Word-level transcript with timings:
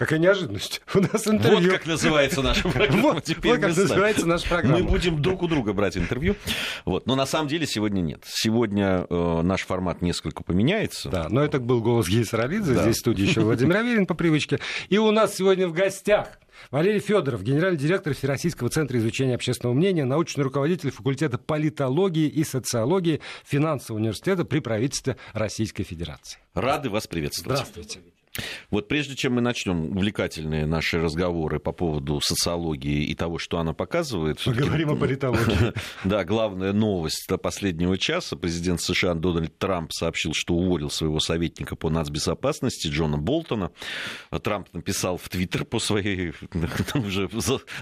Какая 0.00 0.18
неожиданность. 0.18 0.80
У 0.94 1.00
нас 1.00 1.28
интервью. 1.28 1.72
Вот 1.72 1.78
как 1.78 1.86
называется 1.86 2.40
наша 2.40 2.66
программа. 2.70 3.02
Вот, 3.02 3.24
Теперь 3.24 3.52
вот 3.52 3.60
как 3.60 3.68
мы 3.68 3.74
знаем. 3.74 3.88
называется 3.90 4.26
наша 4.26 4.48
программа. 4.48 4.78
Мы 4.78 4.84
будем 4.84 5.20
друг 5.20 5.42
у 5.42 5.46
друга 5.46 5.74
брать 5.74 5.98
интервью. 5.98 6.36
Вот. 6.86 7.04
Но 7.04 7.16
на 7.16 7.26
самом 7.26 7.48
деле 7.48 7.66
сегодня 7.66 8.00
нет. 8.00 8.22
Сегодня 8.26 9.06
э, 9.10 9.40
наш 9.42 9.66
формат 9.66 10.00
несколько 10.00 10.42
поменяется. 10.42 11.10
Да, 11.10 11.28
но 11.28 11.44
это 11.44 11.60
был 11.60 11.82
голос 11.82 12.08
Геи 12.08 12.22
Саралидзе. 12.22 12.72
Да. 12.72 12.82
Здесь 12.84 12.96
в 12.96 13.00
студии 13.00 13.26
еще 13.26 13.42
Владимир 13.42 13.76
Аверин 13.76 14.06
по 14.06 14.14
привычке. 14.14 14.58
И 14.88 14.96
у 14.96 15.10
нас 15.10 15.36
сегодня 15.36 15.68
в 15.68 15.74
гостях 15.74 16.28
Валерий 16.70 17.00
Федоров, 17.00 17.42
генеральный 17.42 17.78
директор 17.78 18.14
Всероссийского 18.14 18.70
центра 18.70 18.98
изучения 18.98 19.34
общественного 19.34 19.74
мнения, 19.74 20.06
научный 20.06 20.44
руководитель 20.44 20.92
факультета 20.92 21.36
политологии 21.36 22.26
и 22.26 22.42
социологии 22.42 23.20
финансового 23.44 24.00
университета 24.00 24.46
при 24.46 24.60
правительстве 24.60 25.18
Российской 25.34 25.82
Федерации. 25.82 26.38
Рады 26.54 26.88
вас 26.88 27.06
приветствовать. 27.06 27.58
Здравствуйте. 27.58 28.00
Вот 28.70 28.86
прежде 28.86 29.16
чем 29.16 29.34
мы 29.34 29.40
начнем 29.40 29.96
увлекательные 29.96 30.64
наши 30.64 31.00
разговоры 31.00 31.58
по 31.58 31.72
поводу 31.72 32.20
социологии 32.20 33.04
и 33.04 33.14
того, 33.14 33.38
что 33.38 33.58
она 33.58 33.72
показывает... 33.72 34.42
Поговорим 34.44 34.90
о 34.90 34.96
политологии. 34.96 35.72
Да, 36.04 36.24
главная 36.24 36.72
новость 36.72 37.28
последнего 37.42 37.98
часа. 37.98 38.36
Президент 38.36 38.80
США 38.80 39.14
Дональд 39.14 39.56
Трамп 39.58 39.92
сообщил, 39.92 40.32
что 40.34 40.54
уволил 40.54 40.90
своего 40.90 41.20
советника 41.20 41.76
по 41.76 41.90
нацбезопасности 41.90 42.88
Джона 42.88 43.18
Болтона. 43.18 43.70
Трамп 44.42 44.68
написал 44.72 45.16
в 45.16 45.28
Твиттер 45.28 45.64
по 45.64 45.78
своей 45.78 46.32
уже 46.94 47.28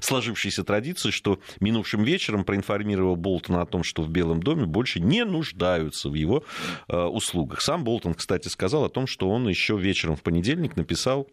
сложившейся 0.00 0.64
традиции, 0.64 1.10
что 1.10 1.38
минувшим 1.60 2.02
вечером 2.02 2.44
проинформировал 2.44 3.16
Болтона 3.16 3.62
о 3.62 3.66
том, 3.66 3.84
что 3.84 4.02
в 4.02 4.08
Белом 4.08 4.42
доме 4.42 4.64
больше 4.64 5.00
не 5.00 5.24
нуждаются 5.24 6.08
в 6.08 6.14
его 6.14 6.44
э, 6.88 6.96
услугах. 6.96 7.60
Сам 7.60 7.84
Болтон, 7.84 8.14
кстати, 8.14 8.48
сказал 8.48 8.84
о 8.84 8.88
том, 8.88 9.06
что 9.06 9.28
он 9.28 9.48
еще 9.48 9.76
вечером 9.76 10.16
в 10.16 10.22
понедельник 10.22 10.37
написал 10.76 11.28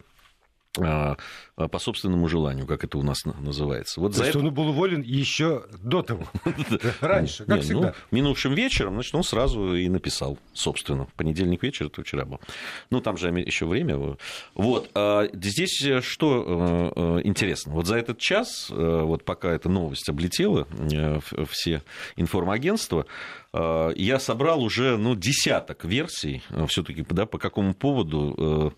э, 0.78 1.16
по 1.56 1.80
собственному 1.80 2.28
желанию, 2.28 2.68
как 2.68 2.84
это 2.84 2.98
у 2.98 3.02
нас 3.04 3.24
на- 3.26 3.34
называется. 3.40 4.02
Вот 4.02 4.12
То 4.12 4.18
за 4.18 4.24
есть 4.26 4.36
это 4.36 4.46
он 4.46 4.54
был 4.54 4.68
уволен 4.68 5.02
еще 5.02 5.64
до 5.82 6.02
того. 6.02 6.26
Раньше, 7.00 7.46
как 7.46 7.58
не, 7.58 7.62
всегда. 7.62 7.96
ну, 8.12 8.18
минувшим 8.18 8.54
вечером, 8.54 8.96
значит, 8.96 9.16
он 9.16 9.24
сразу 9.24 9.74
и 9.74 9.88
написал, 9.88 10.38
собственно. 10.54 11.08
Понедельник 11.16 11.64
вечер, 11.64 11.86
это 11.86 12.02
вчера 12.04 12.26
был. 12.26 12.42
Ну, 12.90 13.00
там 13.00 13.16
же 13.18 13.30
еще 13.30 13.66
время. 13.66 14.18
Вот. 14.54 14.90
а 14.94 15.28
здесь 15.34 15.82
э, 15.82 16.02
что 16.02 16.92
э, 16.96 17.20
э, 17.20 17.22
интересно. 17.24 17.74
Вот 17.74 17.88
за 17.88 17.96
этот 17.96 18.18
час, 18.20 18.70
вот 18.70 19.24
пока 19.24 19.52
эта 19.52 19.70
новость 19.70 20.10
облетела 20.10 20.68
все 21.50 21.84
информагентства, 22.18 23.06
я 23.96 24.20
собрал 24.20 24.64
уже 24.64 24.98
ну, 24.98 25.16
десяток 25.16 25.86
версий 25.86 26.42
все-таки, 26.68 27.06
да, 27.10 27.26
по 27.26 27.38
какому 27.38 27.74
поводу 27.74 28.74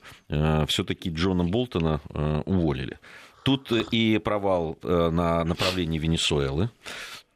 все-таки 0.67 1.09
Джона 1.09 1.43
Болтона 1.43 2.01
э, 2.09 2.43
уволили. 2.45 2.99
Тут 3.43 3.71
и 3.71 4.17
провал 4.17 4.77
э, 4.83 5.09
на 5.09 5.43
направлении 5.43 5.99
Венесуэлы. 5.99 6.69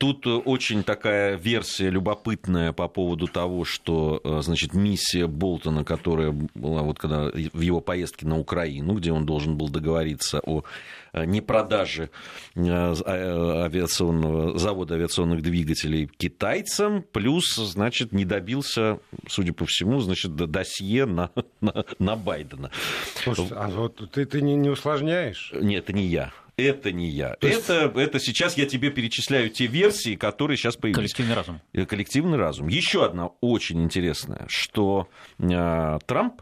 Тут 0.02 0.25
э, 0.25 0.31
очень 0.31 0.83
такая 0.83 1.35
версия 1.35 1.91
любопытная 1.91 2.73
по 2.73 2.88
поводу 2.88 3.27
того, 3.27 3.66
что, 3.66 4.19
э, 4.23 4.39
значит, 4.41 4.73
миссия 4.73 5.27
Болтона, 5.27 5.83
которая 5.83 6.31
была 6.55 6.81
вот 6.81 6.97
когда 6.97 7.30
в 7.30 7.61
его 7.61 7.81
поездке 7.81 8.25
на 8.25 8.39
Украину, 8.39 8.95
где 8.95 9.11
он 9.11 9.27
должен 9.27 9.57
был 9.57 9.69
договориться 9.69 10.39
о 10.39 10.63
э, 11.13 11.25
непродаже 11.25 12.09
а- 12.55 13.66
авиационного, 13.66 14.57
завода 14.57 14.95
авиационных 14.95 15.44
двигателей 15.44 16.09
китайцам, 16.17 17.05
плюс, 17.11 17.55
значит, 17.55 18.11
не 18.11 18.25
добился, 18.25 18.97
судя 19.27 19.53
по 19.53 19.67
всему, 19.67 19.99
значит, 19.99 20.35
досье 20.35 21.05
на, 21.05 21.29
на, 21.61 21.85
на 21.99 22.16
Байдена. 22.16 22.72
Слушай, 23.23 23.49
а 23.52 23.67
вот 23.67 24.09
ты, 24.11 24.25
ты 24.25 24.41
не, 24.41 24.55
не 24.55 24.69
усложняешь? 24.72 25.53
Нет, 25.53 25.83
это 25.83 25.94
не 25.94 26.07
я. 26.07 26.31
Это 26.67 26.92
не 26.92 27.09
я. 27.09 27.36
То 27.36 27.48
есть- 27.48 27.70
Это, 27.70 27.92
это 28.00 28.20
сейчас 28.20 28.58
я 28.58 28.66
тебе 28.66 28.90
перечисляю 28.92 29.50
те 29.50 29.66
версии, 29.67 30.16
которые 30.16 30.58
сейчас 30.58 30.76
появились. 30.76 30.97
Коллективный 31.13 31.35
разум. 31.35 31.59
Э, 31.74 31.85
Коллективный 31.85 32.38
разум. 32.38 32.68
Еще 32.68 33.06
одна 33.06 33.28
очень 33.41 33.81
интересная, 33.84 34.46
что 34.47 35.08
э, 35.40 36.00
Трамп, 36.06 36.41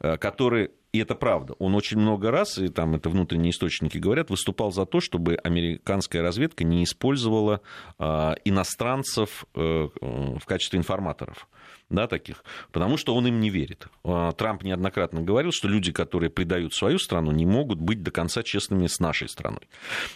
э, 0.00 0.16
который 0.16 0.70
и 0.92 0.98
это 0.98 1.14
правда. 1.14 1.54
Он 1.60 1.76
очень 1.76 1.98
много 1.98 2.32
раз, 2.32 2.58
и 2.58 2.66
там 2.66 2.96
это 2.96 3.10
внутренние 3.10 3.50
источники 3.52 3.96
говорят, 3.98 4.28
выступал 4.28 4.72
за 4.72 4.86
то, 4.86 4.98
чтобы 5.00 5.36
американская 5.36 6.20
разведка 6.20 6.64
не 6.64 6.82
использовала 6.82 7.60
э, 8.00 8.34
иностранцев 8.44 9.44
э, 9.54 9.88
э, 10.00 10.36
в 10.38 10.44
качестве 10.46 10.78
информаторов. 10.80 11.46
Да, 11.90 12.06
таких, 12.06 12.44
потому 12.70 12.96
что 12.96 13.16
он 13.16 13.26
им 13.26 13.40
не 13.40 13.50
верит. 13.50 13.88
А, 14.04 14.30
Трамп 14.30 14.62
неоднократно 14.62 15.22
говорил, 15.22 15.50
что 15.50 15.66
люди, 15.66 15.90
которые 15.90 16.30
предают 16.30 16.72
свою 16.72 17.00
страну, 17.00 17.32
не 17.32 17.44
могут 17.44 17.80
быть 17.80 18.04
до 18.04 18.12
конца 18.12 18.44
честными 18.44 18.86
с 18.86 19.00
нашей 19.00 19.28
страной. 19.28 19.68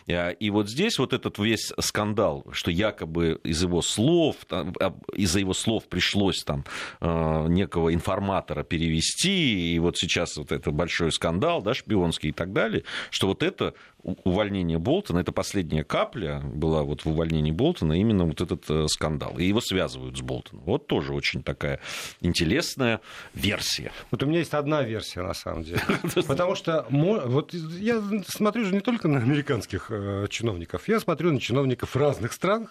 А, 0.09 0.31
И 0.31 0.51
вот 0.51 0.71
здесь 0.71 1.01
вот 1.01 1.13
этот 1.13 1.37
весь 1.41 1.73
скандал, 1.81 2.47
что 2.53 2.71
якобы 2.71 3.41
из 3.43 3.61
его 3.61 3.83
слов, 3.83 4.37
а, 4.51 4.95
из-за 5.15 5.41
его 5.41 5.53
слов 5.53 5.89
пришлось 5.89 6.45
там 6.45 6.65
некого 7.01 7.93
информатора 7.93 8.63
перевести, 8.63 9.75
и 9.75 9.79
вот 9.81 9.99
сейчас 9.99 10.37
вот 10.37 10.53
это 10.53 10.71
большой 10.71 11.11
скандал, 11.11 11.61
да, 11.61 11.75
шпионский 11.75 12.29
и 12.29 12.33
так 12.33 12.53
далее, 12.53 12.85
что 13.11 13.27
вот 13.27 13.43
это 13.43 13.75
увольнение 14.05 14.79
Болтона, 14.79 15.19
это 15.19 15.33
последняя 15.33 15.85
капля 15.85 16.41
была 16.45 16.83
вот 16.83 17.05
в 17.05 17.09
увольнении 17.09 17.51
Болтона, 17.51 17.95
именно 17.95 18.25
вот 18.25 18.41
этот 18.41 18.65
э, 18.69 18.87
скандал. 18.89 19.39
И 19.39 19.45
его 19.45 19.61
связывают 19.61 20.19
с 20.19 20.21
Болтоном. 20.21 20.65
Вот 20.65 20.87
тоже 20.87 21.13
очень 21.13 21.43
такая 21.43 21.81
интересная 22.21 23.01
версия. 23.35 23.93
Вот 24.11 24.23
у 24.23 24.27
меня 24.27 24.41
есть 24.41 24.55
одна 24.55 24.83
версия, 24.83 25.23
на 25.23 25.35
самом 25.35 25.65
деле. 25.65 25.81
Потому 26.27 26.55
что 26.55 26.87
вот 26.91 27.53
я 27.53 28.03
смотрю 28.27 28.65
же 28.65 28.75
не 28.75 28.81
только 28.81 29.09
на 29.09 29.19
американских 29.19 29.87
э, 29.91 30.27
чиновников, 30.29 30.89
я 30.89 31.01
смотрю 31.01 31.33
на 31.33 31.41
чиновников 31.41 31.97
разных 31.97 32.33
стран 32.33 32.69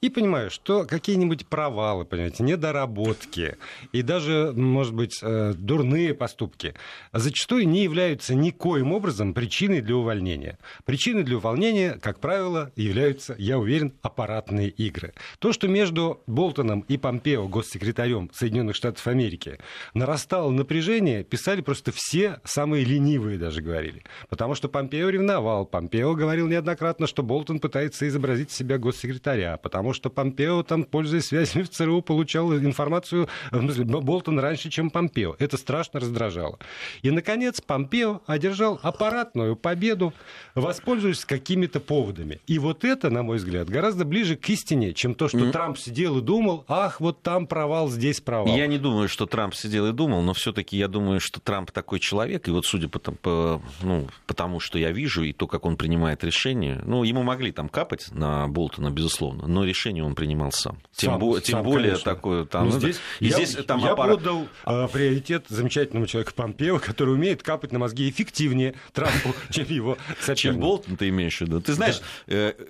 и 0.00 0.08
понимаю, 0.08 0.50
что 0.50 0.84
какие-нибудь 0.84 1.46
провалы, 1.46 2.04
понимаете, 2.04 2.42
недоработки 2.42 3.56
и 3.92 4.02
даже, 4.02 4.52
может 4.54 4.94
быть, 4.94 5.20
э, 5.22 5.52
дурные 5.56 6.14
поступки 6.14 6.74
зачастую 7.12 7.68
не 7.68 7.82
являются 7.82 8.34
никоим 8.34 8.92
образом 8.92 9.34
причиной 9.34 9.80
для 9.80 9.96
увольнения. 9.96 10.58
Причиной 10.84 11.22
для 11.22 11.36
увольнения, 11.36 11.98
как 12.00 12.20
правило, 12.20 12.72
являются, 12.76 13.34
я 13.38 13.58
уверен, 13.58 13.94
аппаратные 14.02 14.68
игры. 14.68 15.12
То, 15.38 15.52
что 15.52 15.68
между 15.68 16.22
Болтоном 16.26 16.80
и 16.88 16.96
Помпео, 16.96 17.48
госсекретарем 17.48 18.30
Соединенных 18.32 18.76
Штатов 18.76 19.06
Америки, 19.06 19.58
нарастало 19.94 20.50
напряжение, 20.50 21.24
писали 21.24 21.60
просто 21.60 21.92
все 21.92 22.40
самые 22.44 22.84
ленивые 22.84 23.38
даже 23.38 23.62
говорили. 23.62 24.04
Потому 24.28 24.54
что 24.54 24.68
Помпео 24.68 25.08
ревновал. 25.08 25.66
Помпео 25.66 26.14
говорил 26.14 26.48
неоднократно, 26.48 27.06
что 27.06 27.22
Болтон 27.22 27.60
пытается 27.60 28.06
изобразить 28.08 28.50
себя 28.50 28.78
госсекретаря, 28.78 29.56
потому 29.56 29.92
что 29.92 30.10
Помпео, 30.10 30.62
там, 30.62 30.84
пользуясь 30.84 31.26
связями 31.26 31.62
в 31.62 31.70
ЦРУ, 31.70 32.02
получал 32.02 32.52
информацию, 32.54 33.28
Болтон 33.52 34.38
раньше, 34.38 34.70
чем 34.70 34.90
Помпео. 34.90 35.36
Это 35.38 35.56
страшно 35.56 36.00
раздражало. 36.00 36.58
И, 37.02 37.10
наконец, 37.10 37.60
Помпео 37.60 38.22
одержал 38.26 38.80
аппаратную 38.82 39.56
победу, 39.56 40.12
воспользуясь 40.60 41.24
какими-то 41.24 41.80
поводами. 41.80 42.40
И 42.46 42.58
вот 42.58 42.84
это, 42.84 43.10
на 43.10 43.22
мой 43.22 43.38
взгляд, 43.38 43.68
гораздо 43.68 44.04
ближе 44.04 44.36
к 44.36 44.48
истине, 44.50 44.92
чем 44.92 45.14
то, 45.14 45.28
что 45.28 45.38
Мгм. 45.38 45.52
Трамп 45.52 45.78
сидел 45.78 46.18
и 46.18 46.22
думал, 46.22 46.64
ах, 46.68 47.00
вот 47.00 47.22
там 47.22 47.46
провал, 47.46 47.88
здесь 47.88 48.20
провал. 48.20 48.54
Я 48.56 48.66
не 48.66 48.78
думаю, 48.78 49.08
что 49.08 49.26
Трамп 49.26 49.54
сидел 49.54 49.86
и 49.86 49.92
думал, 49.92 50.22
но 50.22 50.32
все-таки 50.34 50.76
я 50.76 50.88
думаю, 50.88 51.20
что 51.20 51.40
Трамп 51.40 51.70
такой 51.70 51.98
человек, 52.00 52.48
и 52.48 52.50
вот 52.50 52.66
судя 52.66 52.88
по, 52.88 52.98
по, 52.98 53.62
ну, 53.82 54.08
по 54.26 54.34
тому, 54.34 54.60
что 54.60 54.78
я 54.78 54.90
вижу, 54.92 55.22
и 55.22 55.32
то, 55.32 55.46
как 55.46 55.64
он 55.64 55.76
принимает 55.76 56.22
решения, 56.24 56.80
ну, 56.84 57.02
ему 57.04 57.22
могли 57.22 57.52
там 57.52 57.68
капать 57.68 58.08
на 58.12 58.46
Болтона, 58.48 58.90
безусловно, 58.90 59.46
но 59.46 59.64
решение 59.64 60.04
он 60.04 60.14
принимал 60.14 60.52
сам. 60.52 60.78
Тем, 60.94 61.12
Сам- 61.12 61.20
бо- 61.20 61.40
тем 61.40 61.52
сам, 61.58 61.64
более 61.64 61.90
конечно. 61.92 62.14
такое 62.14 62.44
там. 62.44 62.66
Ну, 62.66 62.72
ну, 62.74 62.78
здесь 62.80 63.00
и 63.20 63.26
я, 63.26 63.36
здесь 63.36 63.56
там 63.66 63.78
я 63.80 63.92
аппарат- 63.92 64.18
отдал 64.18 64.46
э, 64.66 64.88
приоритет 64.92 65.46
замечательному 65.48 66.06
человеку 66.06 66.32
Помпео, 66.34 66.78
который 66.78 67.14
умеет 67.14 67.42
капать 67.42 67.72
на 67.72 67.78
мозги 67.78 68.08
эффективнее 68.10 68.74
Трампу, 68.92 69.34
чем 69.50 69.66
его 69.68 69.96
соперник. 70.20 70.49
Болтон 70.58 70.96
ты 70.96 71.08
имеешь 71.08 71.38
в 71.38 71.40
виду? 71.42 71.60
Ты 71.60 71.72
знаешь, 71.72 72.00
э, 72.26 72.54
э, 72.56 72.64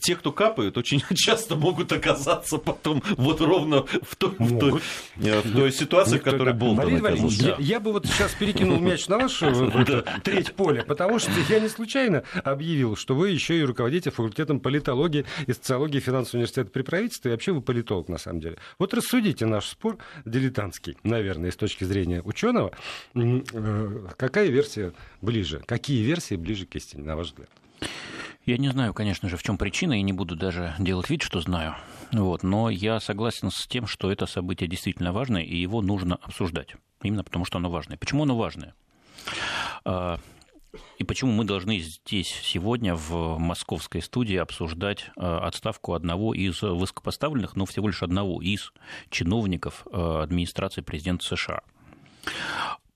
те, 0.00 0.14
кто 0.16 0.32
капают, 0.32 0.76
очень 0.78 1.02
часто 1.14 1.56
могут 1.56 1.92
оказаться 1.92 2.58
потом 2.58 3.02
вот 3.16 3.40
ровно 3.40 3.84
в 3.84 4.16
той, 4.16 4.34
в 4.38 4.58
той, 4.58 4.80
э, 5.16 5.40
в 5.40 5.52
той 5.52 5.72
ситуации, 5.72 6.18
в 6.18 6.22
которой 6.22 6.54
оказался. 6.54 7.42
я, 7.42 7.56
я 7.58 7.80
бы 7.80 7.92
вот 7.92 8.06
сейчас 8.06 8.32
перекинул 8.32 8.78
мяч 8.78 9.08
на 9.08 9.18
вашу 9.18 9.46
эту 9.46 10.04
треть 10.22 10.54
поля, 10.54 10.84
потому 10.84 11.18
что 11.18 11.32
я 11.48 11.60
не 11.60 11.68
случайно 11.68 12.22
объявил, 12.44 12.96
что 12.96 13.14
вы 13.14 13.30
еще 13.30 13.58
и 13.58 13.62
руководите 13.62 14.10
факультетом 14.10 14.60
политологии 14.60 15.24
и 15.46 15.52
социологии 15.52 16.00
финансового 16.00 16.38
университета 16.38 16.70
при 16.70 16.82
правительстве, 16.82 17.30
и 17.30 17.32
вообще 17.32 17.52
вы 17.52 17.60
политолог 17.60 18.08
на 18.08 18.18
самом 18.18 18.40
деле. 18.40 18.58
Вот 18.78 18.94
рассудите 18.94 19.46
наш 19.46 19.66
спор, 19.66 19.98
дилетантский, 20.24 20.96
наверное, 21.02 21.50
с 21.50 21.56
точки 21.56 21.84
зрения 21.84 22.22
ученого, 22.22 22.72
э, 23.14 24.06
какая 24.16 24.48
версия 24.48 24.92
ближе, 25.20 25.62
какие 25.66 26.02
версии 26.02 26.36
ближе 26.36 26.66
к 26.66 26.76
истине, 26.76 27.04
на 27.04 27.16
ваш 27.16 27.28
взгляд? 27.28 27.48
Я 28.44 28.56
не 28.58 28.68
знаю, 28.68 28.92
конечно 28.92 29.28
же, 29.28 29.36
в 29.36 29.42
чем 29.42 29.56
причина, 29.56 29.98
и 29.98 30.02
не 30.02 30.12
буду 30.12 30.34
даже 30.34 30.74
делать 30.78 31.08
вид, 31.08 31.22
что 31.22 31.40
знаю. 31.40 31.76
Вот, 32.10 32.42
но 32.42 32.70
я 32.70 32.98
согласен 32.98 33.50
с 33.50 33.66
тем, 33.68 33.86
что 33.86 34.10
это 34.10 34.26
событие 34.26 34.68
действительно 34.68 35.12
важное, 35.12 35.42
и 35.42 35.56
его 35.56 35.80
нужно 35.80 36.16
обсуждать. 36.16 36.74
Именно 37.02 37.22
потому, 37.22 37.44
что 37.44 37.58
оно 37.58 37.70
важное. 37.70 37.96
Почему 37.96 38.24
оно 38.24 38.36
важное? 38.36 38.74
А, 39.84 40.18
И 40.98 41.04
почему 41.04 41.32
мы 41.32 41.44
должны 41.44 41.78
здесь 41.78 42.28
сегодня 42.28 42.94
в 42.96 43.38
московской 43.38 44.02
студии 44.02 44.36
обсуждать 44.36 45.10
э, 45.16 45.20
отставку 45.20 45.92
одного 45.92 46.34
из 46.34 46.62
высокопоставленных, 46.62 47.56
но 47.56 47.66
всего 47.66 47.88
лишь 47.88 48.02
одного 48.02 48.40
из 48.40 48.72
чиновников 49.10 49.86
э, 49.92 50.20
администрации 50.22 50.80
президента 50.80 51.24
США? 51.24 51.62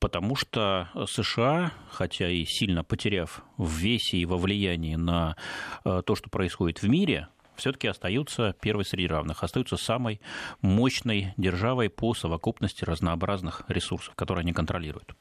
Потому 0.06 0.36
что 0.36 0.88
США, 1.08 1.72
хотя 1.90 2.30
и 2.30 2.44
сильно 2.44 2.84
потеряв 2.84 3.42
в 3.56 3.72
весе 3.72 4.18
и 4.18 4.24
во 4.24 4.36
влиянии 4.36 4.94
на 4.94 5.34
э, 5.84 6.00
то, 6.06 6.14
что 6.14 6.30
происходит 6.30 6.80
в 6.80 6.88
мире, 6.88 7.26
все-таки 7.56 7.88
остаются 7.88 8.54
первой 8.60 8.84
среди 8.84 9.08
равных, 9.08 9.42
остаются 9.42 9.76
самой 9.76 10.20
мощной 10.60 11.34
державой 11.36 11.90
по 11.90 12.14
совокупности 12.14 12.84
разнообразных 12.84 13.64
ресурсов, 13.66 14.14
которые 14.14 14.42
они 14.42 14.52
контролируют. 14.52 15.16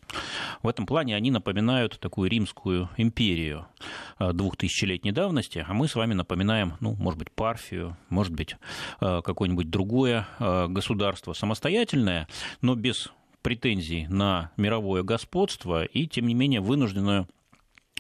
В 0.61 0.67
этом 0.67 0.85
плане 0.85 1.15
они 1.15 1.31
напоминают 1.31 1.99
такую 1.99 2.29
римскую 2.29 2.87
империю 2.95 3.65
э, 4.19 4.33
двухтысячелетней 4.33 5.13
давности, 5.13 5.65
а 5.67 5.73
мы 5.73 5.87
с 5.87 5.95
вами 5.95 6.13
напоминаем, 6.13 6.75
ну, 6.79 6.93
может 6.93 7.17
быть, 7.17 7.31
Парфию, 7.31 7.97
может 8.09 8.33
быть, 8.33 8.55
э, 9.01 9.21
какое-нибудь 9.23 9.71
другое 9.71 10.27
э, 10.37 10.67
государство 10.67 11.33
самостоятельное, 11.33 12.27
но 12.61 12.75
без 12.75 13.11
претензий 13.45 14.07
на 14.09 14.49
мировое 14.57 15.03
господство 15.03 15.85
и, 15.85 16.07
тем 16.07 16.25
не 16.25 16.33
менее, 16.33 16.61
вынужденную 16.61 17.27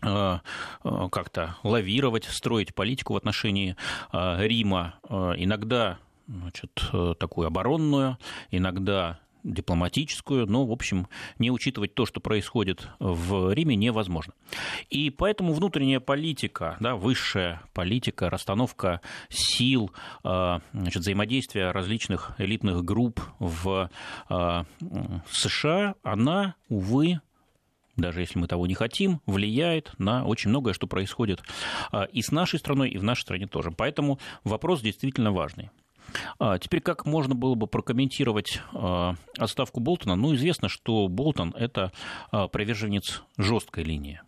Э, 0.05 0.39
э, 0.83 1.07
как-то 1.09 1.55
лавировать, 1.63 2.25
строить 2.25 2.75
политику 2.75 3.13
в 3.13 3.17
отношении 3.17 3.75
э, 4.11 4.45
Рима, 4.45 4.95
иногда 5.09 5.99
значит, 6.27 6.91
такую 7.19 7.47
оборонную, 7.47 8.17
иногда 8.51 9.19
дипломатическую, 9.45 10.47
но, 10.47 10.65
в 10.65 10.71
общем, 10.71 11.07
не 11.39 11.51
учитывать 11.51 11.93
то, 11.93 12.05
что 12.05 12.19
происходит 12.19 12.89
в 12.99 13.53
Риме, 13.53 13.75
невозможно. 13.75 14.33
И 14.89 15.09
поэтому 15.09 15.53
внутренняя 15.53 15.99
политика, 15.99 16.77
да, 16.79 16.95
высшая 16.95 17.61
политика, 17.73 18.29
расстановка 18.29 19.01
сил, 19.29 19.91
значит, 20.23 21.01
взаимодействие 21.01 21.71
различных 21.71 22.33
элитных 22.37 22.83
групп 22.83 23.21
в 23.39 23.89
США, 25.29 25.95
она, 26.03 26.55
увы, 26.69 27.19
даже 27.95 28.21
если 28.21 28.39
мы 28.39 28.47
того 28.47 28.67
не 28.67 28.73
хотим, 28.73 29.21
влияет 29.25 29.93
на 29.97 30.25
очень 30.25 30.49
многое, 30.49 30.73
что 30.73 30.87
происходит 30.87 31.41
а, 31.91 32.03
и 32.03 32.21
с 32.21 32.31
нашей 32.31 32.59
страной, 32.59 32.89
и 32.89 32.97
в 32.97 33.03
нашей 33.03 33.21
стране 33.21 33.47
тоже. 33.47 33.71
Поэтому 33.71 34.19
вопрос 34.43 34.81
действительно 34.81 35.31
важный. 35.31 35.69
А, 36.39 36.57
теперь 36.59 36.81
как 36.81 37.05
можно 37.05 37.35
было 37.35 37.55
бы 37.55 37.67
прокомментировать 37.67 38.61
а, 38.73 39.15
отставку 39.37 39.79
Болтона? 39.79 40.15
Ну, 40.15 40.35
известно, 40.35 40.69
что 40.69 41.07
Болтон– 41.07 41.53
это 41.57 41.91
приверженец 42.31 43.23
жесткой 43.37 43.83
линии. 43.83 44.21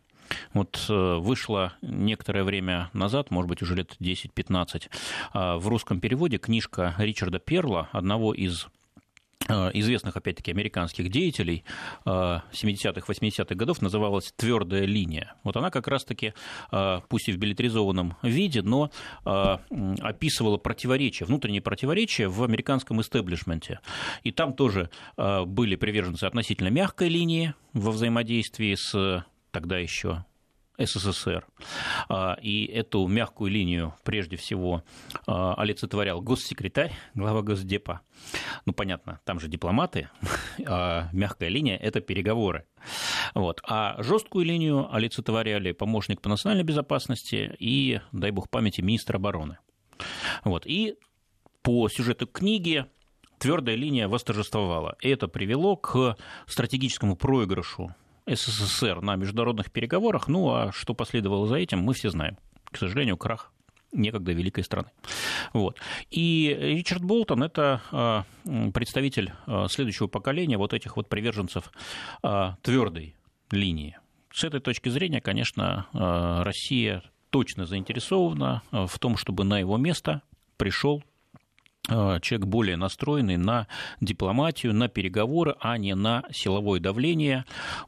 Вот 0.54 0.86
вышла 0.90 1.74
некоторое 1.82 2.44
время 2.44 2.90
назад, 2.92 3.32
может 3.32 3.48
быть, 3.48 3.62
уже 3.62 3.76
лет 3.76 3.96
10-15, 4.02 4.90
в 5.34 5.68
русском 5.68 6.02
переводе 6.02 6.38
книжка 6.38 6.94
Ричарда 6.98 7.40
Перла, 7.40 7.88
одного 7.94 8.34
из 8.34 8.68
Э, 8.68 8.77
известных, 9.48 10.18
опять-таки, 10.18 10.52
американских 10.52 11.10
деятелей 11.10 11.64
70-х, 12.06 13.00
э, 13.00 13.14
80-х 13.14 13.56
годов 13.56 13.82
называлась 13.82 14.34
«Твердая 14.36 14.86
линия». 14.86 15.36
Вот 15.44 15.56
она 15.58 15.70
как 15.70 15.88
раз-таки, 15.88 16.34
э, 16.72 17.00
пусть 17.10 17.30
и 17.30 17.32
в 17.32 17.38
билетризованном 17.38 18.18
виде, 18.24 18.62
но 18.62 18.92
описывала 19.24 20.58
противоречия, 20.58 21.26
внутренние 21.26 21.62
противоречия 21.62 22.28
в 22.28 22.44
американском 22.44 23.02
истеблишменте. 23.02 23.80
И 24.24 24.32
там 24.32 24.54
тоже 24.54 24.90
были 25.18 25.76
приверженцы 25.76 26.24
относительно 26.24 26.70
мягкой 26.70 27.10
линии 27.10 27.54
во 27.74 27.92
взаимодействии 27.92 28.76
с 28.76 29.26
тогда 29.52 29.78
еще 29.78 30.26
СССР. 30.78 31.46
А, 32.10 32.38
и 32.42 32.66
эту 32.66 33.08
мягкую 33.08 33.52
линию 33.52 33.94
прежде 34.04 34.38
всего 34.38 34.84
а, 35.26 35.56
олицетворял 35.56 36.22
госсекретарь, 36.22 36.94
глава 37.16 37.42
Госдепа. 37.42 38.02
Ну, 38.66 38.74
понятно, 38.74 39.20
там 39.26 39.40
же 39.40 39.48
дипломаты, 39.48 40.10
а 40.68 41.10
мягкая 41.14 41.50
линия– 41.50 41.78
это 41.82 42.02
переговоры. 42.02 42.66
Вот. 43.34 43.62
А 43.68 44.02
жесткую 44.02 44.46
линию 44.46 44.94
олицетворяли 44.94 45.72
помощник 45.72 46.22
по 46.22 46.30
национальной 46.30 46.64
безопасности 46.64 47.56
и, 47.60 48.00
дай 48.12 48.32
бог 48.32 48.50
памяти, 48.50 48.82
министр 48.82 49.16
обороны. 49.16 49.58
Вот. 50.44 50.66
И 50.66 50.96
по 51.64 51.90
сюжету 51.90 52.28
книги 52.28 52.86
твердая 53.40 53.76
линия 53.76 54.08
восторжествовала. 54.08 54.96
И 55.02 55.10
это 55.10 55.28
привело 55.28 55.76
к 55.76 56.18
стратегическому 56.46 57.16
проигрышу 57.16 57.96
СССР 58.28 59.02
на 59.02 59.16
международных 59.16 59.72
переговорах. 59.72 60.28
Ну, 60.28 60.50
а 60.54 60.72
что 60.72 60.94
последовало 60.94 61.48
за 61.48 61.56
этим, 61.56 61.80
мы 61.80 61.94
все 61.94 62.10
знаем. 62.10 62.38
К 62.66 62.78
сожалению, 62.78 63.18
крах 63.18 63.52
некогда 63.92 64.34
великой 64.34 64.64
страны. 64.64 64.90
Вот. 65.54 65.78
И 66.12 66.56
Ричард 66.60 67.04
Болтон– 67.04 67.44
это 67.44 67.82
а, 67.92 68.24
представитель 68.74 69.34
а, 69.46 69.68
следующего 69.68 70.08
поколения 70.08 70.58
вот 70.58 70.74
этих 70.74 70.98
вот 70.98 71.08
приверженцев 71.10 71.72
а, 72.22 72.58
твердой 72.62 73.16
линии. 73.52 73.98
С 74.34 74.44
этой 74.44 74.60
точки 74.60 74.90
зрения, 74.90 75.22
конечно, 75.22 75.88
Россия 76.44 77.02
точно 77.32 77.66
заинтересована 77.66 78.62
в 78.72 79.00
том, 79.00 79.18
чтобы 79.18 79.46
на 79.46 79.58
его 79.58 79.78
место 79.78 80.22
пришел 80.58 81.02
человек 81.88 82.48
более 82.48 82.78
настроенный 82.78 83.38
на 83.38 83.68
дипломатию, 84.02 84.74
на 84.74 84.88
переговоры, 84.88 85.56
а 85.60 85.78
не 85.78 85.96
на 85.96 86.24
силовое 86.32 86.80
давление 86.80 87.46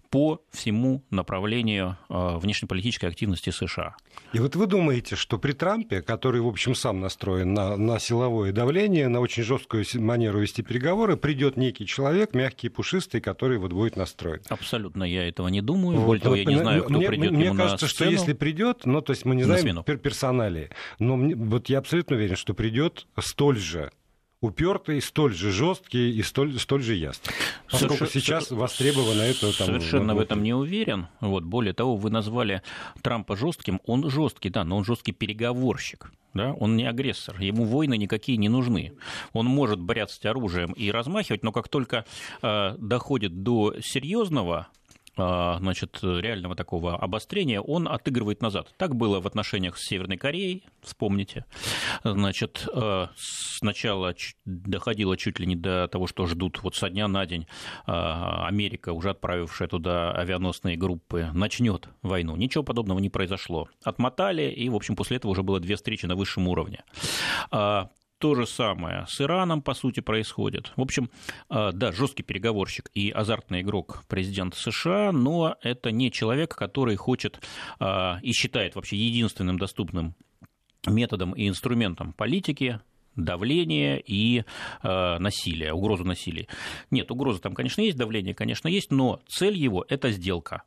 по 0.10 0.42
всему 0.51 1.04
направлению 1.12 1.98
э, 2.10 2.38
внешнеполитической 2.38 3.10
активности 3.10 3.51
США. 3.51 3.96
И 4.34 4.40
вот 4.40 4.56
вы 4.56 4.66
думаете, 4.66 5.16
что 5.16 5.38
при 5.38 5.51
Трампе, 5.51 6.01
который, 6.01 6.42
в 6.42 6.48
общем, 6.48 6.75
сам 6.75 7.00
настроен 7.00 7.54
на, 7.54 7.78
на 7.78 8.00
силовое 8.00 8.51
давление, 8.51 9.07
на 9.07 9.19
очень 9.19 9.44
жесткую 9.44 9.86
манеру 9.96 10.40
вести 10.40 10.63
переговоры, 10.63 11.16
придет 11.16 11.57
некий 11.57 11.86
человек, 11.86 12.34
мягкий 12.34 12.68
и 12.68 12.69
пушистый, 12.69 13.22
который 13.22 13.60
вот 13.60 13.72
будет 13.72 13.96
настроен? 13.96 14.42
Абсолютно 14.50 15.04
я 15.04 15.28
этого 15.28 15.48
не 15.48 15.62
думаю. 15.62 16.01
Более 16.01 16.22
того, 16.24 16.36
я 16.36 16.46
не 16.46 16.57
знаю, 16.57 16.84
кто 16.84 16.94
мне, 16.94 17.07
придет 17.07 17.31
мне 17.31 17.46
ему 17.46 17.57
кажется, 17.57 17.86
на 17.86 17.90
что 17.90 18.06
если 18.06 18.34
придет, 18.34 18.86
ну, 18.86 19.01
то 19.01 19.12
есть 19.12 19.25
мы 19.25 19.36
не 19.36 19.44
знаем 19.44 19.84
пер 19.84 19.98
персоналии, 19.98 20.69
но 20.98 21.18
мне, 21.18 21.36
вот 21.36 21.69
я 21.69 21.80
абсолютно 21.80 22.16
уверен, 22.16 22.36
что 22.36 22.54
придет 22.54 23.07
столь 23.19 23.57
же 23.57 23.88
упертый, 24.41 25.01
столь 25.01 25.33
же 25.33 25.51
жесткий 25.51 26.12
и 26.12 26.24
столь, 26.24 26.57
столь 26.59 26.81
же 26.81 26.95
ясный. 26.95 27.33
Поскольку 27.69 28.06
Соверш... 28.06 28.13
сейчас 28.13 28.51
востребовано 28.51 29.21
это... 29.21 29.57
Там, 29.57 29.68
Совершенно 29.68 30.15
в 30.15 30.19
этом 30.19 30.44
не 30.44 30.53
уверен. 30.53 31.07
Вот, 31.19 31.44
более 31.44 31.74
того, 31.74 31.95
вы 31.95 32.09
назвали 32.09 32.62
Трампа 33.01 33.36
жестким. 33.36 33.81
Он 33.86 34.10
жесткий, 34.10 34.50
да, 34.50 34.63
но 34.63 34.77
он 34.77 34.86
жесткий 34.86 35.12
переговорщик. 35.12 36.12
Да? 36.34 36.53
Он 36.53 36.75
не 36.75 36.86
агрессор, 36.86 37.39
ему 37.41 37.65
войны 37.65 37.98
никакие 37.98 38.38
не 38.38 38.50
нужны. 38.50 38.93
Он 39.34 39.48
может 39.48 39.79
бряцать 39.79 40.25
оружием 40.27 40.74
и 40.74 40.91
размахивать, 40.91 41.43
но 41.43 41.51
как 41.51 41.67
только 41.69 42.05
э, 42.41 42.75
доходит 42.77 43.41
до 43.41 43.75
серьезного 43.81 44.67
значит, 45.59 45.99
реального 46.01 46.55
такого 46.55 46.97
обострения, 46.97 47.61
он 47.61 47.88
отыгрывает 47.88 48.41
назад. 48.41 48.73
Так 48.77 48.95
было 48.95 49.19
в 49.19 49.27
отношениях 49.27 49.77
с 49.77 49.85
Северной 49.85 50.17
Кореей, 50.17 50.65
вспомните. 50.81 51.45
Значит, 52.03 52.67
а, 52.73 53.09
сначала 53.17 54.13
доходило 54.45 55.17
чуть 55.17 55.39
ли 55.39 55.45
не 55.45 55.55
до 55.55 55.88
того, 55.88 56.07
что 56.07 56.25
ждут 56.25 56.61
вот 56.63 56.75
со 56.75 56.89
дня 56.89 57.07
на 57.07 57.25
день 57.25 57.47
а, 57.85 58.47
Америка, 58.47 58.93
уже 58.93 59.11
отправившая 59.11 59.67
туда 59.67 60.11
авианосные 60.11 60.77
группы, 60.77 61.29
начнет 61.33 61.89
войну. 62.01 62.35
Ничего 62.35 62.63
подобного 62.63 62.99
не 62.99 63.09
произошло. 63.09 63.67
Отмотали, 63.83 64.51
и, 64.51 64.69
в 64.69 64.75
общем, 64.75 64.95
после 64.95 65.17
этого 65.17 65.31
уже 65.31 65.43
было 65.43 65.59
две 65.59 65.75
встречи 65.75 66.05
на 66.05 66.15
высшем 66.15 66.47
уровне. 66.47 66.83
То 68.19 68.35
же 68.35 68.45
самое 68.45 69.05
с 69.07 69.21
Ираном, 69.21 69.61
по 69.61 69.73
сути, 69.73 70.01
происходит. 70.01 70.73
В 70.75 70.81
общем, 70.81 71.09
а, 71.47 71.71
да, 71.71 71.93
жесткий 71.93 72.21
переговорщик 72.21 72.91
и 72.93 73.11
азартный 73.11 73.61
игрок 73.61 74.03
президент 74.09 74.55
США, 74.55 75.13
но 75.13 75.55
это 75.61 75.91
не 75.91 76.11
человек, 76.11 76.53
который 76.53 76.97
хочет 76.97 77.41
а, 77.79 78.19
и 78.21 78.33
считает 78.33 78.75
вообще 78.75 78.97
единственным 78.97 79.57
доступным 79.57 80.15
методом 80.85 81.31
и 81.31 81.47
инструментом 81.47 82.11
политики 82.11 82.81
давление 83.15 84.01
и 84.01 84.43
э, 84.81 85.17
насилие, 85.17 85.73
угрозу 85.73 86.05
насилия. 86.05 86.47
Нет, 86.89 87.11
угроза 87.11 87.41
там, 87.41 87.53
конечно, 87.53 87.81
есть, 87.81 87.97
давление, 87.97 88.33
конечно, 88.33 88.69
есть, 88.69 88.91
но 88.91 89.19
цель 89.27 89.57
его– 89.57 89.85
это 89.89 90.11
сделка 90.11 90.63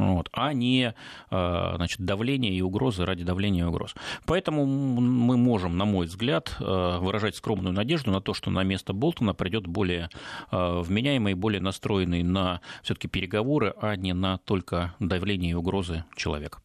вот, 0.00 0.28
а 0.32 0.52
не 0.52 0.94
э, 1.30 1.72
значит, 1.76 2.00
давление 2.00 2.52
и 2.52 2.62
угрозы 2.62 3.04
ради 3.04 3.24
давления 3.24 3.64
и 3.64 3.66
угроз. 3.66 3.94
Поэтому 4.24 4.64
мы 4.66 5.36
можем, 5.36 5.76
на 5.76 5.84
мой 5.84 6.06
взгляд, 6.06 6.56
э, 6.58 6.98
выражать 6.98 7.36
скромную 7.36 7.72
надежду 7.72 8.10
на 8.10 8.20
то, 8.20 8.34
что 8.34 8.50
на 8.50 8.62
место 8.62 8.92
Болтона 8.92 9.34
придет 9.34 9.66
более 9.66 10.08
э, 10.50 10.80
вменяемый, 10.80 11.34
более 11.34 11.60
настроенный 11.60 12.22
на 12.22 12.60
все-таки 12.82 13.08
переговоры, 13.08 13.74
а 13.80 13.96
не 13.96 14.14
на 14.14 14.38
только 14.38 14.94
давление 14.98 15.52
и 15.52 15.54
угрозы 15.54 16.04
человек. 16.16 16.60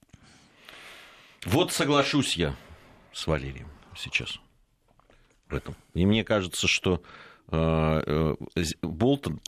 Вот 1.45 1.71
соглашусь 1.71 2.37
я 2.37 2.55
с 3.11 3.27
Валерием 3.27 3.67
сейчас 3.95 4.39
в 5.49 5.55
этом. 5.55 5.75
И 5.93 6.05
мне 6.05 6.23
кажется, 6.23 6.67
что 6.67 7.01
Болтон 8.81 9.39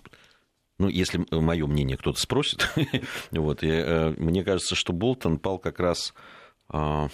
ну, 0.79 0.87
если 0.87 1.25
мое 1.31 1.65
мнение 1.67 1.97
кто-то 1.97 2.19
спросит, 2.19 2.69
вот, 3.31 3.63
я, 3.63 4.13
мне 4.17 4.43
кажется, 4.43 4.75
что 4.75 4.93
Болтон 4.93 5.39
пал 5.39 5.59
как 5.59 5.79
раз 5.79 6.13
а, 6.69 7.07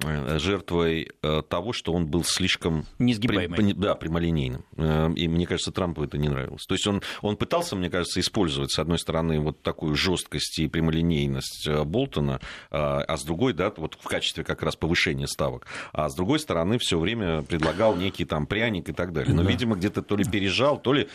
жертвой 0.00 1.10
э, 1.22 1.42
того, 1.48 1.72
что 1.72 1.92
он 1.92 2.06
был 2.06 2.24
слишком... 2.24 2.84
Несгибаемый. 2.98 3.56
При, 3.56 3.72
да, 3.72 3.94
прямолинейным. 3.94 4.64
Э, 4.76 5.10
и 5.14 5.28
мне 5.28 5.46
кажется, 5.46 5.70
Трампу 5.70 6.02
это 6.02 6.18
не 6.18 6.28
нравилось. 6.28 6.66
То 6.66 6.74
есть 6.74 6.86
он, 6.86 7.02
он 7.22 7.36
пытался, 7.36 7.76
мне 7.76 7.90
кажется, 7.90 8.18
использовать, 8.18 8.72
с 8.72 8.78
одной 8.80 8.98
стороны, 8.98 9.38
вот 9.38 9.62
такую 9.62 9.94
жесткость 9.94 10.58
и 10.58 10.66
прямолинейность 10.66 11.66
э, 11.68 11.84
Болтона, 11.84 12.40
а 12.70 13.16
с 13.16 13.22
другой, 13.22 13.52
да, 13.52 13.72
вот 13.76 13.96
в 14.00 14.08
качестве 14.08 14.42
как 14.42 14.62
раз 14.62 14.74
повышения 14.74 15.28
ставок. 15.28 15.66
А 15.92 16.08
с 16.08 16.14
другой 16.14 16.40
стороны, 16.40 16.78
все 16.78 16.98
время 16.98 17.42
предлагал 17.42 17.94
некий 17.96 18.24
там 18.24 18.46
пряник 18.46 18.88
и 18.88 18.92
так 18.92 19.12
далее. 19.12 19.32
Но, 19.32 19.42
да. 19.42 19.48
видимо, 19.48 19.76
где-то 19.76 20.02
то 20.02 20.16
ли 20.16 20.24
пережал, 20.24 20.78
то 20.78 20.92
ли 20.92 21.08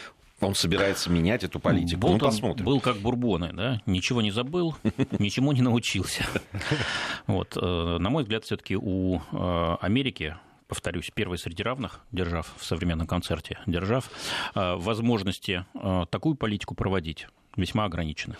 он 0.43 0.55
собирается 0.55 1.09
менять 1.09 1.43
эту 1.43 1.59
политику. 1.59 2.01
Болтон 2.01 2.19
ну, 2.19 2.25
посмотрим. 2.25 2.65
был 2.65 2.79
как 2.79 2.97
бурбоны, 2.97 3.51
да? 3.53 3.81
Ничего 3.85 4.21
не 4.21 4.31
забыл, 4.31 4.75
ничему 5.19 5.51
не 5.51 5.61
научился. 5.61 6.25
Вот. 7.27 7.57
Э, 7.59 7.97
на 7.99 8.09
мой 8.09 8.23
взгляд, 8.23 8.43
все-таки 8.43 8.75
у 8.75 9.17
э, 9.31 9.75
Америки 9.81 10.35
повторюсь, 10.67 11.11
первый 11.13 11.37
среди 11.37 11.61
равных, 11.61 12.01
держав 12.11 12.51
в 12.57 12.65
современном 12.65 13.05
концерте, 13.05 13.59
держав, 13.67 14.09
э, 14.55 14.75
возможности 14.75 15.65
такую 16.09 16.35
политику 16.35 16.73
проводить 16.73 17.27
весьма 17.55 17.85
ограничены. 17.85 18.35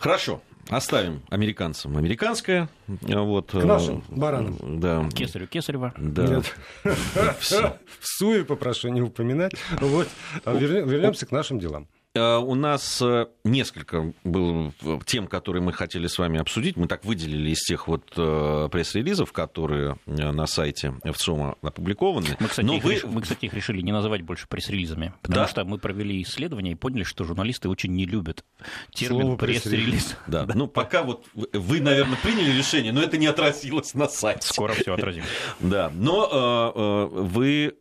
Хорошо, 0.00 0.40
оставим 0.70 1.20
американцам 1.28 1.94
американское. 1.98 2.70
Вот, 2.88 3.50
К 3.50 3.64
нашим 3.64 4.02
баранам. 4.08 4.80
Да. 4.80 5.06
Кесарю 5.14 5.46
Кесарева. 5.46 5.92
Да. 5.98 6.40
В 6.82 7.76
суе 8.00 8.46
попрошу 8.46 8.88
не 8.88 9.02
упоминать. 9.02 9.52
Вот. 9.78 10.08
А 10.46 10.54
вернемся 10.54 11.26
к 11.26 11.32
нашим 11.32 11.58
делам. 11.58 11.86
Э, 12.12 12.38
у 12.38 12.56
нас 12.56 13.00
э, 13.02 13.26
несколько 13.44 14.12
было 14.24 14.72
тем, 15.06 15.28
которые 15.28 15.62
мы 15.62 15.72
хотели 15.72 16.08
с 16.08 16.18
вами 16.18 16.40
обсудить. 16.40 16.76
Мы 16.76 16.88
так 16.88 17.04
выделили 17.04 17.50
из 17.50 17.60
тех 17.60 17.86
вот 17.86 18.02
э, 18.16 18.68
пресс-релизов, 18.70 19.32
которые 19.32 19.96
на 20.06 20.46
сайте 20.46 20.94
ВЦОМа 21.04 21.56
опубликованы. 21.62 22.36
Мы, 22.40 22.48
кстати, 22.48 22.66
Но 22.66 22.74
их, 22.74 22.84
вы... 22.84 22.94
реш... 22.94 23.04
мы, 23.04 23.22
кстати, 23.22 23.44
их 23.44 23.54
решили 23.54 23.80
не 23.80 23.92
называть 23.92 24.22
больше 24.22 24.48
пресс-релизами, 24.48 25.14
потому 25.22 25.44
да? 25.44 25.48
что 25.48 25.64
мы 25.64 25.78
провели 25.78 26.20
исследование 26.22 26.72
и 26.72 26.76
поняли, 26.76 27.04
что 27.04 27.22
журналисты 27.22 27.68
очень 27.68 27.92
не 27.92 28.06
любят 28.06 28.44
термин 28.92 29.36
пресс-релиз. 29.36 30.16
Да. 30.26 30.44
да. 30.44 30.54
Ну, 30.54 30.66
пока 30.66 31.02
вот 31.02 31.26
вы, 31.34 31.80
наверное, 31.80 32.18
приняли 32.22 32.56
решение, 32.56 32.92
но 32.92 33.02
это 33.02 33.18
не 33.18 33.26
отразилось 33.26 33.94
на 33.94 34.08
сайте. 34.08 34.46
Скоро 34.46 34.72
все 34.72 34.94
отразим. 34.94 35.22
Да. 35.60 35.90
Но 35.94 37.10
вы 37.12 37.76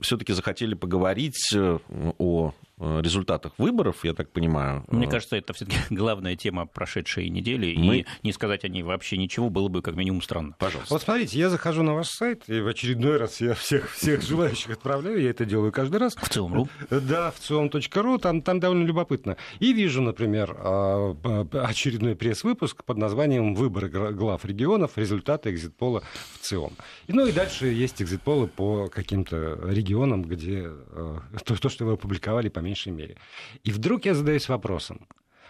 все-таки 0.00 0.32
захотели 0.32 0.74
поговорить 0.74 1.54
о 1.54 2.52
Э, 2.52 2.71
результатах 3.00 3.52
выборов, 3.58 4.04
я 4.04 4.14
так 4.14 4.30
понимаю. 4.30 4.84
Мне 4.88 5.06
э, 5.06 5.10
кажется, 5.10 5.36
это 5.36 5.52
все-таки 5.52 5.78
главная 5.90 6.36
тема 6.36 6.66
прошедшей 6.66 7.28
недели, 7.28 7.74
Мы... 7.76 7.98
и 7.98 8.06
не 8.22 8.32
сказать 8.32 8.64
о 8.64 8.68
ней 8.68 8.82
вообще 8.82 9.16
ничего 9.16 9.50
было 9.50 9.68
бы 9.68 9.82
как 9.82 9.94
минимум 9.94 10.22
странно. 10.22 10.54
Пожалуйста. 10.58 10.92
Вот 10.92 11.02
смотрите, 11.02 11.38
я 11.38 11.50
захожу 11.50 11.82
на 11.82 11.94
ваш 11.94 12.08
сайт, 12.08 12.44
и 12.48 12.60
в 12.60 12.66
очередной 12.66 13.16
раз 13.18 13.40
я 13.40 13.54
всех, 13.54 13.90
всех 13.90 14.22
желающих 14.22 14.70
отправляю, 14.70 15.20
я 15.20 15.30
это 15.30 15.44
делаю 15.44 15.72
каждый 15.72 15.96
раз. 15.96 16.14
В 16.16 16.28
целом.ру? 16.28 16.68
Да, 16.90 17.30
в 17.30 17.38
целом.ру, 17.38 18.18
там, 18.18 18.42
там 18.42 18.60
довольно 18.60 18.84
любопытно. 18.84 19.36
И 19.60 19.72
вижу, 19.72 20.02
например, 20.02 20.56
а, 20.58 21.16
очередной 21.64 22.16
пресс-выпуск 22.16 22.84
под 22.84 22.98
названием 22.98 23.54
«Выборы 23.54 23.88
глав 23.88 24.44
регионов. 24.44 24.92
Результаты 24.96 25.50
экзитпола 25.50 26.02
в 26.34 26.38
ЦИОМ». 26.40 26.72
Ну 27.08 27.26
и 27.26 27.32
дальше 27.32 27.66
есть 27.66 28.02
экзитполы 28.02 28.46
по 28.46 28.88
каким-то 28.88 29.58
регионам, 29.64 30.22
где 30.22 30.68
э, 30.68 31.18
то, 31.44 31.60
то 31.60 31.68
что 31.68 31.84
вы 31.84 31.92
опубликовали, 31.92 32.48
по 32.48 32.60
меньшей 32.72 32.92
мере. 32.92 33.16
И 33.64 33.70
вдруг 33.70 34.06
я 34.06 34.14
задаюсь 34.14 34.48
вопросом, 34.48 35.06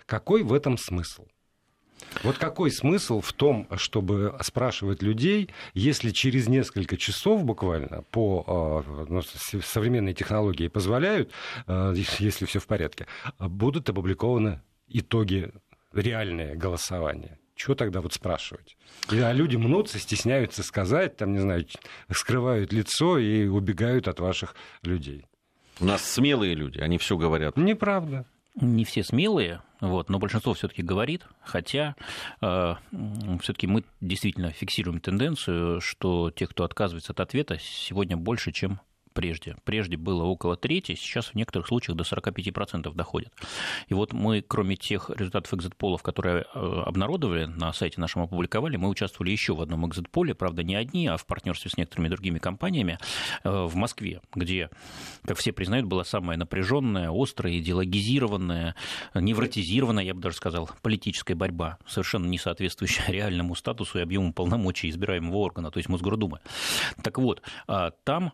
какой 0.06 0.42
в 0.42 0.52
этом 0.52 0.76
смысл? 0.76 1.26
Вот 2.24 2.36
какой 2.36 2.72
смысл 2.72 3.20
в 3.20 3.32
том, 3.32 3.68
чтобы 3.76 4.36
спрашивать 4.40 5.02
людей, 5.02 5.50
если 5.72 6.10
через 6.10 6.48
несколько 6.48 6.96
часов 6.96 7.44
буквально 7.44 8.02
по 8.10 8.44
а, 8.46 9.06
ну, 9.08 9.22
современные 9.22 10.12
технологии 10.12 10.68
позволяют, 10.68 11.30
а, 11.66 11.92
если 11.92 12.44
все 12.44 12.58
в 12.58 12.66
порядке, 12.66 13.06
будут 13.38 13.88
опубликованы 13.88 14.60
итоги 14.88 15.52
реальные 15.92 16.56
голосования? 16.56 17.38
Чего 17.54 17.76
тогда 17.76 18.00
вот 18.00 18.12
спрашивать? 18.12 18.76
А 19.08 19.32
люди 19.32 19.56
мнутся, 19.56 20.00
стесняются 20.00 20.64
сказать, 20.64 21.16
там, 21.16 21.32
не 21.32 21.38
знаю, 21.38 21.66
скрывают 22.10 22.72
лицо 22.72 23.18
и 23.18 23.46
убегают 23.46 24.08
от 24.08 24.18
ваших 24.18 24.56
людей. 24.82 25.26
У 25.80 25.84
нас 25.84 26.02
смелые 26.04 26.54
люди, 26.54 26.78
они 26.78 26.98
все 26.98 27.16
говорят. 27.16 27.56
Неправда. 27.56 28.26
Не 28.54 28.84
все 28.84 29.02
смелые, 29.02 29.62
вот, 29.80 30.10
но 30.10 30.18
большинство 30.18 30.52
все-таки 30.52 30.82
говорит, 30.82 31.26
хотя 31.42 31.96
э, 32.42 32.74
все-таки 33.40 33.66
мы 33.66 33.82
действительно 34.02 34.50
фиксируем 34.50 35.00
тенденцию, 35.00 35.80
что 35.80 36.30
те, 36.30 36.46
кто 36.46 36.64
отказывается 36.64 37.12
от 37.12 37.20
ответа, 37.20 37.58
сегодня 37.58 38.16
больше, 38.18 38.52
чем 38.52 38.80
прежде. 39.12 39.56
Прежде 39.64 39.96
было 39.96 40.24
около 40.24 40.56
трети, 40.56 40.94
сейчас 40.94 41.26
в 41.28 41.34
некоторых 41.34 41.68
случаях 41.68 41.96
до 41.96 42.04
45% 42.04 42.92
доходит. 42.94 43.32
И 43.88 43.94
вот 43.94 44.12
мы, 44.12 44.42
кроме 44.42 44.76
тех 44.76 45.10
результатов 45.10 45.54
экзит-полов, 45.54 46.02
которые 46.02 46.44
э, 46.54 46.82
обнародовали, 46.86 47.44
на 47.44 47.72
сайте 47.72 48.00
нашем 48.00 48.22
опубликовали, 48.22 48.76
мы 48.76 48.88
участвовали 48.88 49.30
еще 49.30 49.54
в 49.54 49.60
одном 49.60 49.86
экзит-поле, 49.88 50.34
правда, 50.34 50.62
не 50.62 50.74
одни, 50.74 51.06
а 51.06 51.16
в 51.16 51.26
партнерстве 51.26 51.70
с 51.70 51.76
некоторыми 51.76 52.08
другими 52.08 52.38
компаниями 52.38 52.98
э, 53.44 53.50
в 53.50 53.74
Москве, 53.74 54.20
где, 54.34 54.70
как 55.24 55.38
все 55.38 55.52
признают, 55.52 55.86
была 55.86 56.04
самая 56.04 56.36
напряженная, 56.36 57.10
острая, 57.12 57.58
идеологизированная, 57.58 58.74
невротизированная, 59.14 60.04
я 60.04 60.14
бы 60.14 60.20
даже 60.20 60.36
сказал, 60.36 60.70
политическая 60.82 61.34
борьба, 61.34 61.78
совершенно 61.86 62.26
не 62.26 62.38
соответствующая 62.38 63.04
реальному 63.08 63.54
статусу 63.54 63.98
и 63.98 64.02
объему 64.02 64.32
полномочий 64.32 64.88
избираемого 64.88 65.36
органа, 65.36 65.70
то 65.70 65.78
есть 65.78 65.88
Мосгордумы. 65.88 66.40
Так 67.02 67.18
вот, 67.18 67.42
а, 67.66 67.92
там 68.04 68.32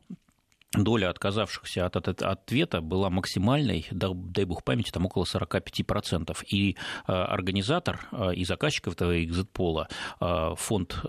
доля 0.73 1.11
отказавшихся 1.11 1.87
от, 1.87 1.97
от, 1.97 2.09
от 2.09 2.23
ответа 2.23 2.81
была 2.81 3.11
максимальной, 3.11 3.87
дай, 3.91 4.11
дай 4.15 4.45
бог 4.45 4.65
памяти, 4.65 4.91
там 4.91 5.07
около 5.07 5.25
45%. 5.25 6.37
И 6.47 6.77
э, 7.07 7.13
организатор 7.13 8.01
э, 8.13 8.35
и 8.35 8.45
заказчик 8.45 8.89
этого 8.89 9.23
экзитпола, 9.23 9.89
э, 10.21 10.55
фонд 10.57 11.01
э, 11.05 11.09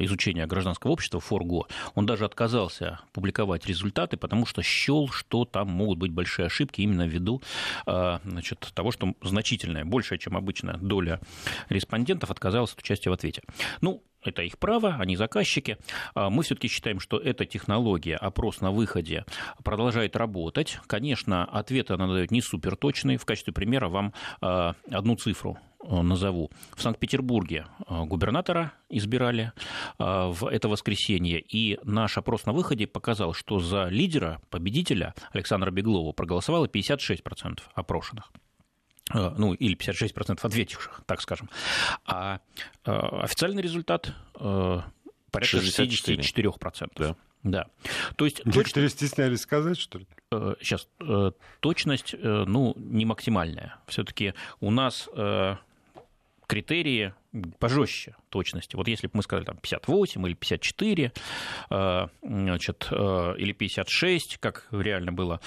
изучения 0.00 0.46
гражданского 0.46 0.92
общества 0.92 1.20
ФОРГО, 1.20 1.66
он 1.94 2.06
даже 2.06 2.24
отказался 2.24 3.00
публиковать 3.12 3.66
результаты, 3.66 4.16
потому 4.16 4.46
что 4.46 4.62
счел, 4.62 5.08
что 5.08 5.44
там 5.44 5.68
могут 5.68 5.98
быть 5.98 6.12
большие 6.12 6.46
ошибки 6.46 6.80
именно 6.80 7.06
ввиду 7.06 7.42
э, 7.86 8.18
значит, 8.24 8.70
того, 8.74 8.90
что 8.90 9.14
значительная, 9.22 9.84
большая, 9.84 10.18
чем 10.18 10.36
обычно, 10.36 10.78
доля 10.78 11.20
респондентов 11.68 12.30
отказалась 12.30 12.72
от 12.72 12.80
участия 12.80 13.10
в 13.10 13.12
ответе. 13.12 13.42
Ну, 13.80 14.02
это 14.26 14.42
их 14.42 14.58
право, 14.58 14.96
они 14.98 15.16
заказчики. 15.16 15.78
А 16.14 16.30
мы 16.30 16.42
все-таки 16.42 16.68
считаем, 16.68 17.00
что 17.00 17.18
эта 17.18 17.44
технология, 17.44 18.16
опрос 18.16 18.60
на 18.60 18.70
выходе, 18.70 19.24
продолжает 19.64 20.16
работать. 20.16 20.78
Конечно, 20.86 21.44
ответы 21.44 21.94
она 21.94 22.06
дает 22.06 22.30
не 22.30 22.40
супер 22.40 22.76
точные. 22.76 23.18
В 23.18 23.24
качестве 23.24 23.52
примера 23.52 23.88
вам 23.88 24.12
а, 24.40 24.74
одну 24.90 25.16
цифру 25.16 25.58
а, 25.80 26.02
назову. 26.02 26.50
В 26.74 26.82
Санкт-Петербурге 26.82 27.66
губернатора 27.88 28.72
избирали 28.88 29.52
в 29.98 30.46
это 30.46 30.68
воскресенье, 30.68 31.40
и 31.40 31.78
наш 31.82 32.18
опрос 32.18 32.46
на 32.46 32.52
выходе 32.52 32.86
показал, 32.86 33.32
что 33.32 33.58
за 33.58 33.88
лидера, 33.88 34.40
победителя 34.50 35.14
Александра 35.32 35.70
Беглова 35.70 36.12
проголосовало 36.12 36.66
56% 36.66 37.60
опрошенных. 37.74 38.30
Э, 39.14 39.32
ну, 39.36 39.54
или 39.54 39.76
56% 39.76 40.38
ответивших, 40.42 41.02
так 41.06 41.20
скажем. 41.20 41.48
А 42.04 42.40
э, 42.84 42.90
официальный 42.90 43.62
результат 43.62 44.12
э, 44.34 44.80
порядка 45.30 45.56
64%. 45.58 46.18
64%. 46.18 46.90
Да. 46.96 47.16
Да. 47.42 47.66
То 48.16 48.24
есть, 48.24 48.44
Некоторые 48.44 48.90
точ... 48.90 48.98
стеснялись 48.98 49.40
сказать, 49.40 49.78
что 49.78 49.98
ли? 50.00 50.06
Сейчас. 50.60 50.88
Точность, 51.60 52.16
ну, 52.20 52.74
не 52.76 53.04
максимальная. 53.04 53.76
Все-таки 53.86 54.34
у 54.58 54.72
нас 54.72 55.08
критерии 56.48 57.14
пожестче 57.60 58.16
точности. 58.30 58.74
Вот 58.74 58.88
если 58.88 59.06
бы 59.06 59.12
мы 59.14 59.22
сказали 59.22 59.44
там 59.44 59.58
58 59.58 60.26
или 60.26 60.34
54, 60.34 61.12
значит, 62.20 62.88
или 62.90 63.52
56, 63.52 64.38
как 64.38 64.66
реально 64.72 65.12
было 65.12 65.40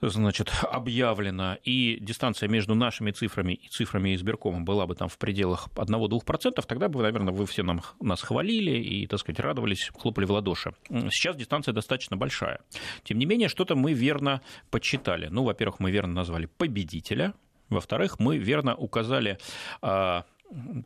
значит, 0.00 0.50
объявлено, 0.62 1.56
и 1.64 1.98
дистанция 2.00 2.48
между 2.48 2.74
нашими 2.74 3.10
цифрами 3.10 3.54
и 3.54 3.68
цифрами 3.68 4.14
избиркома 4.14 4.60
была 4.60 4.86
бы 4.86 4.94
там 4.94 5.08
в 5.08 5.18
пределах 5.18 5.68
1-2%, 5.74 6.64
тогда 6.66 6.88
бы, 6.88 7.02
наверное, 7.02 7.34
вы 7.34 7.46
все 7.46 7.62
нам, 7.62 7.82
нас 8.00 8.22
хвалили 8.22 8.78
и, 8.78 9.06
так 9.06 9.20
сказать, 9.20 9.40
радовались, 9.40 9.90
хлопали 9.96 10.24
в 10.24 10.32
ладоши. 10.32 10.72
Сейчас 10.88 11.36
дистанция 11.36 11.72
достаточно 11.72 12.16
большая. 12.16 12.60
Тем 13.04 13.18
не 13.18 13.26
менее, 13.26 13.48
что-то 13.48 13.76
мы 13.76 13.92
верно 13.92 14.40
подсчитали. 14.70 15.28
Ну, 15.28 15.44
во-первых, 15.44 15.80
мы 15.80 15.90
верно 15.90 16.14
назвали 16.14 16.46
победителя, 16.46 17.34
во-вторых, 17.68 18.18
мы 18.18 18.36
верно 18.36 18.74
указали 18.74 19.38
а, 19.80 20.24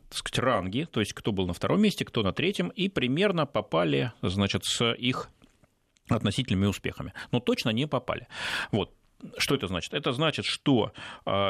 так 0.09 0.17
сказать, 0.17 0.39
ранги, 0.39 0.87
то 0.91 0.99
есть 0.99 1.13
кто 1.13 1.31
был 1.31 1.47
на 1.47 1.53
втором 1.53 1.81
месте, 1.81 2.05
кто 2.05 2.21
на 2.21 2.31
третьем, 2.31 2.69
и 2.69 2.89
примерно 2.89 3.45
попали, 3.45 4.11
значит, 4.21 4.63
с 4.65 4.93
их 4.93 5.29
относительными 6.09 6.67
успехами. 6.67 7.13
Но 7.31 7.39
точно 7.39 7.69
не 7.69 7.87
попали. 7.87 8.27
Вот 8.71 8.93
что 9.37 9.55
это 9.55 9.67
значит? 9.67 9.93
Это 9.93 10.11
значит, 10.11 10.45
что 10.45 10.91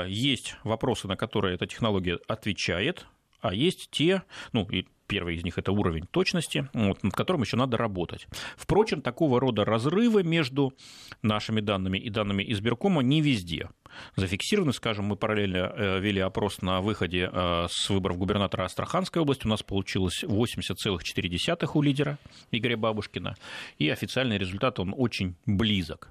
есть 0.07 0.55
вопросы, 0.63 1.07
на 1.07 1.15
которые 1.15 1.55
эта 1.55 1.65
технология 1.67 2.19
отвечает, 2.27 3.05
а 3.41 3.53
есть 3.53 3.89
те, 3.91 4.23
ну, 4.53 4.67
и 4.69 4.85
Первый 5.07 5.35
из 5.35 5.43
них 5.43 5.57
это 5.57 5.71
уровень 5.71 6.07
точности, 6.07 6.67
вот, 6.73 7.03
над 7.03 7.13
которым 7.13 7.43
еще 7.43 7.57
надо 7.57 7.77
работать. 7.77 8.27
Впрочем, 8.57 9.01
такого 9.01 9.39
рода 9.39 9.63
разрывы 9.63 10.23
между 10.23 10.73
нашими 11.21 11.61
данными 11.61 11.99
и 11.99 12.09
данными 12.09 12.43
избиркома 12.51 13.03
не 13.03 13.21
везде 13.21 13.69
зафиксированы. 14.15 14.73
Скажем, 14.73 15.05
мы 15.05 15.15
параллельно 15.15 15.73
э, 15.75 15.99
вели 15.99 16.19
опрос 16.19 16.61
на 16.61 16.81
выходе 16.81 17.29
э, 17.31 17.67
с 17.69 17.89
выборов 17.89 18.17
губернатора 18.17 18.65
Астраханской 18.65 19.21
области. 19.21 19.45
У 19.45 19.49
нас 19.49 19.63
получилось 19.63 20.23
80,4 20.23 21.69
у 21.73 21.81
лидера 21.81 22.17
Игоря 22.51 22.77
Бабушкина. 22.77 23.35
И 23.77 23.89
официальный 23.89 24.37
результат, 24.37 24.79
он 24.79 24.93
очень 24.95 25.35
близок. 25.45 26.09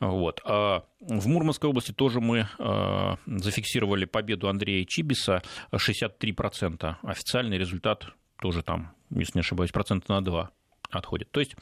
Вот. 0.00 0.40
А 0.44 0.84
в 1.00 1.26
Мурманской 1.28 1.70
области 1.70 1.92
тоже 1.92 2.20
мы 2.20 2.48
э, 2.58 3.16
зафиксировали 3.26 4.04
победу 4.04 4.48
Андрея 4.48 4.84
Чибиса 4.84 5.42
63%. 5.72 6.96
Официальный 7.02 7.58
результат 7.58 8.08
тоже 8.40 8.62
там, 8.62 8.94
если 9.10 9.38
не 9.38 9.40
ошибаюсь, 9.40 9.72
процента 9.72 10.12
на 10.12 10.22
2 10.22 10.50
отходит. 10.90 11.30
То 11.30 11.40
есть, 11.40 11.56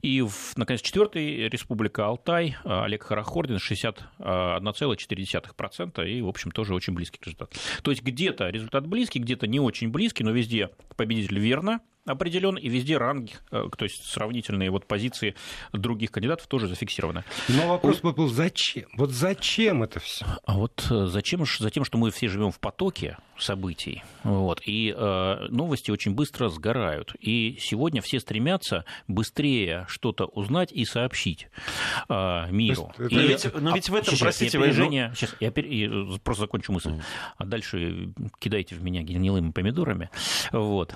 и, 0.00 0.22
в, 0.22 0.56
наконец, 0.56 0.80
четвертая 0.80 1.48
республика 1.48 2.06
Алтай, 2.06 2.56
Олег 2.64 3.02
Харахордин, 3.04 3.56
61,4%, 3.56 6.08
и, 6.08 6.22
в 6.22 6.28
общем, 6.28 6.50
тоже 6.50 6.74
очень 6.74 6.94
близкий 6.94 7.20
результат. 7.22 7.54
То 7.82 7.90
есть, 7.90 8.02
где-то 8.02 8.48
результат 8.48 8.86
близкий, 8.86 9.18
где-то 9.18 9.46
не 9.46 9.60
очень 9.60 9.90
близкий, 9.90 10.24
но 10.24 10.30
везде 10.32 10.70
победитель 10.96 11.38
верно, 11.38 11.82
определен, 12.04 12.56
и 12.56 12.68
везде 12.68 12.98
ранги, 12.98 13.32
э, 13.50 13.68
то 13.76 13.84
есть 13.84 14.04
сравнительные 14.04 14.70
вот 14.70 14.86
позиции 14.86 15.34
других 15.72 16.10
кандидатов 16.10 16.46
тоже 16.46 16.66
зафиксированы. 16.66 17.24
Но 17.48 17.68
вопрос 17.68 18.00
был, 18.00 18.28
зачем? 18.28 18.86
Вот 18.96 19.10
зачем 19.10 19.82
это 19.82 20.00
все? 20.00 20.26
А 20.44 20.56
вот 20.56 20.86
э, 20.90 21.06
зачем? 21.06 21.44
Затем, 21.58 21.84
что 21.84 21.98
мы 21.98 22.10
все 22.10 22.28
живем 22.28 22.50
в 22.50 22.58
потоке 22.58 23.18
событий, 23.42 24.02
вот, 24.22 24.62
и 24.64 24.94
э, 24.96 25.46
новости 25.48 25.90
очень 25.90 26.14
быстро 26.14 26.48
сгорают. 26.48 27.14
И 27.20 27.56
сегодня 27.60 28.00
все 28.00 28.20
стремятся 28.20 28.84
быстрее 29.08 29.86
что-то 29.88 30.26
узнать 30.26 30.72
и 30.72 30.84
сообщить 30.84 31.48
э, 32.08 32.50
миру. 32.50 32.92
Есть, 32.98 33.12
и, 33.12 33.14
но, 33.14 33.22
ведь, 33.22 33.54
но 33.54 33.74
ведь 33.74 33.88
в 33.88 33.94
этом, 33.94 34.14
сейчас, 34.14 34.20
простите, 34.20 34.58
я 34.58 34.64
пережение, 34.64 35.08
вы... 35.08 35.14
сейчас 35.16 35.36
я, 35.40 35.50
пер... 35.50 35.66
я 35.66 36.18
просто 36.22 36.42
закончу 36.42 36.72
мысль, 36.72 36.90
mm. 36.90 37.02
а 37.36 37.44
дальше 37.44 38.12
кидайте 38.38 38.74
в 38.74 38.82
меня 38.82 39.02
гнилыми 39.02 39.50
помидорами. 39.50 40.10
Вот. 40.52 40.94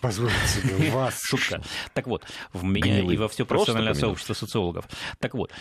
Позвольте 0.00 0.36
себе 0.46 0.90
вас. 0.90 1.20
Шутка. 1.28 1.62
Так 1.92 2.06
вот, 2.06 2.24
в 2.52 2.64
меня 2.64 3.00
и 3.00 3.16
во 3.16 3.28
все 3.28 3.44
профессиональное 3.44 3.94
сообщество 3.94 4.34
социологов. 4.34 4.88
Так 5.18 5.34
вот, 5.34 5.52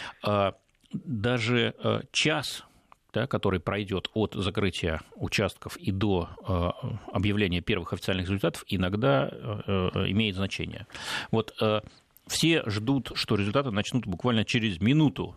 даже 0.93 1.73
час 2.11 2.63
да, 3.13 3.27
который 3.27 3.59
пройдет 3.59 4.09
от 4.13 4.33
закрытия 4.33 5.01
участков 5.15 5.77
и 5.77 5.91
до 5.91 6.29
э, 6.47 6.69
объявления 7.11 7.61
первых 7.61 7.93
официальных 7.93 8.25
результатов, 8.25 8.65
иногда 8.67 9.29
э, 9.31 9.89
имеет 10.07 10.35
значение. 10.35 10.87
Вот 11.31 11.53
э, 11.61 11.81
все 12.27 12.63
ждут, 12.65 13.11
что 13.15 13.35
результаты 13.35 13.71
начнут 13.71 14.07
буквально 14.07 14.45
через 14.45 14.81
минуту 14.81 15.35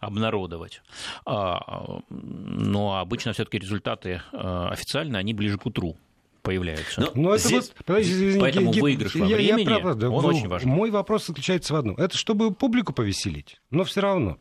обнародовать. 0.00 0.82
А, 1.26 2.00
но 2.08 2.98
обычно 2.98 3.32
все-таки 3.32 3.58
результаты 3.58 4.22
официальные, 4.32 5.18
они 5.18 5.34
ближе 5.34 5.58
к 5.58 5.66
утру 5.66 5.96
появляются. 6.42 7.00
Но, 7.00 7.10
Но 7.14 7.34
это 7.34 7.48
здесь... 7.48 7.72
вот, 7.86 8.00
извините, 8.00 8.40
Поэтому 8.40 8.72
я, 8.72 8.82
выигрыш 8.82 9.14
во 9.16 9.26
времени, 9.26 9.60
я, 9.60 9.80
прав, 9.80 9.96
да, 9.96 10.08
он 10.08 10.24
очень 10.24 10.48
важен. 10.48 10.70
Мой 10.70 10.90
вопрос 10.90 11.26
заключается 11.26 11.74
в 11.74 11.76
одном. 11.76 11.96
Это 11.96 12.16
чтобы 12.16 12.52
публику 12.54 12.92
повеселить, 12.92 13.60
но 13.70 13.84
все 13.84 14.00
равно. 14.00 14.38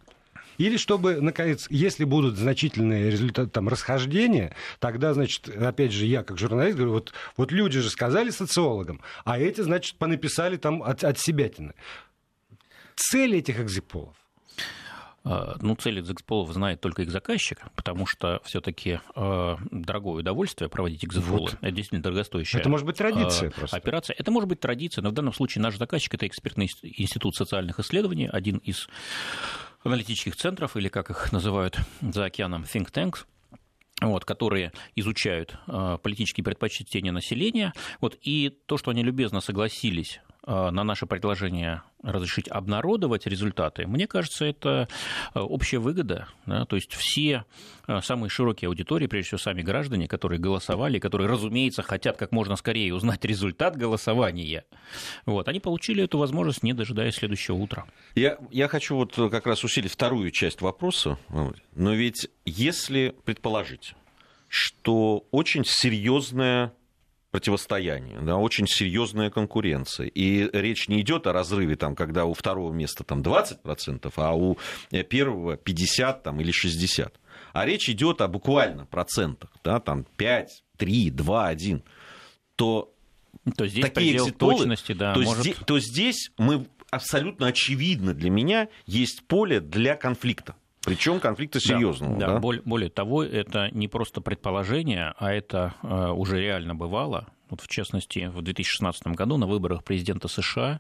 Или 0.58 0.78
чтобы, 0.78 1.22
наконец, 1.22 1.68
если 1.70 2.04
будут 2.04 2.38
значительные 2.38 3.10
результаты, 3.10 3.50
там, 3.50 3.68
расхождения, 3.68 4.56
тогда, 4.80 5.14
значит, 5.14 5.48
опять 5.50 5.92
же, 5.92 6.06
я 6.06 6.24
как 6.24 6.38
журналист 6.38 6.78
говорю, 6.78 6.94
вот, 6.94 7.14
вот 7.36 7.52
люди 7.52 7.80
же 7.80 7.90
сказали 7.90 8.30
социологам, 8.30 9.02
а 9.24 9.40
эти, 9.40 9.62
значит, 9.62 9.98
понаписали 9.98 10.58
там 10.58 10.84
от, 10.84 11.04
от 11.04 11.20
себятины. 11.20 11.74
Цель 12.96 13.36
этих 13.36 13.60
экзиполов 13.60 14.16
ну, 15.62 15.76
цели 15.76 16.00
экзитполов 16.00 16.52
знает 16.52 16.82
только 16.82 17.02
их 17.02 17.12
заказчик, 17.12 17.60
потому 17.76 18.06
что 18.06 18.42
все-таки 18.46 19.00
э, 19.16 19.56
дорогое 19.72 20.22
удовольствие 20.22 20.70
проводить 20.70 21.04
экзитполы. 21.04 21.40
Вот. 21.40 21.58
Это 21.62 21.72
действительно 21.72 22.02
дорогостоящая 22.02 22.60
Это 22.60 22.70
может 22.70 22.86
быть 22.86 22.98
традиция 22.98 23.52
просто. 23.52 23.76
Операция. 23.76 24.16
Это 24.18 24.32
может 24.32 24.48
быть 24.48 24.60
традиция, 24.60 25.02
но 25.02 25.10
в 25.10 25.14
данном 25.14 25.34
случае 25.34 25.62
наш 25.62 25.78
заказчик– 25.78 26.14
это 26.16 26.28
экспертный 26.28 26.70
институт 26.84 27.36
социальных 27.36 27.80
исследований, 27.80 28.28
один 28.32 28.58
из 28.58 28.88
аналитических 29.84 30.36
центров, 30.36 30.76
или 30.78 30.88
как 30.88 31.10
их 31.10 31.32
называют 31.32 31.78
за 32.02 32.26
океаном, 32.26 32.64
think 32.64 32.92
tanks, 32.92 33.26
вот, 34.02 34.26
которые 34.26 34.72
изучают 34.96 35.58
э, 35.68 35.98
политические 36.02 36.44
предпочтения 36.44 37.12
населения. 37.12 37.74
Вот, 38.02 38.18
и 38.22 38.50
то, 38.66 38.78
что 38.78 38.92
они 38.92 39.04
любезно 39.04 39.42
согласились 39.42 40.20
Э, 40.27 40.27
на 40.48 40.84
наше 40.84 41.06
предложение 41.06 41.82
разрешить 42.04 42.48
обнародовать 42.48 43.28
результаты, 43.28 43.86
мне 43.86 44.08
кажется, 44.08 44.46
это 44.46 44.88
э, 45.34 45.40
общая 45.40 45.80
выгода. 45.80 46.28
Да? 46.46 46.66
То 46.66 46.76
есть 46.76 46.94
все 46.94 47.44
э, 47.88 48.02
самые 48.02 48.30
широкие 48.30 48.68
аудитории, 48.70 49.08
прежде 49.08 49.28
всего 49.28 49.40
сами 49.40 49.62
граждане, 49.62 50.08
которые 50.08 50.40
голосовали, 50.40 51.00
которые, 51.00 51.28
разумеется, 51.28 51.82
хотят 51.84 52.18
как 52.18 52.32
можно 52.32 52.56
скорее 52.56 52.94
узнать 52.94 53.26
результат 53.26 53.76
голосования, 53.76 54.66
вот, 55.26 55.48
они 55.48 55.60
получили 55.60 56.04
эту 56.04 56.18
возможность, 56.18 56.64
не 56.64 56.74
дожидаясь 56.74 57.16
следующего 57.16 57.56
утра. 57.56 57.86
Я, 58.16 58.38
я 58.52 58.68
хочу 58.68 58.96
вот 58.96 59.14
как 59.16 59.46
раз 59.46 59.64
усилить 59.64 59.92
вторую 59.92 60.32
часть 60.32 60.62
вопроса. 60.62 61.18
Но 61.76 61.94
ведь 61.94 62.30
если 62.46 63.16
предположить, 63.26 63.96
что 64.48 65.26
очень 65.32 65.64
серьезная 65.66 66.74
противостояние, 67.32 68.20
да, 68.22 68.38
очень 68.38 68.68
серьезная 68.68 69.30
конкуренция. 69.30 70.08
И 70.08 70.50
речь 70.54 70.88
не 70.88 71.02
идет 71.02 71.28
о 71.28 71.34
разрыве, 71.34 71.76
там, 71.76 71.96
когда 71.96 72.26
у 72.26 72.34
второго 72.34 72.72
места 72.72 73.04
там, 73.04 73.22
20%, 73.22 74.12
а 74.16 74.36
у 74.36 74.58
э, 74.92 75.04
первого 75.04 75.58
50 75.58 76.24
там, 76.24 76.40
или 76.40 76.54
60%. 76.54 77.12
А 77.54 77.66
речь 77.66 77.90
идет 77.90 78.22
о 78.22 78.28
буквально 78.28 78.86
процентах, 78.86 79.52
да, 79.64 79.80
там 79.80 80.06
5, 80.16 80.64
3, 80.78 81.10
2, 81.12 81.48
1. 81.48 81.84
То, 82.56 82.94
то 83.56 83.68
здесь 83.68 83.84
такие 83.84 84.18
экзитолы, 84.18 84.58
точности, 84.58 84.94
да, 84.94 85.14
то, 85.14 85.22
может... 85.22 85.42
здесь, 85.42 85.58
то 85.66 85.80
здесь 85.80 86.32
мы 86.38 86.68
абсолютно 86.90 87.48
очевидно 87.48 88.14
для 88.14 88.30
меня 88.30 88.70
есть 88.86 89.28
поле 89.28 89.60
для 89.60 89.96
конфликта. 89.96 90.56
Причем 90.88 91.20
конфликта 91.20 91.60
серьезного. 91.60 92.18
Да, 92.18 92.28
да? 92.28 92.40
Более, 92.40 92.62
более 92.64 92.90
того, 92.90 93.22
это 93.22 93.70
не 93.74 93.90
просто 93.90 94.22
предположение, 94.22 95.14
а 95.18 95.34
это 95.34 95.74
э, 95.84 96.12
уже 96.12 96.40
реально 96.40 96.76
бывало. 96.76 97.28
Вот 97.50 97.60
в 97.60 97.68
частности, 97.68 98.32
в 98.34 98.42
2016 98.42 99.08
году 99.08 99.36
на 99.36 99.48
выборах 99.48 99.84
президента 99.84 100.30
США 100.30 100.80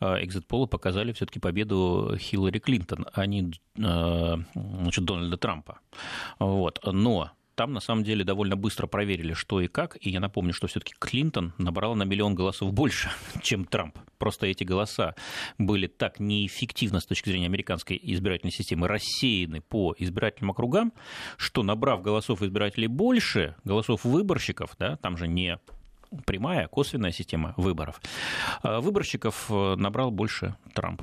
э, 0.00 0.24
экзит-полы 0.24 0.66
показали 0.66 1.12
все-таки 1.12 1.38
победу 1.38 2.16
Хиллари 2.18 2.58
Клинтон, 2.58 3.06
а 3.12 3.26
не 3.26 3.52
э, 3.78 4.36
значит, 4.54 5.04
Дональда 5.04 5.36
Трампа. 5.36 5.78
Вот. 6.40 6.80
Но 6.84 7.30
там 7.54 7.72
на 7.72 7.80
самом 7.80 8.04
деле 8.04 8.24
довольно 8.24 8.56
быстро 8.56 8.86
проверили, 8.86 9.32
что 9.32 9.60
и 9.60 9.68
как. 9.68 9.96
И 10.00 10.10
я 10.10 10.20
напомню, 10.20 10.52
что 10.52 10.66
все-таки 10.66 10.94
Клинтон 10.98 11.52
набрала 11.58 11.94
на 11.94 12.04
миллион 12.04 12.34
голосов 12.34 12.72
больше, 12.72 13.10
чем 13.42 13.64
Трамп. 13.64 13.98
Просто 14.18 14.46
эти 14.46 14.64
голоса 14.64 15.14
были 15.58 15.86
так 15.86 16.20
неэффективно 16.20 17.00
с 17.00 17.06
точки 17.06 17.28
зрения 17.28 17.46
американской 17.46 17.98
избирательной 18.02 18.52
системы 18.52 18.88
рассеяны 18.88 19.60
по 19.60 19.94
избирательным 19.98 20.50
округам, 20.50 20.92
что 21.36 21.62
набрав 21.62 22.02
голосов 22.02 22.42
избирателей 22.42 22.86
больше, 22.86 23.56
голосов 23.64 24.04
выборщиков, 24.04 24.74
да, 24.78 24.96
там 24.96 25.16
же 25.16 25.28
не 25.28 25.58
прямая, 26.26 26.68
косвенная 26.68 27.12
система 27.12 27.54
выборов, 27.56 28.00
а 28.62 28.80
выборщиков 28.80 29.46
э, 29.50 29.74
набрал 29.76 30.10
больше 30.10 30.56
Трамп. 30.74 31.02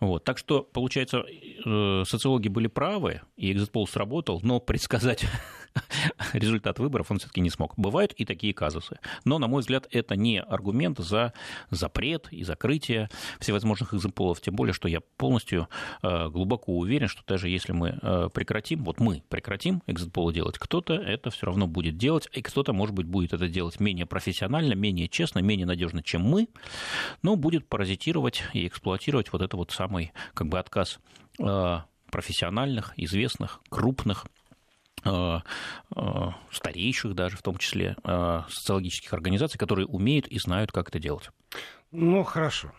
Вот. 0.00 0.24
Так 0.24 0.38
что, 0.38 0.62
получается, 0.62 1.24
э, 1.24 2.02
социологи 2.06 2.48
были 2.48 2.66
правы, 2.66 3.22
и 3.36 3.52
экзитпол 3.52 3.86
сработал, 3.86 4.40
но 4.42 4.60
предсказать 4.60 5.24
результат 6.32 6.78
выборов 6.78 7.10
он 7.10 7.18
все-таки 7.18 7.40
не 7.40 7.50
смог. 7.50 7.74
Бывают 7.76 8.12
и 8.12 8.24
такие 8.24 8.54
казусы. 8.54 8.98
Но, 9.24 9.38
на 9.38 9.48
мой 9.48 9.60
взгляд, 9.60 9.86
это 9.90 10.16
не 10.16 10.40
аргумент 10.40 10.98
за 10.98 11.32
запрет 11.70 12.28
и 12.30 12.44
закрытие 12.44 13.08
всевозможных 13.38 13.94
экзитполов, 13.94 14.40
тем 14.40 14.54
более, 14.54 14.72
что 14.72 14.88
я 14.88 15.00
полностью 15.16 15.68
э, 16.02 16.28
глубоко 16.28 16.76
уверен, 16.76 17.08
что 17.08 17.22
даже 17.26 17.48
если 17.48 17.72
мы 17.72 17.98
прекратим, 18.32 18.84
вот 18.84 19.00
мы 19.00 19.22
прекратим 19.28 19.82
экзитполы 19.86 20.32
делать, 20.32 20.58
кто-то 20.58 20.94
это 20.94 21.30
все 21.30 21.46
равно 21.46 21.66
будет 21.66 21.96
делать, 21.96 22.28
и 22.32 22.42
кто-то, 22.42 22.72
может 22.72 22.94
быть, 22.94 23.06
будет 23.06 23.32
это 23.32 23.48
делать 23.48 23.80
менее 23.80 24.06
профессионально, 24.06 24.74
менее 24.74 25.08
честно, 25.08 25.40
менее 25.40 25.66
надежно, 25.66 26.02
чем 26.02 26.22
мы, 26.22 26.48
но 27.22 27.36
будет 27.36 27.68
паразитировать 27.68 28.42
и 28.52 28.66
эксплуатировать 28.66 29.32
вот 29.32 29.42
это 29.42 29.56
вот 29.56 29.70
самый 29.70 30.12
как 30.34 30.48
бы 30.48 30.58
отказ 30.58 30.98
э, 31.38 31.78
профессиональных, 32.10 32.92
известных, 32.96 33.60
крупных 33.68 34.26
э, 34.26 34.28
э, 34.28 34.39
старейших 36.52 37.14
даже 37.14 37.36
в 37.36 37.42
том 37.42 37.56
числе 37.56 37.96
социологических 38.48 39.12
организаций, 39.12 39.58
которые 39.58 39.86
умеют 39.86 40.26
и 40.28 40.38
знают, 40.38 40.72
как 40.72 40.88
это 40.88 40.98
делать. 40.98 41.30
Ну, 41.90 42.22
хорошо. 42.24 42.72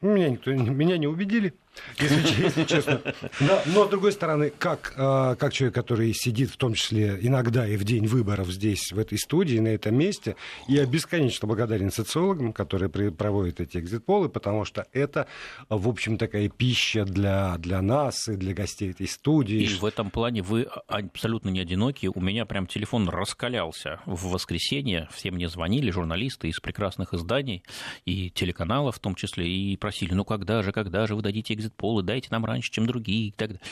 Меня, 0.00 0.28
никто, 0.30 0.52
меня 0.52 0.96
не 0.98 1.06
убедили. 1.06 1.54
Если, 1.98 2.42
если 2.42 2.64
честно. 2.64 3.00
Но, 3.40 3.60
но, 3.66 3.86
с 3.86 3.90
другой 3.90 4.12
стороны, 4.12 4.52
как, 4.56 4.94
а, 4.96 5.34
как 5.36 5.52
человек, 5.52 5.74
который 5.74 6.12
сидит, 6.14 6.50
в 6.50 6.56
том 6.56 6.74
числе 6.74 7.18
иногда 7.20 7.66
и 7.66 7.76
в 7.76 7.84
день 7.84 8.06
выборов 8.06 8.48
здесь, 8.50 8.92
в 8.92 8.98
этой 8.98 9.18
студии, 9.18 9.58
на 9.58 9.68
этом 9.68 9.94
месте, 9.96 10.36
я 10.66 10.84
бесконечно 10.86 11.46
благодарен 11.48 11.90
социологам, 11.90 12.52
которые 12.52 12.88
проводят 12.88 13.60
эти 13.60 13.78
экзит-полы, 13.78 14.28
потому 14.28 14.64
что 14.64 14.86
это, 14.92 15.26
в 15.68 15.88
общем, 15.88 16.18
такая 16.18 16.48
пища 16.48 17.04
для, 17.04 17.56
для 17.58 17.82
нас 17.82 18.28
и 18.28 18.36
для 18.36 18.54
гостей 18.54 18.90
этой 18.90 19.08
студии. 19.08 19.62
И 19.62 19.74
в 19.74 19.84
этом 19.84 20.10
плане 20.10 20.42
вы 20.42 20.68
абсолютно 20.86 21.48
не 21.50 21.60
одиноки. 21.60 22.10
У 22.12 22.20
меня 22.20 22.44
прям 22.44 22.66
телефон 22.66 23.08
раскалялся 23.08 24.00
в 24.06 24.28
воскресенье. 24.30 25.08
Все 25.12 25.30
мне 25.30 25.48
звонили, 25.48 25.90
журналисты 25.90 26.48
из 26.48 26.60
прекрасных 26.60 27.14
изданий 27.14 27.62
и 28.04 28.30
телеканалов 28.30 28.96
в 28.96 28.98
том 29.00 29.14
числе, 29.14 29.48
и 29.48 29.76
просили, 29.76 30.14
ну 30.14 30.24
когда 30.24 30.62
же, 30.62 30.72
когда 30.72 31.06
же 31.06 31.14
вы 31.14 31.22
дадите 31.22 31.54
экзит-полы, 31.68 32.02
дайте 32.02 32.28
нам 32.30 32.44
раньше, 32.44 32.70
чем 32.70 32.86
другие 32.86 33.28
и 33.28 33.32
так 33.32 33.48
далее. 33.48 33.62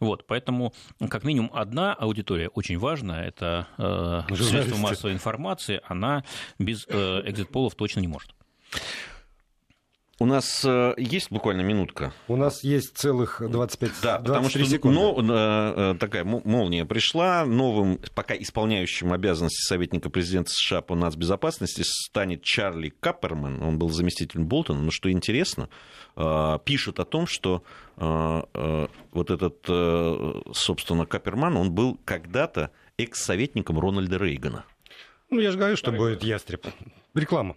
Вот, 0.00 0.26
поэтому 0.26 0.72
как 1.08 1.24
минимум 1.24 1.50
одна 1.52 1.94
аудитория 1.94 2.48
очень 2.48 2.78
важная, 2.78 3.26
это 3.26 3.66
э, 3.78 4.34
средства 4.34 4.76
массовой 4.76 5.12
информации, 5.12 5.80
она 5.86 6.24
без 6.58 6.86
э, 6.88 7.22
экзит-полов 7.24 7.74
точно 7.74 8.00
не 8.00 8.08
может. 8.08 8.34
У 10.18 10.24
нас 10.24 10.64
э, 10.64 10.94
есть 10.96 11.30
буквально 11.30 11.60
минутка? 11.60 12.14
У 12.26 12.36
нас 12.36 12.64
есть 12.64 12.96
целых 12.96 13.42
25 13.46 13.90
Да, 14.02 14.18
потому 14.18 14.48
что 14.48 14.64
секунды. 14.64 14.98
Но, 14.98 15.14
э, 15.20 15.92
э, 15.92 15.94
такая 15.98 16.24
молния 16.24 16.86
пришла. 16.86 17.44
Новым, 17.44 18.00
пока 18.14 18.34
исполняющим 18.34 19.12
обязанности 19.12 19.60
советника 19.68 20.08
президента 20.08 20.50
США 20.50 20.80
по 20.80 20.94
нацбезопасности 20.94 21.82
станет 21.84 22.42
Чарли 22.42 22.88
Капперман. 22.88 23.62
Он 23.62 23.78
был 23.78 23.90
заместителем 23.90 24.46
Болтона. 24.46 24.80
Но 24.80 24.90
что 24.90 25.10
интересно, 25.12 25.68
э, 26.16 26.58
пишут 26.64 26.98
о 26.98 27.04
том, 27.04 27.26
что 27.26 27.62
э, 27.98 28.42
э, 28.54 28.86
вот 29.12 29.30
этот, 29.30 29.66
э, 29.68 30.40
собственно, 30.54 31.04
Капперман, 31.04 31.58
он 31.58 31.72
был 31.72 32.00
когда-то 32.06 32.70
экс-советником 32.96 33.78
Рональда 33.78 34.16
Рейгана. 34.16 34.64
Ну, 35.28 35.40
я 35.40 35.50
же 35.50 35.58
говорю, 35.58 35.76
что 35.76 35.92
будет 35.92 36.22
ястреб. 36.22 36.66
Реклама. 37.14 37.56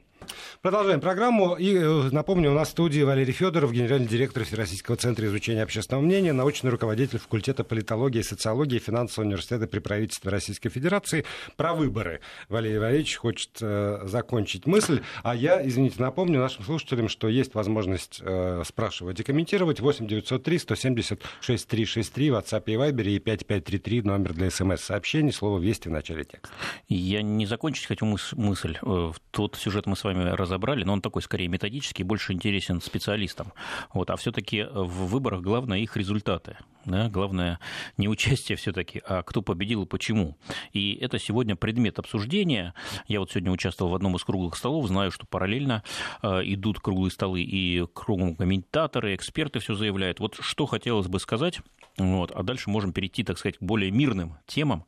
Продолжаем 0.62 1.00
программу. 1.00 1.56
И 1.56 1.74
э, 1.76 2.10
напомню, 2.12 2.52
у 2.52 2.54
нас 2.54 2.68
в 2.68 2.72
студии 2.72 3.02
Валерий 3.02 3.32
Федоров, 3.32 3.72
генеральный 3.72 4.08
директор 4.08 4.44
Всероссийского 4.44 4.98
центра 4.98 5.26
изучения 5.28 5.64
общественного 5.64 6.04
мнения, 6.04 6.34
научный 6.34 6.70
руководитель 6.70 7.18
факультета 7.18 7.64
политологии 7.64 8.20
и 8.20 8.24
социологии 8.24 8.78
финансового 8.80 9.28
университета 9.28 9.68
при 9.68 9.80
правительстве 9.80 10.32
Российской 10.32 10.70
Федерации. 10.70 11.26
Про 11.56 11.74
выборы 11.74 12.20
Валерий 12.50 12.78
Валерьевич 12.78 13.16
хочет 13.16 13.52
э, 13.62 14.02
закончить 14.04 14.66
мысль. 14.66 15.02
А 15.24 15.34
я, 15.34 15.66
извините, 15.66 16.02
напомню 16.02 16.40
нашим 16.40 16.66
слушателям, 16.66 17.08
что 17.08 17.30
есть 17.30 17.56
возможность 17.56 18.20
э, 18.22 18.64
спрашивать 18.66 19.20
и 19.22 19.24
комментировать. 19.24 19.80
8 19.80 20.08
903 20.08 20.60
170 20.60 21.22
6363 21.40 22.32
в 22.32 22.34
WhatsApp 22.36 22.64
и 22.66 22.74
Viber 22.74 23.04
и 23.04 23.20
5533 23.20 24.02
номер 24.02 24.34
для 24.34 24.52
смс-сообщений. 24.52 25.32
Слово 25.32 25.60
«Вести» 25.60 25.88
в 25.88 25.92
начале 25.92 26.26
текста. 26.26 26.50
Я 26.90 27.22
не 27.22 27.46
закончить 27.46 27.86
хочу 27.86 28.06
мысль. 28.36 28.78
Э, 28.82 29.12
тот 29.32 29.56
сюжет 29.56 29.86
мы 29.86 29.96
с 29.96 30.04
вами 30.04 30.09
разобрали, 30.14 30.84
но 30.84 30.94
он 30.94 31.02
такой 31.02 31.22
скорее 31.22 31.48
методический, 31.48 32.04
больше 32.04 32.34
интересен 32.34 32.82
специалистам. 32.82 33.54
Вот, 33.94 34.10
а 34.10 34.16
все-таки 34.16 34.64
в 34.64 35.08
выборах 35.08 35.42
главное 35.42 35.80
их 35.80 35.96
результаты. 35.98 36.58
Да? 36.86 37.10
Главное 37.10 37.60
не 37.98 38.08
участие 38.08 38.56
все-таки, 38.56 39.02
а 39.06 39.24
кто 39.24 39.42
победил 39.42 39.84
и 39.84 39.86
почему. 39.86 40.38
И 40.74 40.94
это 40.96 41.20
сегодня 41.20 41.56
предмет 41.56 42.00
обсуждения. 42.00 42.74
Я 43.08 43.20
вот 43.20 43.32
сегодня 43.32 43.52
участвовал 43.52 43.92
в 43.92 43.96
одном 43.96 44.16
из 44.16 44.24
круглых 44.24 44.56
столов, 44.56 44.88
знаю, 44.88 45.12
что 45.12 45.26
параллельно 45.26 45.84
э, 46.22 46.42
идут 46.46 46.80
круглые 46.80 47.12
столы 47.12 47.42
и 47.42 47.86
кругом 47.94 48.36
комментаторы, 48.36 49.16
эксперты 49.16 49.60
все 49.60 49.76
заявляют. 49.76 50.20
Вот 50.20 50.38
что 50.40 50.66
хотелось 50.66 51.08
бы 51.08 51.20
сказать, 51.20 51.62
вот, 51.98 52.32
а 52.32 52.44
дальше 52.44 52.70
можем 52.70 52.94
перейти, 52.94 53.24
так 53.24 53.38
сказать, 53.38 53.58
к 53.58 53.62
более 53.62 53.92
мирным 53.92 54.38
темам. 54.48 54.86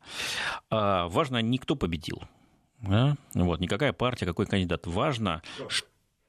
А, 0.70 1.08
важно 1.08 1.42
не 1.42 1.58
кто 1.58 1.76
победил, 1.76 2.22
да? 2.82 3.16
Вот, 3.34 3.60
никакая 3.60 3.92
партия, 3.92 4.26
какой 4.26 4.46
кандидат. 4.46 4.86
Важно, 4.86 5.42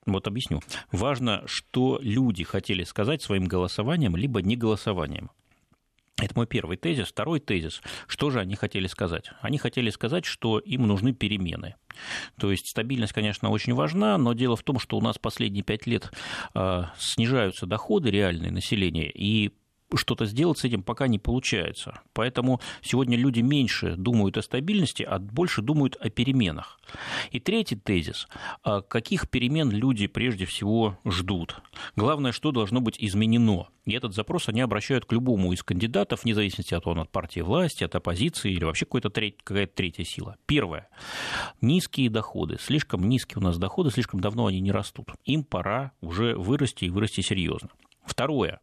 вот 0.06 0.28
объясню. 0.28 0.62
Важно, 0.92 1.44
что 1.46 2.00
люди 2.02 2.44
хотели 2.44 2.84
сказать 2.84 3.22
своим 3.22 3.46
голосованием, 3.46 4.16
либо 4.16 4.42
не 4.42 4.56
голосованием. 4.56 5.32
Это 6.22 6.34
мой 6.36 6.46
первый 6.46 6.78
тезис. 6.78 7.08
Второй 7.08 7.40
тезис. 7.40 7.82
Что 8.08 8.30
же 8.30 8.40
они 8.40 8.56
хотели 8.56 8.86
сказать? 8.86 9.32
Они 9.42 9.58
хотели 9.58 9.90
сказать, 9.90 10.26
что 10.26 10.60
им 10.60 10.88
нужны 10.88 11.12
перемены. 11.12 11.76
То 12.38 12.52
есть 12.52 12.68
стабильность, 12.68 13.14
конечно, 13.14 13.50
очень 13.50 13.74
важна, 13.74 14.18
но 14.18 14.34
дело 14.34 14.56
в 14.56 14.64
том, 14.64 14.80
что 14.80 14.98
у 14.98 15.02
нас 15.02 15.18
последние 15.18 15.64
пять 15.64 15.88
лет 15.88 16.12
э, 16.54 16.84
снижаются 16.98 17.66
доходы 17.66 18.12
реальные 18.12 18.52
населения, 18.52 19.10
и 19.10 19.52
что-то 19.96 20.26
сделать 20.26 20.60
с 20.60 20.64
этим 20.64 20.84
пока 20.84 21.08
не 21.08 21.20
получается. 21.20 22.02
Поэтому 22.14 22.60
сегодня 22.82 23.18
люди 23.18 23.42
меньше 23.42 23.96
думают 23.96 24.38
о 24.38 24.42
стабильности, 24.42 25.04
а 25.04 25.20
больше 25.20 25.62
думают 25.62 25.96
о 26.00 26.10
переменах. 26.10 26.80
И 27.32 27.40
третий 27.40 27.76
тезис. 27.76 28.28
А 28.64 28.82
каких 28.82 29.30
перемен 29.30 29.72
люди 29.72 30.08
прежде 30.08 30.46
всего 30.46 30.98
ждут? 31.06 31.62
Главное, 31.96 32.32
что 32.32 32.52
должно 32.52 32.82
быть 32.82 32.96
изменено. 33.00 33.68
И 33.86 33.92
этот 33.94 34.14
запрос 34.14 34.48
они 34.48 34.62
обращают 34.62 35.06
к 35.06 35.12
любому 35.12 35.52
из 35.52 35.62
кандидатов, 35.62 36.24
вне 36.24 36.34
зависимости 36.34 36.74
от, 36.74 36.88
он, 36.88 37.00
от 37.00 37.12
партии 37.12 37.42
власти, 37.42 37.84
от 37.84 37.96
оппозиции 37.96 38.52
или 38.52 38.64
вообще 38.64 38.86
какой-то 38.86 39.10
треть, 39.10 39.38
какая-то 39.44 39.74
третья 39.76 40.04
сила. 40.06 40.38
Первое. 40.46 40.88
Низкие 41.60 42.10
доходы. 42.10 42.58
Слишком 42.62 43.08
низкие 43.10 43.40
у 43.40 43.42
нас 43.42 43.58
доходы, 43.58 43.92
слишком 43.92 44.22
давно 44.22 44.46
они 44.46 44.62
не 44.62 44.72
растут. 44.72 45.12
Им 45.26 45.44
пора 45.44 45.92
уже 46.02 46.36
вырасти 46.36 46.86
и 46.86 46.90
вырасти 46.90 47.22
серьезно. 47.22 47.70
Второе. 48.06 48.60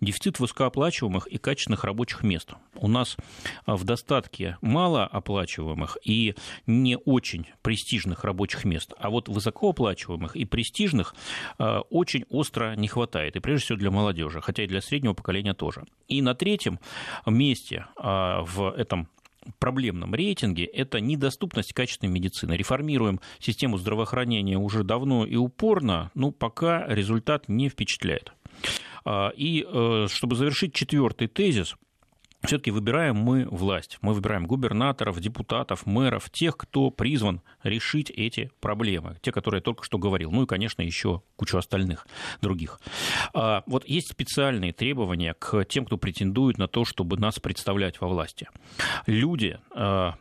Дефицит 0.00 0.40
высокооплачиваемых 0.40 1.26
и 1.26 1.38
качественных 1.38 1.84
рабочих 1.84 2.22
мест. 2.22 2.52
У 2.74 2.86
нас 2.86 3.16
а, 3.64 3.76
в 3.76 3.84
достатке 3.84 4.58
малооплачиваемых 4.60 5.96
и 6.04 6.34
не 6.66 6.98
очень 6.98 7.46
престижных 7.62 8.24
рабочих 8.24 8.64
мест, 8.64 8.92
а 8.98 9.08
вот 9.08 9.28
высокооплачиваемых 9.28 10.36
и 10.36 10.44
престижных 10.44 11.14
а, 11.58 11.80
очень 11.90 12.24
остро 12.28 12.74
не 12.76 12.88
хватает, 12.88 13.36
и 13.36 13.40
прежде 13.40 13.64
всего 13.64 13.78
для 13.78 13.90
молодежи, 13.90 14.42
хотя 14.42 14.64
и 14.64 14.66
для 14.66 14.82
среднего 14.82 15.14
поколения 15.14 15.54
тоже. 15.54 15.84
И 16.08 16.20
на 16.20 16.34
третьем 16.34 16.78
месте 17.26 17.86
а, 17.96 18.42
в 18.42 18.70
этом 18.70 19.08
проблемном 19.58 20.14
рейтинге– 20.14 20.64
это 20.72 21.00
недоступность 21.00 21.72
качественной 21.72 22.12
медицины. 22.12 22.54
Реформируем 22.54 23.20
систему 23.38 23.78
здравоохранения 23.78 24.58
уже 24.58 24.84
давно 24.84 25.24
и 25.24 25.36
упорно, 25.36 26.10
но 26.14 26.30
пока 26.30 26.86
результат 26.86 27.48
не 27.48 27.68
впечатляет. 27.68 28.32
А, 29.04 29.30
и 29.36 29.66
э, 29.66 30.06
чтобы 30.10 30.36
завершить 30.36 30.74
четвертый 30.74 31.28
тезис, 31.28 31.76
все-таки 32.46 32.70
выбираем 32.70 33.16
мы 33.16 33.46
власть. 33.46 33.98
Мы 34.02 34.12
выбираем 34.12 34.46
губернаторов, 34.46 35.18
депутатов, 35.20 35.86
мэров, 35.86 36.28
тех, 36.30 36.56
кто 36.56 36.90
призван 36.90 37.40
решить 37.62 38.10
эти 38.10 38.50
проблемы. 38.60 39.16
Те, 39.22 39.32
которые 39.32 39.58
я 39.58 39.62
только 39.62 39.84
что 39.84 39.98
говорил. 39.98 40.30
Ну 40.30 40.42
и, 40.42 40.46
конечно, 40.46 40.82
еще 40.82 41.22
кучу 41.36 41.56
остальных 41.56 42.06
других. 42.42 42.80
А, 43.32 43.62
вот 43.66 43.86
есть 43.86 44.10
специальные 44.10 44.72
требования 44.72 45.34
к 45.34 45.64
тем, 45.64 45.86
кто 45.86 45.96
претендует 45.96 46.58
на 46.58 46.68
то, 46.68 46.84
чтобы 46.84 47.16
нас 47.16 47.40
представлять 47.40 48.00
во 48.00 48.08
власти. 48.08 48.48
Люди 49.06 49.58
а, 49.70 50.16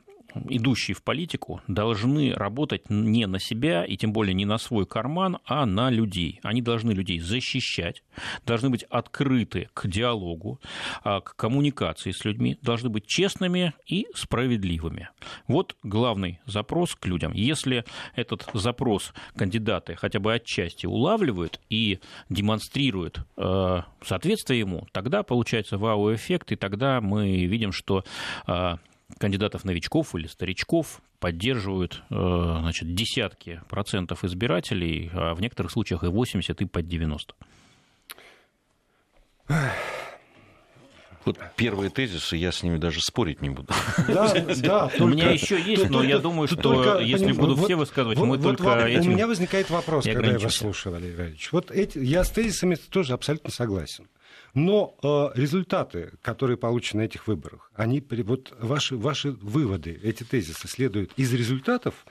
идущие 0.50 0.96
в 0.96 1.04
политику, 1.04 1.62
должны 1.67 2.34
работать 2.34 2.89
не 2.89 3.26
на 3.28 3.39
себя 3.39 3.86
и 3.86 3.98
тем 3.98 4.13
более 4.13 4.34
не 4.34 4.46
на 4.46 4.58
свой 4.58 4.86
карман, 4.86 5.39
а 5.46 5.65
на 5.65 5.89
людей. 5.89 6.39
Они 6.43 6.62
должны 6.62 6.91
людей 6.91 7.19
защищать, 7.19 8.04
должны 8.46 8.69
быть 8.69 8.84
открыты 8.84 9.69
к 9.74 9.88
диалогу, 9.88 10.60
а, 11.04 11.22
к 11.22 11.36
коммуникации 11.36 12.12
с 12.12 12.26
людьми, 12.26 12.58
должны 12.62 12.89
быть 12.89 13.06
честными 13.06 13.74
и 13.88 14.08
справедливыми. 14.15 15.10
Вот 15.48 15.76
главный 15.84 16.39
запрос 16.46 16.96
к 16.96 17.06
людям. 17.06 17.34
Если 17.34 17.86
этот 18.15 18.46
запрос 18.54 19.13
кандидаты 19.36 19.96
хотя 19.96 20.19
бы 20.19 20.34
отчасти 20.34 20.86
улавливают 20.86 21.60
и 21.69 22.00
демонстрируют 22.30 23.19
э, 23.38 23.82
соответствие 24.02 24.60
ему, 24.60 24.88
тогда 24.91 25.24
получается 25.24 25.78
вау-эффект, 25.78 26.52
и 26.52 26.56
тогда 26.56 27.02
мы 27.02 27.46
видим, 27.46 27.72
что 27.72 28.04
э, 28.48 28.78
кандидатов-новичков 29.20 30.16
или 30.16 30.28
старичков 30.28 31.02
поддерживают 31.20 32.04
э, 32.10 32.13
значит, 32.62 32.94
десятки 32.94 33.62
процентов 33.70 34.24
избирателей, 34.24 35.10
а 35.13 35.34
в 35.34 35.42
некоторых 35.42 35.72
случаях 35.72 36.04
и 36.04 36.08
80, 36.08 36.62
и 36.62 36.66
под 36.66 36.88
90. 36.88 37.36
Вот 41.26 41.38
первые 41.56 41.90
тезисы, 41.90 42.36
я 42.36 42.52
с 42.52 42.64
ними 42.64 42.78
даже 42.78 43.02
спорить 43.02 43.42
не 43.42 43.50
буду. 43.50 43.74
Да, 44.08 44.34
да. 44.58 44.92
У 45.00 45.08
меня 45.08 45.32
еще 45.32 45.60
есть, 45.60 45.90
но 45.90 46.04
я 46.04 46.20
думаю, 46.20 46.48
что 46.48 47.00
если 47.00 47.32
буду 47.32 47.56
все 47.56 47.76
высказывать, 47.76 48.18
мы 48.18 48.38
только 48.38 48.64
У 48.64 49.06
меня 49.06 49.28
возникает 49.28 49.70
вопрос, 49.70 50.06
когда 50.06 50.32
я 50.32 50.40
вас 50.40 50.56
слушаю, 50.56 50.94
Валерий 50.94 51.16
Валерьевич. 51.16 51.52
Вот 51.52 51.72
эти, 51.72 52.00
я 52.00 52.24
с 52.24 52.30
тезисами 52.30 52.76
тоже 52.76 53.14
абсолютно 53.14 53.52
согласен. 53.52 54.08
Но 54.54 54.96
э, 55.02 55.40
результаты, 55.40 56.12
которые 56.22 56.58
получены 56.58 57.02
на 57.02 57.06
этих 57.06 57.28
выборах, 57.28 57.72
они, 57.76 58.04
вот 58.24 58.54
ваши, 58.60 58.96
ваши 58.96 59.32
выводы, 59.32 60.00
эти 60.04 60.24
тезисы 60.24 60.68
следуют 60.68 61.12
из 61.18 61.34
результатов 61.34 62.06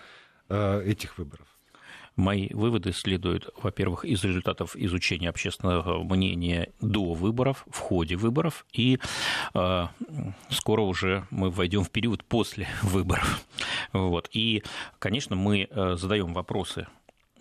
э, 0.48 0.82
этих 0.84 1.18
выборов? 1.18 1.46
Мои 2.16 2.48
выводы 2.52 2.92
следуют, 2.92 3.48
во-первых, 3.62 4.04
из 4.04 4.22
результатов 4.22 4.76
изучения 4.76 5.28
общественного 5.28 6.02
мнения 6.02 6.70
до 6.80 7.14
выборов, 7.14 7.64
в 7.70 7.78
ходе 7.78 8.16
выборов, 8.16 8.66
и 8.72 8.98
э, 9.54 9.86
скоро 10.50 10.82
уже 10.82 11.26
мы 11.30 11.50
войдем 11.50 11.84
в 11.84 11.90
период 11.90 12.24
после 12.24 12.68
выборов. 12.82 13.44
Вот. 13.92 14.28
И, 14.32 14.62
конечно, 14.98 15.36
мы 15.36 15.68
э, 15.70 15.96
задаем 15.96 16.34
вопросы 16.34 16.86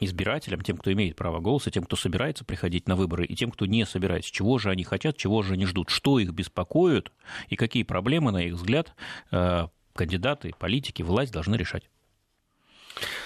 избирателям, 0.02 0.62
тем, 0.62 0.78
кто 0.78 0.92
имеет 0.92 1.16
право 1.16 1.40
голоса, 1.40 1.70
тем, 1.70 1.84
кто 1.84 1.96
собирается 1.96 2.44
приходить 2.44 2.88
на 2.88 2.96
выборы, 2.96 3.26
и 3.26 3.36
тем, 3.36 3.52
кто 3.52 3.66
не 3.66 3.86
собирается, 3.86 4.32
чего 4.32 4.58
же 4.58 4.70
они 4.70 4.84
хотят, 4.84 5.16
чего 5.16 5.44
же 5.44 5.54
они 5.54 5.66
ждут, 5.66 5.90
что 5.90 6.20
их 6.20 6.32
беспокоит 6.32 7.12
и 7.50 7.56
какие 7.56 7.84
проблемы, 7.84 8.32
на 8.32 8.44
их 8.44 8.56
взгляд, 8.56 8.94
э, 9.32 9.68
кандидаты, 9.94 10.54
политики, 10.58 11.04
власть 11.04 11.32
должны 11.32 11.56
решать. 11.56 11.84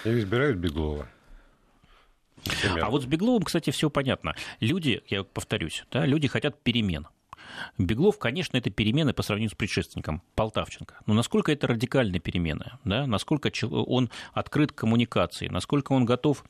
И 0.04 0.10
избирают 0.10 0.58
Беглова. 0.58 1.08
А 2.82 2.90
вот 2.90 3.04
с 3.04 3.06
Бегловым, 3.06 3.44
кстати, 3.44 3.70
все 3.70 3.90
понятно. 3.90 4.36
Люди, 4.60 5.02
я 5.08 5.24
повторюсь, 5.24 5.84
да, 5.92 6.06
люди 6.06 6.28
хотят 6.28 6.62
перемен. 6.62 7.08
Беглов, 7.78 8.18
конечно, 8.18 8.58
это 8.58 8.70
перемены 8.70 9.14
по 9.14 9.24
сравнению 9.24 9.52
с 9.52 9.56
предшественником 9.56 10.22
Полтавченко. 10.36 10.96
Но 11.06 11.14
насколько 11.14 11.52
это 11.52 11.68
радикальные 11.68 12.20
перемены? 12.20 12.74
Да? 12.84 13.08
Насколько 13.08 13.52
он 13.72 14.10
открыт 14.34 14.72
к 14.72 14.76
коммуникации? 14.76 15.48
Насколько 15.48 15.94
он 15.94 16.06
готов 16.06 16.44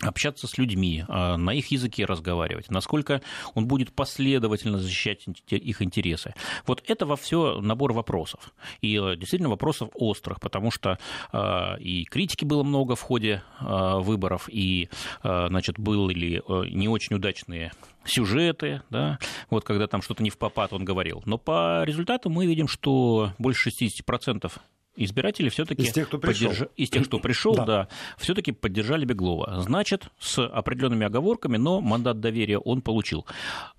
общаться 0.00 0.46
с 0.46 0.58
людьми, 0.58 1.04
а, 1.08 1.36
на 1.36 1.50
их 1.50 1.70
языке 1.70 2.04
разговаривать, 2.04 2.70
насколько 2.70 3.22
он 3.54 3.66
будет 3.66 3.92
последовательно 3.92 4.78
защищать 4.78 5.26
их 5.48 5.82
интересы. 5.82 6.34
Вот 6.66 6.82
это 6.88 7.06
во 7.06 7.16
все 7.16 7.60
набор 7.60 7.92
вопросов. 7.92 8.52
И 8.80 8.96
э, 8.96 9.16
действительно 9.16 9.50
вопросов 9.50 9.90
острых, 9.94 10.40
потому 10.40 10.70
что 10.70 10.98
а, 11.32 11.76
и 11.76 12.04
критики 12.04 12.44
было 12.44 12.62
много 12.62 12.96
в 12.96 13.00
ходе 13.00 13.42
а, 13.60 13.98
выборов, 14.00 14.48
и 14.50 14.88
значит, 15.22 15.78
были 15.78 16.42
э, 16.46 16.68
не 16.70 16.88
очень 16.88 17.16
удачные 17.16 17.72
сюжеты, 18.04 18.82
да, 18.90 19.18
вот 19.50 19.64
когда 19.64 19.86
там 19.86 20.02
что-то 20.02 20.22
не 20.22 20.30
в 20.30 20.38
попад 20.38 20.72
он 20.72 20.84
говорил. 20.84 21.22
Но 21.26 21.38
по 21.38 21.84
результату 21.84 22.30
мы 22.30 22.46
видим, 22.46 22.66
что 22.68 23.32
больше 23.38 23.70
60% 23.70 24.50
избиратели 24.96 25.48
все-таки 25.48 25.82
из 25.82 25.92
тех, 25.92 26.08
кто 26.08 26.18
пришел, 26.18 26.50
поддерж... 26.50 26.68
из 26.76 26.90
тех, 26.90 27.06
кто 27.06 27.18
пришел, 27.18 27.54
да, 27.56 27.64
да 27.64 27.88
все-таки 28.18 28.52
поддержали 28.52 29.04
Беглова. 29.04 29.60
Значит, 29.60 30.08
с 30.18 30.44
определенными 30.44 31.06
оговорками, 31.06 31.56
но 31.56 31.80
мандат 31.80 32.20
доверия 32.20 32.58
он 32.58 32.82
получил. 32.82 33.26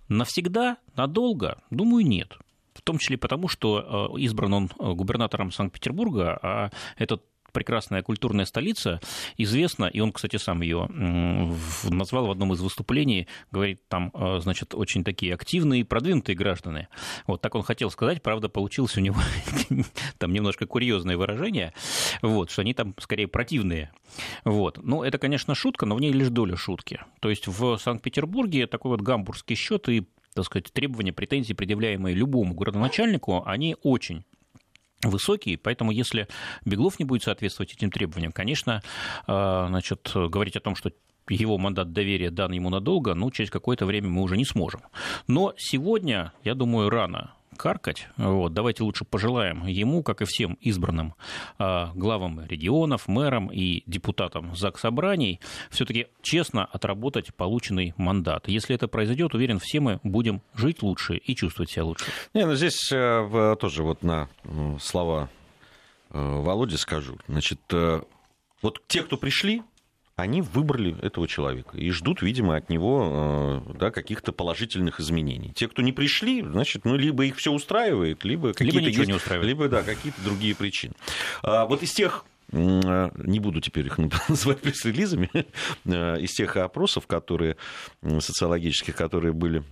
Навсегда, 0.09 0.77
надолго, 0.95 1.61
думаю, 1.69 2.05
нет. 2.05 2.37
В 2.73 2.81
том 2.81 2.97
числе 2.97 3.17
потому, 3.17 3.47
что 3.47 4.09
э, 4.15 4.19
избран 4.21 4.53
он 4.53 4.65
э, 4.79 4.93
губернатором 4.93 5.51
Санкт-Петербурга, 5.51 6.39
а 6.41 6.69
этот 6.97 7.23
прекрасная 7.53 8.01
культурная 8.01 8.45
столица, 8.45 8.99
известна, 9.37 9.85
и 9.85 9.99
он, 9.99 10.11
кстати, 10.11 10.35
сам 10.35 10.61
ее 10.61 10.87
назвал 11.83 12.27
в 12.27 12.31
одном 12.31 12.53
из 12.53 12.61
выступлений, 12.61 13.27
говорит, 13.51 13.87
там, 13.87 14.11
э, 14.13 14.39
значит, 14.41 14.73
очень 14.73 15.03
такие 15.03 15.33
активные, 15.33 15.85
продвинутые 15.85 16.35
граждане. 16.35 16.89
Вот 17.27 17.41
так 17.41 17.55
он 17.55 17.63
хотел 17.63 17.89
сказать, 17.89 18.21
правда, 18.21 18.49
получилось 18.49 18.97
у 18.97 19.01
него 19.01 19.19
там 20.17 20.33
немножко 20.33 20.65
курьезное 20.65 21.15
выражение, 21.15 21.73
вот, 22.21 22.51
что 22.51 22.61
они 22.61 22.73
там 22.73 22.95
скорее 22.99 23.27
противные. 23.27 23.91
Вот. 24.43 24.79
Ну, 24.83 25.03
это, 25.03 25.17
конечно, 25.17 25.55
шутка, 25.55 25.85
но 25.85 25.95
в 25.95 26.01
ней 26.01 26.11
лишь 26.11 26.29
доля 26.29 26.55
шутки. 26.55 27.01
То 27.19 27.29
есть 27.29 27.47
в 27.47 27.77
Санкт-Петербурге 27.77 28.67
такой 28.67 28.91
вот 28.91 29.01
гамбургский 29.01 29.55
счет 29.55 29.87
и 29.89 30.07
так 30.33 30.45
сказать, 30.45 30.73
требования, 30.73 31.13
претензии, 31.13 31.53
предъявляемые 31.53 32.15
любому 32.15 32.55
городоначальнику, 32.55 33.43
они 33.45 33.75
очень 33.83 34.25
высокий, 35.09 35.57
поэтому 35.57 35.91
если 35.91 36.27
Беглов 36.65 36.99
не 36.99 37.05
будет 37.05 37.23
соответствовать 37.23 37.73
этим 37.73 37.91
требованиям, 37.91 38.31
конечно, 38.31 38.81
э, 39.27 39.65
значит, 39.67 40.11
говорить 40.13 40.55
о 40.55 40.59
том, 40.59 40.75
что 40.75 40.91
его 41.29 41.57
мандат 41.57 41.93
доверия 41.93 42.31
дан 42.31 42.51
ему 42.51 42.69
надолго, 42.69 43.13
ну, 43.13 43.31
через 43.31 43.49
какое-то 43.49 43.85
время 43.85 44.09
мы 44.09 44.21
уже 44.21 44.37
не 44.37 44.45
сможем. 44.45 44.81
Но 45.27 45.53
сегодня, 45.57 46.33
я 46.43 46.53
думаю, 46.53 46.89
рано 46.89 47.33
каркать. 47.53 48.07
Вот, 48.17 48.53
давайте 48.53 48.83
лучше 48.83 49.05
пожелаем 49.05 49.65
ему, 49.65 50.03
как 50.03 50.21
и 50.21 50.25
всем 50.25 50.53
избранным 50.61 51.15
а, 51.57 51.91
главам 51.95 52.45
регионов, 52.45 53.07
мэрам 53.07 53.51
и 53.51 53.83
депутатам 53.85 54.55
ЗАГС 54.55 54.81
Собраний, 54.81 55.39
все-таки 55.69 56.07
честно 56.21 56.65
отработать 56.65 57.33
полученный 57.33 57.93
мандат. 57.97 58.47
Если 58.47 58.75
это 58.75 58.87
произойдет, 58.87 59.33
уверен, 59.33 59.59
все 59.59 59.79
мы 59.79 59.99
будем 60.03 60.41
жить 60.53 60.81
лучше 60.81 61.15
и 61.15 61.35
чувствовать 61.35 61.71
себя 61.71 61.85
лучше. 61.85 62.05
Не, 62.33 62.45
ну 62.45 62.55
здесь 62.55 62.91
э, 62.91 63.55
тоже 63.59 63.83
вот 63.83 64.03
на 64.03 64.27
слова 64.79 65.29
э, 66.09 66.19
Володи 66.19 66.77
скажу. 66.77 67.17
Значит, 67.27 67.59
э, 67.71 68.01
вот 68.61 68.81
те, 68.87 69.03
кто 69.03 69.17
пришли, 69.17 69.63
они 70.15 70.41
выбрали 70.41 70.95
этого 71.01 71.27
человека 71.27 71.75
и 71.75 71.89
ждут, 71.89 72.21
видимо, 72.21 72.55
от 72.55 72.69
него 72.69 73.63
да, 73.79 73.89
каких-то 73.89 74.31
положительных 74.31 74.99
изменений. 74.99 75.51
Те, 75.55 75.67
кто 75.67 75.81
не 75.81 75.91
пришли, 75.91 76.41
значит, 76.41 76.85
ну, 76.85 76.95
либо 76.95 77.25
их 77.25 77.37
все 77.37 77.51
устраивает, 77.51 78.23
либо 78.23 78.53
какие-то 78.53 78.77
либо 78.77 78.89
есть, 78.89 79.07
не 79.07 79.13
устраивает. 79.13 79.47
либо 79.47 79.69
да, 79.69 79.81
какие-то 79.81 80.21
другие 80.23 80.55
причины. 80.55 80.93
А, 81.41 81.65
вот 81.65 81.81
из 81.81 81.91
тех 81.91 82.25
не 82.51 83.39
буду 83.39 83.61
теперь 83.61 83.87
их 83.87 83.97
называть 84.29 84.61
пресс-релизами, 84.61 85.29
из 85.85 86.31
тех 86.31 86.55
опросов, 86.57 87.07
которые, 87.07 87.57
социологических, 88.03 88.95
которые 88.95 89.33
были 89.33 89.63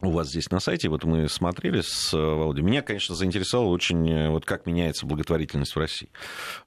у 0.00 0.10
вас 0.10 0.28
здесь 0.28 0.50
на 0.50 0.60
сайте, 0.60 0.88
вот 0.88 1.04
мы 1.04 1.28
смотрели 1.28 1.80
с 1.80 2.12
Володей, 2.12 2.62
меня, 2.62 2.82
конечно, 2.82 3.14
заинтересовало 3.14 3.68
очень, 3.68 4.08
э, 4.08 4.30
вот 4.30 4.44
как 4.44 4.66
меняется 4.66 5.06
благотворительность 5.06 5.74
в 5.74 5.78
России. 5.78 6.08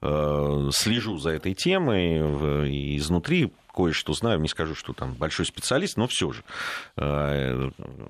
Э, 0.02 0.70
слежу 0.74 1.18
за 1.18 1.30
этой 1.32 1.54
темой 1.54 2.70
и 2.70 2.98
изнутри, 2.98 3.54
кое-что 3.74 4.12
знаю, 4.12 4.42
не 4.42 4.50
скажу, 4.50 4.76
что 4.76 4.92
там 4.92 5.14
большой 5.14 5.46
специалист, 5.46 5.96
но 5.96 6.08
все 6.08 6.34
же. 6.34 6.44
Э, 6.98 7.70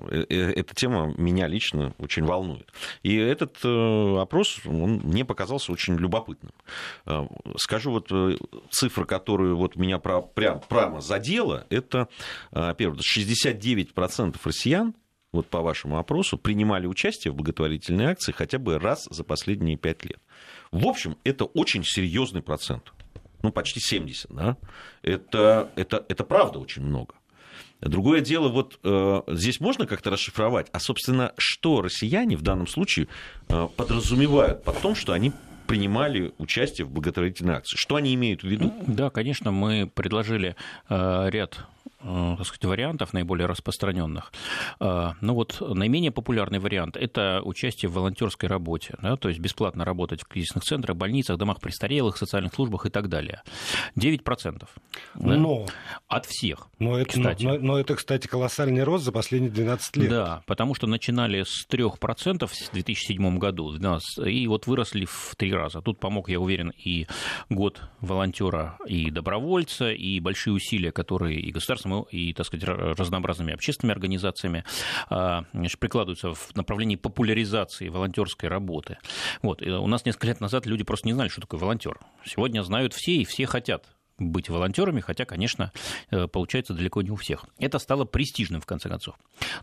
эта 0.10 0.74
тема 0.74 1.14
меня 1.18 1.48
лично 1.48 1.94
очень 2.00 2.26
волнует. 2.26 2.74
И 3.04 3.16
этот 3.16 3.64
опрос, 3.64 4.60
он 4.66 5.02
мне 5.04 5.24
показался 5.24 5.72
очень 5.72 5.98
любопытным. 5.98 6.52
Скажу 7.58 7.92
вот 7.92 8.12
цифра, 8.72 9.06
которую 9.06 9.56
вот 9.56 9.76
меня 9.76 10.00
прям, 10.00 10.62
прямо 10.68 11.00
задела, 11.00 11.68
это, 11.70 12.08
первое, 12.52 13.00
69% 13.00 14.36
россиян 14.44 14.96
вот 15.32 15.48
по 15.48 15.62
вашему 15.62 15.98
опросу, 15.98 16.38
принимали 16.38 16.88
участие 16.88 17.32
в 17.32 17.36
благотворительной 17.36 18.06
акции 18.06 18.32
хотя 18.32 18.60
бы 18.60 18.80
раз 18.80 19.08
за 19.10 19.24
последние 19.24 19.78
пять 19.78 20.04
лет. 20.04 20.20
В 20.72 20.88
общем, 20.88 21.18
это 21.24 21.46
очень 21.46 21.84
серьезный 21.84 22.42
процент. 22.42 22.94
Ну, 23.42 23.52
почти 23.52 23.80
70, 23.80 24.32
да? 24.32 24.58
Это, 25.02 25.72
это, 25.76 26.06
это 26.08 26.24
правда 26.24 26.60
очень 26.60 26.84
много. 26.84 27.16
Другое 27.80 28.22
дело, 28.22 28.50
вот 28.50 28.80
э, 28.84 29.22
здесь 29.30 29.60
можно 29.60 29.88
как-то 29.88 30.12
расшифровать, 30.12 30.68
а, 30.72 30.80
собственно, 30.80 31.34
что 31.38 31.82
россияне 31.82 32.38
в 32.38 32.44
данном 32.44 32.68
случае 32.68 33.08
э, 33.50 33.68
подразумевают 33.76 34.64
под 34.64 34.80
том, 34.82 34.94
что 34.94 35.14
они 35.14 35.32
принимали 35.66 36.32
участие 36.38 36.86
в 36.86 36.92
благотворительной 36.92 37.56
акции. 37.56 37.78
Что 37.78 37.96
они 37.96 38.14
имеют 38.14 38.44
в 38.44 38.48
виду? 38.48 38.72
Да, 38.86 39.10
конечно, 39.10 39.52
мы 39.52 39.90
предложили 39.92 40.56
э, 40.90 41.30
ряд 41.32 41.66
так 42.04 42.46
сказать, 42.46 42.66
вариантов, 42.66 43.14
наиболее 43.14 43.48
распространенных. 43.48 44.32
Э, 44.80 45.12
ну 45.22 45.34
вот 45.34 45.62
наименее 45.62 46.12
популярный 46.12 46.60
вариант– 46.60 46.98
это 46.98 47.42
участие 47.44 47.90
в 47.90 47.94
волонтерской 47.94 48.50
работе, 48.50 48.96
да, 49.02 49.16
то 49.16 49.30
есть 49.30 49.40
бесплатно 49.40 49.86
работать 49.86 50.22
в 50.22 50.28
кризисных 50.28 50.64
центрах, 50.64 50.98
больницах, 50.98 51.38
домах 51.38 51.60
престарелых, 51.60 52.18
социальных 52.18 52.54
службах 52.54 52.86
и 52.86 52.90
так 52.90 53.10
далее. 53.10 53.42
9%. 53.98 54.64
Да? 55.16 55.36
Но, 55.36 55.66
От 56.08 56.26
всех, 56.26 56.68
но 56.80 56.98
это, 56.98 57.10
кстати. 57.10 57.46
Но, 57.46 57.58
но 57.58 57.80
это, 57.80 57.96
кстати, 57.96 58.28
колоссальный 58.28 58.84
рост 58.84 59.06
за 59.06 59.12
последние 59.12 59.52
12 59.52 59.98
лет. 59.98 60.10
Да, 60.10 60.44
потому 60.46 60.76
что 60.76 60.88
начинали 60.88 61.44
с 61.44 61.68
3% 61.70 62.48
в 62.48 62.74
2007 62.74 63.38
году, 63.38 63.78
и 64.26 64.48
вот 64.48 64.68
выросли 64.68 65.06
в 65.06 65.36
три 65.38 65.54
раза. 65.54 65.82
Тут 65.82 66.00
помог, 66.00 66.30
я 66.30 66.40
уверен, 66.40 66.72
и 66.84 67.08
год 67.50 67.82
волонтера 68.00 68.78
и 68.86 69.12
добровольца, 69.12 69.92
и 69.92 70.20
большие 70.20 70.54
усилия, 70.54 70.92
которые 70.92 71.40
и 71.40 71.52
и, 72.00 72.34
так 72.34 72.46
сказать, 72.46 72.68
разнообразными 72.68 73.54
общественными 73.54 73.94
организациями 73.94 74.64
а, 75.10 75.44
значит, 75.54 75.80
прикладываются 75.80 76.34
в 76.34 76.56
направлении 76.56 76.96
популяризации 76.96 77.90
волонтерской 77.90 78.50
работы. 78.50 78.98
Вот. 79.42 79.62
И 79.62 79.70
у 79.70 79.88
нас 79.88 80.06
несколько 80.06 80.28
лет 80.28 80.40
назад 80.40 80.66
люди 80.66 80.84
просто 80.84 81.08
не 81.08 81.14
знали, 81.14 81.30
что 81.30 81.42
такое 81.42 81.60
волонтер. 81.60 82.00
Сегодня 82.26 82.64
знают 82.64 82.94
все, 82.94 83.14
и 83.14 83.26
все 83.26 83.46
хотят 83.46 83.86
быть 84.18 84.50
волонтерами, 84.50 85.02
хотя, 85.02 85.26
конечно, 85.26 85.72
э, 86.12 86.28
получается 86.28 86.74
далеко 86.74 87.02
не 87.02 87.12
у 87.12 87.16
всех. 87.16 87.46
Это 87.58 87.80
стало 87.80 88.06
престижным, 88.06 88.62
в 88.62 88.66
конце 88.66 88.90
концов. 88.90 89.16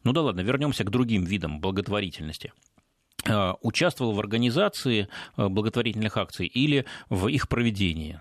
Ну 0.05 0.13
да 0.13 0.23
ладно, 0.23 0.41
вернемся 0.41 0.85
к 0.85 0.91
другим 0.91 1.25
видам 1.25 1.61
благотворительности 1.61 2.53
а, 3.27 3.55
участвовал 3.63 4.13
в 4.13 4.21
организации 4.21 5.09
э, 5.37 5.49
благотворительных 5.49 6.17
акций 6.17 6.47
или 6.47 6.87
в 7.09 7.29
их 7.29 7.49
проведении 7.49 8.21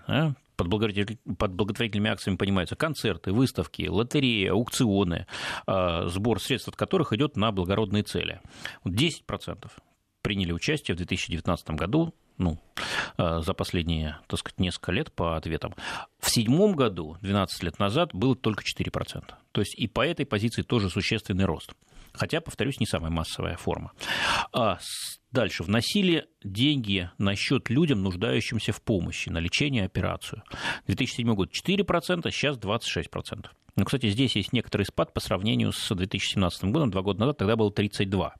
под, 0.58 0.66
благотворитель, 0.66 1.18
под 1.38 1.52
благотворительными 1.52 2.10
акциями 2.10 2.36
понимаются 2.36 2.74
концерты, 2.74 3.32
выставки, 3.32 3.88
лотереи, 3.88 4.48
аукционы, 4.48 5.26
а, 5.66 6.08
сбор 6.08 6.42
средств 6.42 6.68
от 6.68 6.76
которых 6.76 7.12
идет 7.12 7.36
на 7.36 7.52
благородные 7.52 8.02
цели. 8.02 8.40
10% 8.84 9.70
приняли 10.20 10.52
участие 10.52 10.94
в 10.94 10.98
2019 10.98 11.70
году 11.70 12.12
ну, 12.38 12.58
э, 13.16 13.40
за 13.40 13.52
последние, 13.52 14.18
так 14.28 14.38
сказать, 14.38 14.60
несколько 14.60 14.92
лет 14.92 15.12
по 15.12 15.36
ответам. 15.36 15.74
В 16.20 16.30
седьмом 16.30 16.76
году, 16.76 17.16
12 17.20 17.64
лет 17.64 17.78
назад, 17.80 18.14
было 18.14 18.36
только 18.36 18.62
4%. 18.62 19.34
То 19.52 19.60
есть 19.60 19.74
и 19.76 19.88
по 19.88 20.06
этой 20.06 20.24
позиции 20.24 20.62
тоже 20.62 20.88
существенный 20.88 21.46
рост. 21.46 21.72
Хотя, 22.18 22.40
повторюсь, 22.40 22.80
не 22.80 22.86
самая 22.86 23.10
массовая 23.10 23.56
форма. 23.56 23.92
А 24.52 24.78
дальше. 25.30 25.62
Вносили 25.62 26.26
деньги 26.42 27.10
на 27.18 27.36
счет 27.36 27.70
людям, 27.70 28.02
нуждающимся 28.02 28.72
в 28.72 28.82
помощи, 28.82 29.28
на 29.28 29.38
лечение, 29.38 29.84
операцию. 29.84 30.42
2007 30.86 31.34
год 31.34 31.50
4%, 31.52 32.30
сейчас 32.30 32.58
26%. 32.58 33.46
Ну, 33.76 33.84
кстати, 33.84 34.10
здесь 34.10 34.34
есть 34.34 34.52
некоторый 34.52 34.82
спад 34.82 35.14
по 35.14 35.20
сравнению 35.20 35.72
с 35.72 35.94
2017 35.94 36.64
годом. 36.64 36.90
Два 36.90 37.02
года 37.02 37.20
назад 37.20 37.38
тогда 37.38 37.54
было 37.54 37.70
32. 37.70 38.34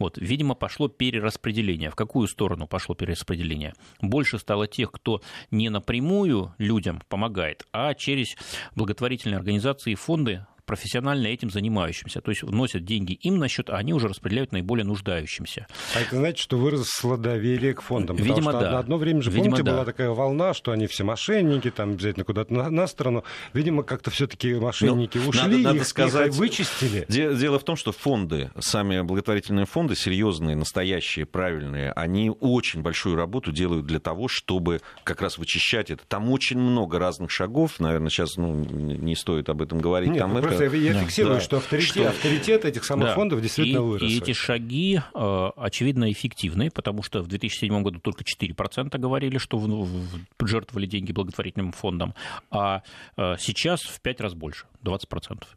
Вот, 0.00 0.18
видимо, 0.18 0.56
пошло 0.56 0.88
перераспределение. 0.88 1.90
В 1.90 1.94
какую 1.94 2.26
сторону 2.26 2.66
пошло 2.66 2.96
перераспределение? 2.96 3.74
Больше 4.00 4.40
стало 4.40 4.66
тех, 4.66 4.90
кто 4.90 5.22
не 5.52 5.68
напрямую 5.68 6.54
людям 6.58 7.00
помогает, 7.08 7.64
а 7.72 7.94
через 7.94 8.34
благотворительные 8.74 9.38
организации 9.38 9.92
и 9.92 9.94
фонды 9.94 10.44
профессионально 10.66 11.26
этим 11.28 11.50
занимающимся. 11.50 12.20
То 12.20 12.30
есть 12.30 12.42
вносят 12.42 12.84
деньги 12.84 13.12
им 13.12 13.38
на 13.38 13.48
счет, 13.48 13.70
а 13.70 13.76
они 13.76 13.92
уже 13.92 14.08
распределяют 14.08 14.52
наиболее 14.52 14.84
нуждающимся. 14.84 15.66
А 15.94 16.00
это 16.00 16.16
значит, 16.16 16.38
что 16.38 16.56
выросло 16.58 17.16
доверие 17.16 17.74
к 17.74 17.82
фондам? 17.82 18.16
Видимо, 18.16 18.36
Потому 18.36 18.50
что 18.60 18.60
да. 18.70 18.78
одно 18.78 18.96
время 18.96 19.22
же, 19.22 19.30
Видимо, 19.30 19.56
помните, 19.56 19.62
да. 19.62 19.72
была 19.72 19.84
такая 19.84 20.10
волна, 20.10 20.54
что 20.54 20.72
они 20.72 20.86
все 20.86 21.04
мошенники, 21.04 21.70
там 21.70 21.90
обязательно 21.92 22.24
куда-то 22.24 22.52
на, 22.52 22.70
на 22.70 22.86
сторону. 22.86 23.24
Видимо, 23.52 23.82
как-то 23.82 24.10
все-таки 24.10 24.54
мошенники 24.54 25.18
Ну, 25.18 25.28
ушли, 25.28 25.42
надо- 25.42 25.58
надо 25.58 25.76
их, 25.78 25.86
сказать- 25.86 26.28
их 26.28 26.34
вычистили. 26.34 27.04
Де- 27.08 27.34
Дело 27.34 27.58
в 27.58 27.64
том, 27.64 27.76
что 27.76 27.92
фонды, 27.92 28.50
сами 28.58 29.00
благотворительные 29.02 29.66
фонды, 29.66 29.94
серьезные, 29.96 30.56
настоящие, 30.56 31.26
правильные, 31.26 31.92
они 31.92 32.30
очень 32.40 32.82
большую 32.82 33.16
работу 33.16 33.52
делают 33.52 33.86
для 33.86 34.00
того, 34.00 34.28
чтобы 34.28 34.80
как 35.04 35.20
раз 35.22 35.38
вычищать 35.38 35.90
это. 35.90 36.02
Там 36.06 36.30
очень 36.30 36.58
много 36.58 36.98
разных 36.98 37.30
шагов, 37.30 37.80
наверное, 37.80 38.10
сейчас 38.10 38.36
ну, 38.36 38.54
не 38.54 39.14
стоит 39.16 39.48
об 39.48 39.62
этом 39.62 39.78
говорить. 39.80 40.10
Нет, 40.10 40.18
Там 40.20 40.32
ну, 40.32 40.38
это- 40.38 40.48
просто 40.58 40.76
я, 40.76 40.92
Да. 40.94 41.00
фиксирую, 41.00 41.34
Да. 41.36 41.40
что, 41.40 41.56
авторитет, 41.58 41.90
Что? 41.90 42.08
авторитет 42.08 42.64
этих 42.64 42.84
самых 42.84 43.08
Да. 43.08 43.14
фондов 43.14 43.40
действительно 43.42 43.78
и, 43.78 43.80
вырос. 43.80 44.10
И 44.10 44.18
эти 44.18 44.32
шаги, 44.32 45.00
э, 45.14 45.50
очевидно, 45.56 46.10
эффективны, 46.10 46.70
потому 46.70 47.02
что 47.02 47.22
в 47.22 47.26
2007 47.28 47.82
году 47.82 47.98
только 48.00 48.24
4% 48.24 48.98
говорили, 48.98 49.38
что 49.38 49.58
в- 49.58 49.66
в- 49.68 50.46
жертвовали 50.46 50.86
деньги 50.86 51.12
благотворительным 51.12 51.72
фондам, 51.72 52.14
а 52.50 52.82
э, 53.16 53.36
сейчас 53.38 53.80
в 53.82 54.00
5 54.00 54.20
раз 54.20 54.34
больше, 54.34 54.66
20%. 54.82 55.56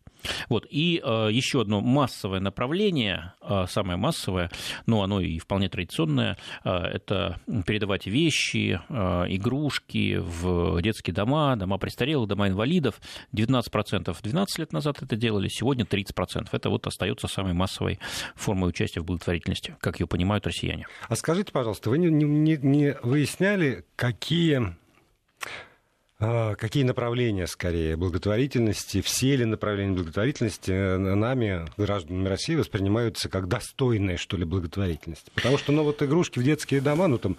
Вот. 0.50 0.66
И 0.70 1.02
э, 1.04 1.30
еще 1.32 1.62
одно 1.62 1.82
массовое 1.82 2.40
направление, 2.40 3.34
э, 3.42 3.66
самое 3.70 3.98
массовое, 3.98 4.50
но 4.86 5.04
оно 5.04 5.22
и 5.22 5.40
вполне 5.40 5.70
традиционное, 5.70 6.38
э, 6.64 6.70
это 6.70 7.40
передавать 7.66 8.08
вещи, 8.08 8.80
э, 8.90 8.94
игрушки 9.30 10.18
в 10.18 10.82
детские 10.82 11.14
дома, 11.14 11.56
дома 11.56 11.78
престарелых, 11.78 12.28
дома 12.28 12.48
инвалидов. 12.48 13.00
19% 13.34 14.16
12 14.22 14.60
лет 14.60 14.74
назад 14.74 15.02
это 15.02 15.16
делали, 15.16 15.48
сегодня 15.48 15.86
30%. 15.86 16.50
Это 16.52 16.70
вот 16.70 16.88
остается 16.88 17.28
самой 17.28 17.54
массовой 17.54 18.00
формой 18.36 18.70
участия 18.70 19.02
в 19.02 19.06
благотворительности, 19.06 19.76
как 19.80 20.00
ее 20.00 20.08
понимают 20.08 20.46
россияне. 20.48 20.88
А 21.08 21.16
скажите, 21.16 21.52
пожалуйста, 21.52 21.90
вы 21.90 21.98
не, 21.98 22.08
не- 22.10 22.58
не 22.58 22.94
выясняли, 23.04 23.86
какие, 23.96 24.76
какие 26.20 26.84
направления, 26.84 27.46
скорее, 27.46 27.96
благотворительности, 27.96 29.02
все 29.02 29.36
ли 29.36 29.46
направления 29.46 29.94
благотворительности 29.94 30.72
э, 30.72 30.98
нами, 30.98 31.66
гражданами 31.78 32.28
России, 32.28 32.56
воспринимаются 32.56 33.30
как 33.30 33.48
достойные, 33.48 34.18
что 34.18 34.36
ли, 34.36 34.44
благотворительности? 34.44 35.32
Потому 35.36 35.60
что, 35.60 35.72
ну, 35.72 35.84
вот 35.84 36.02
игрушки 36.02 36.40
в 36.40 36.44
детские 36.44 36.82
дома, 36.82 37.08
ну, 37.08 37.20
там, 37.20 37.38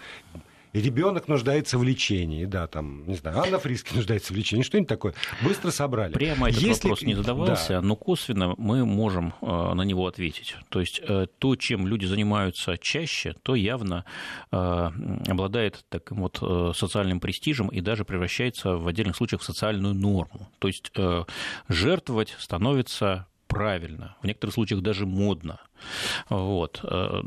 ребенок 0.72 1.28
нуждается 1.28 1.78
в 1.78 1.82
лечении, 1.84 2.44
да, 2.44 2.66
там, 2.66 3.06
не 3.06 3.14
знаю, 3.14 3.38
Анна 3.38 3.58
Фриски 3.58 3.92
нуждается 3.96 4.32
в 4.32 4.36
лечении, 4.36 4.62
что-нибудь 4.62 4.88
такое. 4.88 5.14
Быстро 5.42 5.70
собрали. 5.70 6.12
Прямо 6.12 6.48
этот 6.48 6.62
Если- 6.62 6.82
вопрос 6.88 7.02
не 7.02 7.14
задавался, 7.14 7.68
Да. 7.74 7.80
но 7.82 7.96
косвенно 7.96 8.54
мы 8.58 8.84
можем 8.84 9.34
э, 9.40 9.46
на 9.74 9.82
него 9.82 10.06
ответить. 10.06 10.56
То 10.68 10.80
есть 10.80 11.00
э, 11.06 11.26
то, 11.38 11.56
чем 11.56 11.86
люди 11.86 12.06
занимаются 12.06 12.76
чаще, 12.78 13.34
то 13.42 13.54
явно 13.54 14.04
э, 14.52 14.90
обладает 15.28 15.84
таким 15.88 16.18
вот 16.22 16.38
э, 16.42 16.72
социальным 16.74 17.20
престижем 17.20 17.68
и 17.68 17.80
даже 17.80 18.04
превращается 18.04 18.76
в 18.76 18.86
отдельных 18.86 19.16
случаях 19.16 19.42
в 19.42 19.44
социальную 19.44 19.94
норму. 19.94 20.48
То 20.58 20.68
есть 20.68 20.90
э, 20.96 21.24
жертвовать 21.68 22.34
становится 22.38 23.26
правильно, 23.46 24.16
в 24.22 24.26
некоторых 24.26 24.54
случаях 24.54 24.82
даже 24.82 25.06
модно. 25.06 25.58
Вот. 26.28 26.80
Э, 26.82 27.20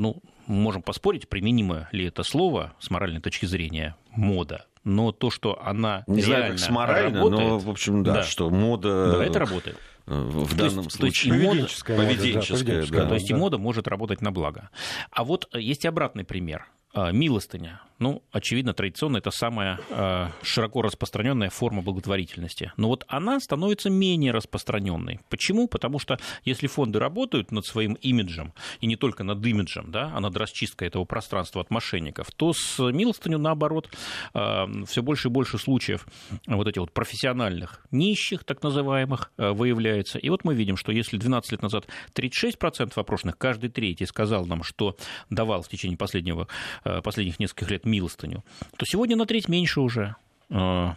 Ну, 0.51 0.57
можем 0.59 0.81
поспорить, 0.81 1.29
применимо 1.29 1.87
ли 1.93 2.05
это 2.07 2.23
слово 2.23 2.73
с 2.79 2.89
моральной 2.89 3.21
точки 3.21 3.45
зрения 3.45 3.95
мода. 4.11 4.65
Но 4.83 5.13
то, 5.13 5.29
что 5.29 5.61
она 5.63 6.03
Не 6.07 6.21
знаю, 6.21 6.51
как 6.51 6.59
с 6.59 6.69
морально, 6.69 7.19
работает, 7.19 7.47
но, 7.49 7.59
в 7.59 7.69
общем, 7.69 8.03
да, 8.03 8.13
Да. 8.15 8.23
что 8.23 8.49
мода 8.49 9.13
да, 9.19 9.25
это 9.25 9.39
работает. 9.39 9.77
э, 10.07 10.11
в 10.13 10.33
То 10.33 10.39
есть- 10.41 10.57
данном 10.57 10.73
то 10.75 10.81
есть 10.81 10.97
случае... 10.97 11.33
и 11.35 11.37
мода- 11.37 11.49
Поведенческая 11.51 11.95
мода, 11.97 12.09
да, 12.09 12.15
Поведенческая, 12.17 12.57
поведенческая, 12.57 13.01
да. 13.03 13.07
То 13.07 13.13
есть 13.13 13.29
и 13.29 13.33
да. 13.33 13.39
мода 13.39 13.57
может 13.59 13.87
работать 13.87 14.21
на 14.21 14.31
благо. 14.33 14.69
А 15.11 15.23
вот 15.23 15.47
э, 15.53 15.61
есть 15.61 15.85
и 15.85 15.87
обратный 15.87 16.25
пример. 16.25 16.65
А, 16.93 17.11
Милостыня. 17.11 17.81
Ну, 17.99 18.23
очевидно, 18.31 18.73
традиционно 18.73 19.17
это 19.17 19.29
самая 19.29 19.79
э, 19.89 20.27
широко 20.41 20.81
распространенная 20.81 21.51
форма 21.51 21.83
благотворительности. 21.83 22.73
Но 22.75 22.87
вот 22.87 23.05
она 23.07 23.39
становится 23.39 23.91
менее 23.91 24.31
распространенной. 24.31 25.19
Почему? 25.29 25.67
Потому 25.67 25.99
что 25.99 26.17
если 26.43 26.65
фонды 26.65 26.97
работают 26.97 27.51
над 27.51 27.63
своим 27.63 27.93
имиджем, 27.93 28.53
и 28.79 28.87
не 28.87 28.95
только 28.95 29.23
над 29.23 29.45
имиджем, 29.45 29.91
да, 29.91 30.11
а 30.15 30.19
над 30.19 30.35
расчисткой 30.35 30.87
этого 30.87 31.05
пространства 31.05 31.61
от 31.61 31.69
мошенников, 31.69 32.31
то 32.31 32.53
с 32.53 32.79
милостыню, 32.79 33.37
наоборот, 33.37 33.87
все 34.33 35.03
больше 35.03 35.27
и 35.27 35.31
больше 35.31 35.59
случаев 35.59 36.07
вот 36.47 36.67
этих 36.67 36.81
вот 36.81 36.91
профессиональных 36.91 37.85
нищих, 37.91 38.43
так 38.45 38.63
называемых, 38.63 39.31
выявляется. 39.37 40.17
И 40.17 40.29
вот 40.29 40.43
мы 40.43 40.55
видим, 40.55 40.75
что 40.75 40.91
если 40.91 41.17
12 41.17 41.51
лет 41.51 41.61
назад 41.61 41.85
36% 42.15 42.93
опрошенных, 42.95 43.37
каждый 43.37 43.69
третий 43.69 44.07
сказал 44.07 44.47
нам, 44.47 44.63
что 44.63 44.97
давал 45.29 45.61
в 45.61 45.69
течение 45.69 45.97
последнего, 45.97 46.47
последних 46.83 47.39
нескольких 47.39 47.71
лет 47.71 47.85
милостыню, 47.85 48.43
то 48.77 48.85
сегодня 48.85 49.15
на 49.15 49.25
треть 49.25 49.47
меньше 49.47 49.81
уже. 49.81 50.15
Э, 50.49 50.93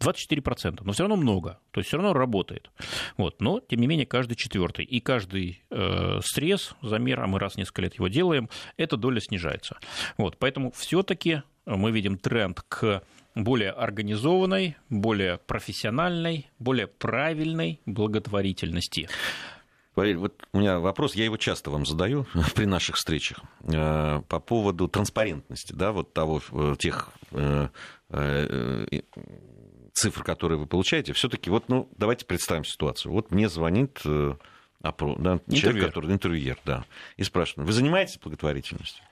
24%, 0.00 0.80
но 0.84 0.92
все 0.92 1.02
равно 1.02 1.16
много, 1.16 1.58
то 1.72 1.80
есть 1.80 1.88
все 1.88 1.96
равно 1.96 2.12
работает. 2.12 2.70
Вот. 3.16 3.40
Но, 3.40 3.60
тем 3.60 3.80
не 3.80 3.86
менее, 3.86 4.06
каждый 4.06 4.36
четвертый 4.36 4.84
и 4.84 5.00
каждый 5.00 5.62
э, 5.70 6.20
срез, 6.22 6.74
замер, 6.82 7.20
а 7.20 7.26
мы 7.26 7.38
раз 7.38 7.54
в 7.54 7.56
несколько 7.56 7.82
лет 7.82 7.94
его 7.94 8.08
делаем, 8.08 8.48
эта 8.76 8.96
доля 8.96 9.20
снижается. 9.20 9.78
Вот. 10.16 10.36
Поэтому 10.38 10.70
все-таки 10.72 11.42
мы 11.66 11.90
видим 11.90 12.16
тренд 12.16 12.62
к 12.68 13.02
более 13.34 13.70
организованной, 13.70 14.76
более 14.88 15.38
профессиональной, 15.38 16.48
более 16.58 16.86
правильной 16.86 17.80
благотворительности. 17.86 19.08
Валерий, 19.98 20.18
вот 20.18 20.46
у 20.52 20.60
меня 20.60 20.78
вопрос, 20.78 21.16
я 21.16 21.24
его 21.24 21.36
часто 21.36 21.70
вам 21.70 21.84
задаю 21.84 22.24
при 22.54 22.66
наших 22.66 22.94
встречах 22.96 23.40
э, 23.64 24.22
по 24.28 24.38
поводу 24.38 24.86
транспарентности, 24.86 25.72
да, 25.72 25.90
вот 25.90 26.14
того, 26.14 26.40
э, 26.52 26.76
тех 26.78 27.10
э, 27.32 27.68
цифр, 29.92 30.22
которые 30.22 30.58
вы 30.58 30.66
получаете. 30.66 31.12
Все-таки 31.14 31.50
вот, 31.50 31.68
ну, 31.68 31.88
давайте 31.96 32.26
представим 32.26 32.64
ситуацию. 32.64 33.10
Вот 33.10 33.32
мне 33.32 33.48
звонит 33.48 34.00
опро- 34.04 35.20
да, 35.20 35.38
человек, 35.38 35.48
Интервьюер. 35.48 35.86
который 35.88 36.12
интервьюер, 36.12 36.58
да, 36.64 36.84
и 37.16 37.24
спрашивает, 37.24 37.66
вы 37.66 37.72
занимаетесь 37.72 38.18
благотворительностью? 38.18 39.04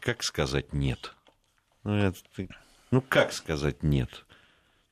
Как 0.00 0.22
сказать 0.22 0.74
нет? 0.74 1.14
Ну, 1.84 1.94
это 1.94 2.18
ну, 2.90 3.00
как 3.00 3.32
сказать 3.32 3.82
нет? 3.82 4.26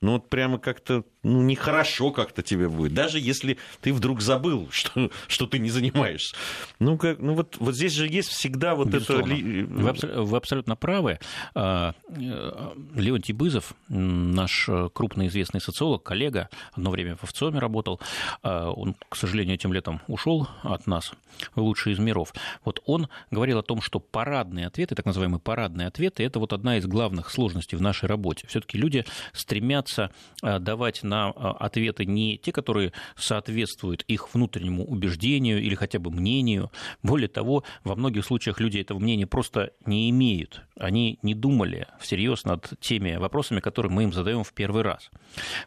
Ну, 0.03 0.13
вот 0.13 0.31
прямо 0.31 0.59
как-то, 0.59 1.05
ну, 1.23 1.43
нехорошо 1.43 2.11
как-то 2.11 2.43
тебе 2.43 2.71
будет. 2.71 2.95
Даже 2.95 3.21
если 3.21 3.59
ты 3.83 3.93
вдруг 3.93 4.23
забыл, 4.23 4.69
что, 4.71 5.11
что 5.29 5.47
ты 5.47 5.59
не 5.59 5.69
занимаешься. 5.69 6.35
Ну, 6.79 6.97
как, 6.97 7.19
ну 7.19 7.35
вот, 7.35 7.57
вот 7.59 7.75
здесь 7.75 7.93
же 7.93 8.09
есть 8.09 8.31
всегда 8.31 8.75
вот 8.75 8.89
Безусловно. 8.89 9.35
это... 9.35 9.67
Вы, 9.67 9.91
абсо- 9.91 10.23
вы 10.23 10.37
абсолютно 10.39 10.75
правы. 10.75 11.19
А, 11.55 11.95
э, 12.09 12.73
Леонтий 12.95 13.35
Бызов, 13.35 13.75
наш 13.89 14.69
э, 14.71 14.89
крупный 14.93 15.27
известный 15.27 15.61
социолог, 15.61 16.03
коллега, 16.03 16.49
одно 16.73 16.91
время 16.91 17.17
в 17.21 17.27
ВЦИОМе 17.27 17.59
работал, 17.59 18.01
а, 18.43 18.71
он, 18.71 18.97
к 19.11 19.17
сожалению, 19.17 19.57
этим 19.57 19.75
летом 19.75 20.01
ушел 20.07 20.49
от 20.63 20.87
нас 20.87 21.13
лучший 21.57 21.93
из 21.93 21.99
миров. 21.99 22.33
Вот 22.65 22.81
он 22.87 23.09
говорил 23.31 23.59
о 23.59 23.63
том, 23.63 23.83
что 23.83 24.01
парадные 24.01 24.67
ответы, 24.67 24.95
так 24.95 25.05
называемые 25.05 25.41
парадные 25.41 25.89
ответы, 25.89 26.25
это 26.25 26.39
вот 26.39 26.55
одна 26.55 26.79
из 26.79 26.87
главных 26.87 27.31
сложностей 27.31 27.77
в 27.77 27.83
нашей 27.83 28.07
работе. 28.07 28.47
Все-таки 28.49 28.79
люди 28.79 29.05
стремятся 29.35 29.90
а, 29.99 30.59
давать 30.59 31.03
на 31.03 31.29
а, 31.31 31.53
ответы 31.53 32.05
не 32.05 32.39
те, 32.39 32.53
которые 32.53 32.93
соответствуют 33.17 34.03
их 34.03 34.35
внутреннему 34.35 34.85
убеждению 34.85 35.63
или 35.63 35.75
хотя 35.75 35.99
бы 35.99 36.11
мнению. 36.11 36.71
Более 37.03 37.29
того, 37.29 37.65
во 37.85 37.97
многих 37.97 38.25
случаях 38.25 38.61
люди 38.61 38.79
этого 38.79 38.99
мнения 38.99 39.27
просто 39.27 39.73
не 39.87 40.11
имеют. 40.11 40.63
Они 40.77 41.19
не 41.23 41.35
думали 41.35 41.87
всерьез 41.99 42.45
над 42.45 42.71
теми 42.81 43.17
вопросами, 43.17 43.61
которые 43.61 43.93
мы 43.93 44.05
им 44.05 44.13
задаем 44.13 44.45
в 44.45 44.53
первый 44.53 44.83
раз. 44.83 45.11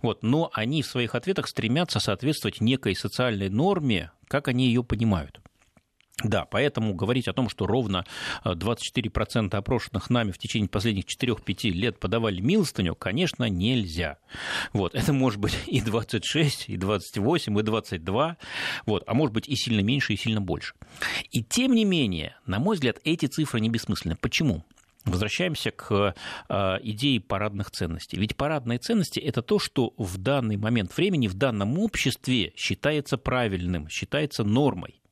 Вот. 0.01 0.23
Но 0.23 0.49
они 0.53 0.81
в 0.81 0.87
своих 0.87 1.15
ответах 1.15 1.47
стремятся 1.47 1.99
соответствовать 1.99 2.61
некой 2.61 2.95
социальной 2.95 3.49
норме, 3.49 4.11
как 4.27 4.47
они 4.47 4.67
ее 4.67 4.83
понимают. 4.83 5.39
Да, 6.21 6.45
поэтому 6.45 6.93
говорить 6.93 7.27
о 7.27 7.33
том, 7.33 7.49
что 7.49 7.65
ровно 7.65 8.05
24% 8.45 9.49
э, 9.51 9.57
опрошенных 9.57 10.11
нами 10.11 10.31
в 10.31 10.37
течение 10.37 10.69
последних 10.69 11.05
4-5 11.05 11.71
лет 11.71 11.99
подавали 11.99 12.39
милостыню, 12.39 12.95
конечно, 12.95 13.45
нельзя. 13.49 14.19
Вот, 14.73 14.93
это 14.93 15.11
может 15.11 15.39
быть 15.39 15.57
и 15.65 15.81
26, 15.81 16.69
и 16.69 16.77
28, 16.77 17.59
и 17.59 17.63
22, 17.63 18.37
вот, 18.85 19.03
а 19.07 19.13
может 19.15 19.33
быть 19.33 19.49
и 19.49 19.55
сильно 19.55 19.81
меньше, 19.81 20.13
и 20.13 20.17
сильно 20.17 20.39
больше. 20.39 20.75
И 21.31 21.43
тем 21.43 21.73
не 21.73 21.83
менее, 21.83 22.37
на 22.45 22.59
мой 22.59 22.75
взгляд, 22.75 22.99
эти 23.03 23.25
цифры 23.25 23.59
не 23.59 23.69
бессмысленны. 23.69 24.15
Почему? 24.15 24.63
Возвращаемся 25.05 25.71
к 25.71 26.15
э, 26.47 26.77
идее 26.83 27.19
парадных 27.19 27.71
ценностей. 27.71 28.17
Ведь 28.17 28.37
парадные 28.37 28.77
ценности– 28.77 29.19
это 29.19 29.41
то, 29.41 29.59
что 29.59 29.93
в 29.97 30.17
данный 30.17 30.57
момент 30.57 30.95
времени, 30.95 31.27
в 31.27 31.33
данном 31.33 31.79
обществе 31.79 32.53
считается 32.55 33.17
правильным, 33.17 33.89
считается 33.89 34.43
нормой. 34.43 35.02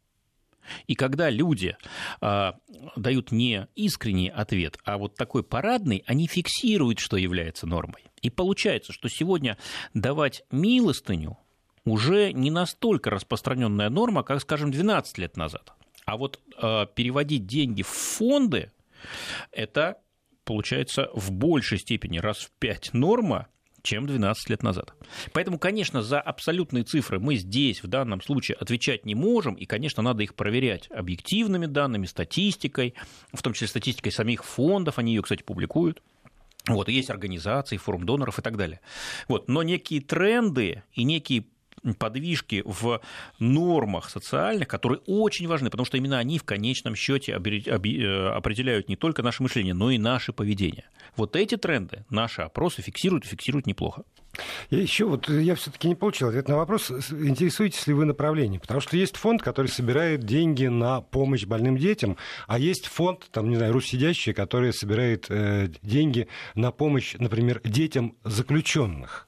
И 0.88 0.96
когда 0.96 1.30
люди 1.30 1.76
э, 2.22 2.52
дают 2.96 3.32
не 3.32 3.68
искренний 3.76 4.30
ответ, 4.30 4.78
а 4.84 4.98
вот 4.98 5.16
такой 5.16 5.44
парадный, 5.44 6.04
они 6.08 6.28
фиксируют, 6.28 7.00
что 7.00 7.18
является 7.18 7.68
нормой. 7.68 8.04
И 8.22 8.30
получается, 8.30 8.94
что 8.94 9.10
сегодня 9.10 9.58
давать 9.94 10.44
милостыню 10.52 11.38
уже 11.86 12.32
не 12.32 12.52
настолько 12.52 13.10
распространенная 13.10 13.90
норма, 13.90 14.24
как, 14.24 14.42
скажем, 14.42 14.72
12 14.72 15.18
лет 15.18 15.38
назад. 15.38 15.74
А 16.06 16.18
вот 16.18 16.40
э, 16.62 16.86
переводить 16.96 17.46
деньги 17.46 17.82
в 17.82 17.88
фонды– 17.88 18.72
это 19.52 19.98
получается 20.44 21.10
в 21.14 21.32
большей 21.32 21.80
степени 21.80 22.20
раз 22.20 22.38
в 22.40 22.52
пять 22.60 22.94
норма, 22.94 23.48
чем 23.84 24.06
12 24.06 24.50
лет 24.50 24.64
назад. 24.64 24.94
Поэтому, 25.34 25.60
конечно, 25.60 26.02
за 26.02 26.20
абсолютные 26.20 26.84
цифры 26.84 27.20
мы 27.20 27.36
здесь 27.36 27.84
в 27.84 27.88
данном 27.88 28.22
случае 28.22 28.58
отвечать 28.58 29.06
не 29.06 29.16
можем, 29.16 29.56
и, 29.56 29.66
конечно, 29.66 30.04
надо 30.04 30.24
их 30.24 30.36
проверять 30.36 30.90
объективными 30.92 31.66
данными, 31.66 32.06
статистикой, 32.06 32.94
в 33.34 33.42
том 33.42 33.54
числе 33.54 33.68
статистикой 33.68 34.12
самих 34.12 34.44
фондов, 34.44 35.00
они 35.00 35.14
ее, 35.14 35.22
кстати, 35.22 35.44
публикуют. 35.44 36.02
Вот, 36.68 36.90
есть 36.90 37.10
организации, 37.10 37.78
форум 37.78 38.06
доноров 38.06 38.38
и 38.38 38.42
так 38.42 38.56
далее. 38.56 38.82
Вот, 39.28 39.48
но 39.48 39.64
некие 39.64 40.02
тренды 40.02 40.84
и 40.94 41.04
некие 41.04 41.46
подвижки 41.98 42.64
в 42.66 43.02
нормах 43.40 44.10
социальных, 44.10 44.68
которые 44.68 45.00
очень 45.08 45.48
важны, 45.48 45.70
потому 45.70 45.86
что 45.86 45.98
именно 45.98 46.18
они 46.18 46.38
в 46.38 46.44
конечном 46.44 46.96
счете 46.96 47.34
э, 47.34 48.28
определяют 48.30 48.90
не 48.90 48.96
только 48.96 49.24
наше 49.24 49.44
мышление, 49.44 49.74
но 49.74 49.92
и 49.92 49.98
наше 49.98 50.34
поведение. 50.34 50.86
Вот 51.16 51.36
эти 51.36 51.58
тренды 51.58 52.06
наши 52.10 52.42
опросы 52.42 52.82
фиксируют, 52.82 53.26
фиксируют 53.26 53.68
неплохо. 53.68 54.04
Я 54.70 54.80
еще 54.80 55.06
вот 55.06 55.28
я 55.30 55.56
все-таки 55.56 55.88
не 55.88 55.96
получил 55.96 56.30
ответ 56.30 56.48
на 56.48 56.56
вопрос, 56.56 56.90
интересуетесь 56.90 57.86
ли 57.88 57.94
вы 57.94 58.06
направлением, 58.06 58.62
потому 58.62 58.80
что 58.80 58.96
есть 58.96 59.18
фонд, 59.18 59.42
который 59.42 59.68
собирает 59.68 60.24
деньги 60.24 60.68
на 60.68 61.02
помощь 61.02 61.46
больным 61.46 61.78
детям, 61.78 62.18
а 62.48 62.58
есть 62.58 62.88
фонд, 62.88 63.28
там 63.32 63.50
не 63.50 63.58
знаю, 63.58 63.74
Руссидящий, 63.74 64.34
который 64.34 64.72
собирает 64.72 65.26
э, 65.30 65.70
деньги 65.82 66.28
на 66.56 66.72
помощь, 66.72 67.16
например, 67.18 67.62
детям 67.66 68.16
заключенных 68.24 69.28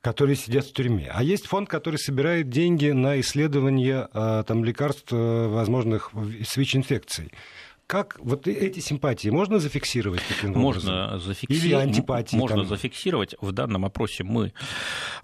которые 0.00 0.36
сидят 0.36 0.66
в 0.66 0.72
тюрьме. 0.72 1.10
А 1.12 1.22
есть 1.22 1.46
фонд, 1.46 1.68
который 1.68 1.96
собирает 1.96 2.48
деньги 2.48 2.88
на 2.90 3.20
исследование 3.20 4.08
а, 4.12 4.42
там, 4.44 4.64
лекарств 4.64 5.12
э, 5.12 5.48
возможных 5.48 6.12
СВИЧ-инфекций. 6.46 7.32
Как 7.88 8.18
вот 8.20 8.46
эти 8.46 8.80
симпатии 8.80 9.30
можно 9.30 9.58
зафиксировать 9.58 10.20
таким 10.28 10.52
можно 10.52 11.06
образом? 11.06 11.20
Зафикси... 11.20 11.52
Или 11.54 11.72
антипатии? 11.72 12.36
Можно 12.36 12.58
там... 12.58 12.66
зафиксировать. 12.66 13.34
В 13.40 13.50
данном 13.52 13.86
опросе 13.86 14.24
мы 14.24 14.52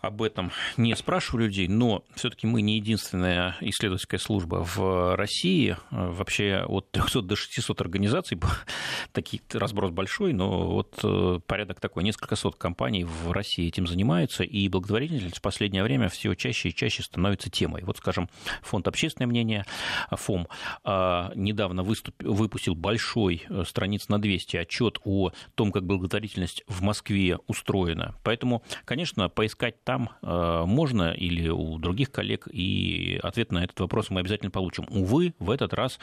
об 0.00 0.22
этом 0.22 0.50
не 0.78 0.96
спрашивали 0.96 1.44
людей, 1.44 1.68
но 1.68 2.04
все 2.14 2.30
таки 2.30 2.46
мы 2.46 2.62
не 2.62 2.76
единственная 2.76 3.54
исследовательская 3.60 4.18
служба 4.18 4.64
в 4.64 5.14
России. 5.14 5.76
Вообще 5.90 6.64
от 6.66 6.90
300 6.90 7.20
до 7.20 7.36
600 7.36 7.82
организаций, 7.82 8.40
такие 9.12 9.42
разброс 9.52 9.90
большой, 9.90 10.32
но 10.32 10.66
вот 10.66 10.98
э, 11.04 11.40
порядок 11.46 11.80
такой, 11.80 12.02
несколько 12.02 12.34
сот 12.34 12.56
компаний 12.56 13.04
в 13.04 13.30
России 13.30 13.68
этим 13.68 13.86
занимаются, 13.86 14.42
и 14.42 14.66
благотворительность 14.70 15.36
в 15.36 15.42
последнее 15.42 15.82
время 15.82 16.08
все 16.08 16.32
чаще 16.32 16.70
и 16.70 16.74
чаще 16.74 17.02
становится 17.02 17.50
темой. 17.50 17.82
Вот, 17.84 17.98
скажем, 17.98 18.30
фонд 18.62 18.88
«Общественное 18.88 19.26
мнение», 19.26 19.66
ФОМ, 20.10 20.48
недавно 20.82 21.82
выступил, 21.82 22.32
выпустил 22.54 22.76
большой, 22.76 23.42
э, 23.48 23.64
страниц 23.66 24.08
на 24.08 24.20
200, 24.20 24.58
отчет 24.58 24.98
о 25.04 25.32
том, 25.56 25.72
как 25.72 25.84
благотворительность 25.84 26.62
в 26.68 26.82
Москве 26.82 27.38
устроена. 27.48 28.14
Поэтому, 28.22 28.62
конечно, 28.84 29.28
поискать 29.28 29.82
там 29.82 30.10
э, 30.22 30.62
можно 30.64 31.12
или 31.12 31.48
у 31.48 31.78
других 31.78 32.12
коллег, 32.12 32.46
и 32.52 33.18
ответ 33.24 33.50
на 33.50 33.64
этот 33.64 33.80
вопрос 33.80 34.10
мы 34.10 34.20
обязательно 34.20 34.52
получим. 34.52 34.86
Увы, 34.88 35.34
в 35.40 35.50
этот 35.50 35.74
раз 35.74 35.98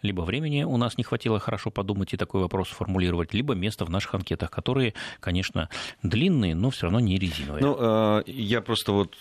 либо 0.00 0.22
времени 0.22 0.62
у 0.62 0.78
нас 0.78 0.96
не 0.96 1.04
хватило 1.04 1.38
хорошо 1.38 1.70
подумать 1.70 2.14
и 2.14 2.16
такой 2.16 2.40
вопрос 2.40 2.70
сформулировать, 2.70 3.34
либо 3.34 3.54
место 3.54 3.84
в 3.84 3.90
наших 3.90 4.14
анкетах, 4.14 4.50
которые, 4.50 4.94
конечно, 5.20 5.68
длинные, 6.02 6.54
но 6.54 6.70
все 6.70 6.84
равно 6.84 7.00
не 7.00 7.18
резиновые. 7.18 7.62
Ну, 7.62 7.76
э, 7.78 8.22
я 8.26 8.62
просто 8.62 8.92
вот 8.92 9.16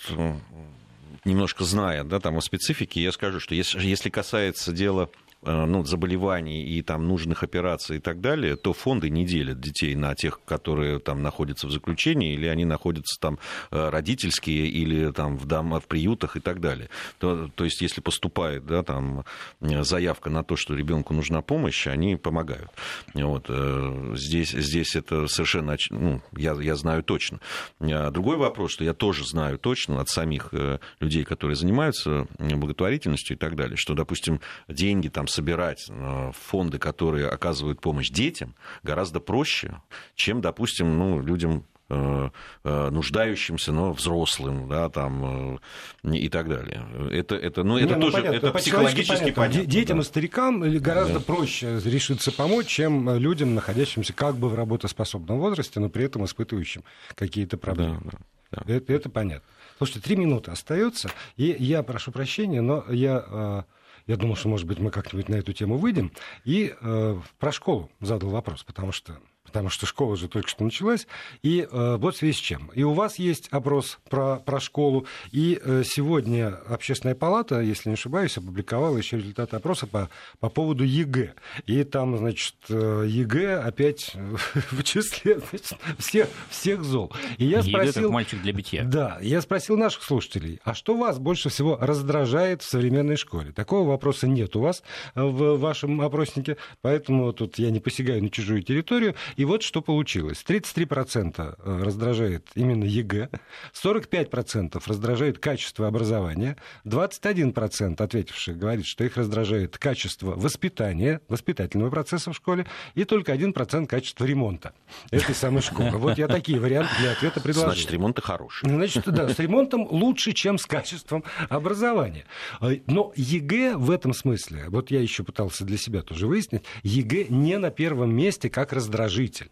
немножко 1.25 1.65
зная 1.65 2.05
да, 2.05 2.21
там, 2.21 2.37
о 2.37 2.41
специфике, 2.41 3.03
я 3.03 3.11
скажу, 3.11 3.41
что 3.41 3.53
если, 3.53 3.85
если 3.85 4.09
касается 4.09 4.71
дела 4.71 5.09
ну, 5.41 5.85
заболеваний 5.85 6.63
и 6.63 6.81
там 6.81 7.07
нужных 7.07 7.43
операций 7.43 7.97
и 7.97 7.99
так 7.99 8.19
далее, 8.19 8.55
то 8.57 8.73
фонды 8.73 9.09
не 9.09 9.25
делят 9.25 9.59
детей 9.59 9.95
на 9.95 10.13
тех, 10.15 10.41
которые 10.45 10.99
там 10.99 11.21
находятся 11.21 11.67
в 11.67 11.71
заключении, 11.71 12.33
или 12.33 12.47
они 12.47 12.65
находятся 12.65 13.19
там 13.19 13.39
э, 13.71 13.89
родительские, 13.89 14.67
или 14.67 15.11
там 15.11 15.37
в, 15.37 15.45
дом, 15.45 15.79
в 15.79 15.87
приютах 15.87 16.35
и 16.35 16.39
так 16.41 16.59
далее. 16.59 16.89
То, 17.19 17.49
то 17.55 17.63
есть, 17.63 17.81
если 17.81 18.01
поступает 18.01 18.65
да, 18.65 18.83
там, 18.83 19.23
заявка 19.61 20.29
на 20.29 20.43
то, 20.43 20.55
что 20.57 20.75
ребенку 20.75 21.13
нужна 21.13 21.41
помощь, 21.41 21.87
они 21.87 22.17
помогают. 22.17 22.69
Вот. 23.13 23.45
Э, 23.47 24.13
здесь, 24.15 24.51
здесь 24.51 24.95
это 24.95 25.27
совершенно, 25.27 25.77
ну, 25.89 26.21
я, 26.35 26.53
я 26.53 26.75
знаю 26.75 27.03
точно. 27.03 27.39
Другой 27.79 28.35
вопрос, 28.35 28.71
что 28.71 28.83
я 28.83 28.93
тоже 28.93 29.25
знаю 29.25 29.57
точно 29.57 30.01
от 30.01 30.09
самих 30.09 30.53
людей, 30.99 31.23
которые 31.23 31.55
занимаются 31.55 32.27
благотворительностью 32.39 33.37
и 33.37 33.39
так 33.39 33.55
далее, 33.55 33.77
что, 33.77 33.93
допустим, 33.93 34.41
деньги 34.67 35.07
там 35.07 35.27
собирать 35.29 35.87
э, 35.89 36.31
фонды, 36.33 36.79
которые 36.79 37.27
оказывают 37.27 37.81
помощь 37.81 38.09
детям, 38.09 38.55
гораздо 38.83 39.19
проще, 39.19 39.81
чем, 40.15 40.41
допустим, 40.41 40.97
ну, 40.97 41.21
людям 41.21 41.65
э, 41.89 42.29
э, 42.63 42.89
нуждающимся, 42.89 43.71
но 43.71 43.93
взрослым, 43.93 44.67
да, 44.67 44.89
там 44.89 45.59
и 46.03 46.29
так 46.29 46.49
далее. 46.49 46.85
Это, 47.11 47.35
это, 47.35 47.63
ну, 47.63 47.77
это 47.77 47.87
Не, 47.87 47.95
ну, 47.95 48.01
тоже 48.01 48.17
понятно, 48.17 48.35
это 48.35 48.51
психологически 48.53 49.31
понятно. 49.31 49.33
понятно. 49.33 49.65
Детям 49.65 49.97
да. 49.97 50.01
и 50.01 50.05
старикам 50.05 50.79
гораздо 50.79 51.19
да. 51.19 51.25
проще 51.25 51.79
решиться 51.85 52.31
помочь, 52.31 52.67
чем 52.67 53.17
людям, 53.17 53.55
находящимся 53.55 54.13
как 54.13 54.35
бы 54.35 54.49
в 54.49 54.55
работоспособном 54.55 55.39
возрасте, 55.39 55.79
но 55.79 55.89
при 55.89 56.05
этом 56.05 56.25
испытывающим 56.25 56.83
какие-то 57.15 57.57
проблемы. 57.57 58.01
Да, 58.03 58.11
да, 58.51 58.63
да. 58.65 58.73
Это, 58.73 58.93
это 58.93 59.09
понятно. 59.09 59.47
Слушайте, 59.77 60.01
три 60.01 60.17
минуты 60.17 60.51
остается, 60.51 61.09
и 61.37 61.55
я 61.57 61.83
прошу 61.83 62.11
прощения, 62.11 62.59
но 62.59 62.83
я 62.89 63.65
я 64.09 64.17
думал, 64.17 64.35
что, 64.35 64.49
может 64.49 64.65
быть, 64.65 64.79
мы 64.79 64.89
как-нибудь 64.89 65.29
на 65.29 65.35
эту 65.35 65.53
тему 65.53 65.77
выйдем. 65.77 66.11
И 66.43 66.73
э, 66.81 67.19
про 67.37 67.51
школу 67.51 67.91
задал 68.01 68.31
вопрос, 68.31 68.63
потому 68.63 68.91
что 68.91 69.19
потому 69.49 69.69
что 69.69 69.85
школа 69.85 70.15
же 70.15 70.27
только 70.27 70.47
что 70.47 70.63
началась. 70.63 71.07
И 71.43 71.67
э, 71.69 71.97
вот 71.97 72.15
в 72.15 72.17
связи 72.17 72.33
с 72.33 72.37
чем. 72.37 72.71
И 72.75 72.83
у 72.83 72.93
вас 72.93 73.19
есть 73.19 73.47
опрос 73.49 73.99
про, 74.09 74.37
про 74.37 74.59
школу, 74.59 75.05
и 75.31 75.59
э, 75.63 75.83
сегодня 75.85 76.55
Общественная 76.67 77.15
палата, 77.15 77.61
если 77.61 77.89
не 77.89 77.93
ошибаюсь, 77.93 78.37
опубликовала 78.37 78.97
еще 78.97 79.17
результаты 79.17 79.55
опроса 79.55 79.87
по, 79.87 80.09
по 80.39 80.49
поводу 80.49 80.83
ЕГЭ. 80.83 81.33
И 81.65 81.83
там, 81.83 82.17
значит, 82.17 82.55
э, 82.69 83.05
ЕГЭ 83.07 83.59
опять 83.59 84.13
в 84.71 84.83
числе 84.83 85.39
значит, 85.39 85.77
всех, 85.97 86.27
всех 86.49 86.83
зол. 86.83 87.11
И 87.37 87.45
я 87.45 87.59
ЕГЭ 87.59 87.69
спросил, 87.69 88.03
как 88.03 88.11
мальчик 88.11 88.41
для 88.41 88.53
битья. 88.53 88.83
Да, 88.83 89.17
я 89.21 89.41
спросил 89.41 89.77
наших 89.77 90.03
слушателей, 90.03 90.59
а 90.63 90.73
что 90.73 90.95
вас 90.95 91.19
больше 91.19 91.49
всего 91.49 91.77
раздражает 91.81 92.61
в 92.61 92.69
современной 92.69 93.17
школе? 93.17 93.51
Такого 93.51 93.89
вопроса 93.89 94.27
нет 94.27 94.55
у 94.55 94.61
вас 94.61 94.83
в 95.15 95.57
вашем 95.57 96.01
опроснике, 96.01 96.57
поэтому 96.81 97.33
тут 97.33 97.57
я 97.59 97.71
не 97.71 97.79
посягаю 97.79 98.21
на 98.21 98.29
чужую 98.29 98.61
территорию. 98.61 99.15
И 99.39 99.45
вот 99.45 99.63
что 99.63 99.81
получилось. 99.81 100.43
33% 100.45 101.55
э, 101.57 101.81
раздражает 101.81 102.49
именно 102.55 102.83
ЕГЭ, 102.83 103.29
45% 103.71 104.83
раздражает 104.85 105.39
качество 105.39 105.87
образования, 105.87 106.57
21% 106.83 108.03
ответивших 108.03 108.57
говорит, 108.57 108.85
что 108.85 109.05
их 109.05 109.15
раздражает 109.15 109.77
качество 109.77 110.31
воспитания, 110.35 111.21
воспитательного 111.29 111.89
процесса 111.89 112.33
в 112.33 112.35
школе, 112.35 112.67
и 112.95 113.05
только 113.05 113.33
1% 113.33 113.87
качество 113.87 114.25
ремонта 114.25 114.73
этой 115.09 115.33
самой 115.33 115.61
школы. 115.61 115.91
Вот 115.91 116.17
я 116.17 116.27
такие 116.27 116.59
варианты 116.59 116.91
для 116.99 117.13
ответа 117.13 117.39
предложил. 117.39 117.71
Значит, 117.71 117.91
ремонт 117.91 118.19
хороший. 118.19 118.69
Значит, 118.69 119.05
да, 119.05 119.29
с 119.29 119.39
ремонтом 119.39 119.87
лучше, 119.89 120.33
чем 120.33 120.57
с 120.57 120.65
качеством 120.65 121.23
образования. 121.47 122.25
Э, 122.59 122.79
но 122.87 123.13
ЕГЭ 123.15 123.77
в 123.77 123.89
этом 123.89 124.13
смысле, 124.13 124.65
вот 124.67 124.91
я 124.91 124.99
еще 124.99 125.23
пытался 125.23 125.63
для 125.63 125.77
себя 125.77 126.01
тоже 126.01 126.27
выяснить, 126.27 126.63
ЕГЭ 126.83 127.27
не 127.29 127.57
на 127.57 127.71
первом 127.71 128.13
месте 128.13 128.49
как 128.49 128.73
раздражитель 128.73 129.28
раздражитель. 129.29 129.51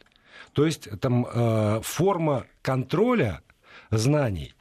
То 0.53 0.65
есть 0.65 0.87
там 0.99 1.25
э, 1.25 1.81
форма 1.83 2.45
контроля 2.61 3.41
знаний 3.91 4.53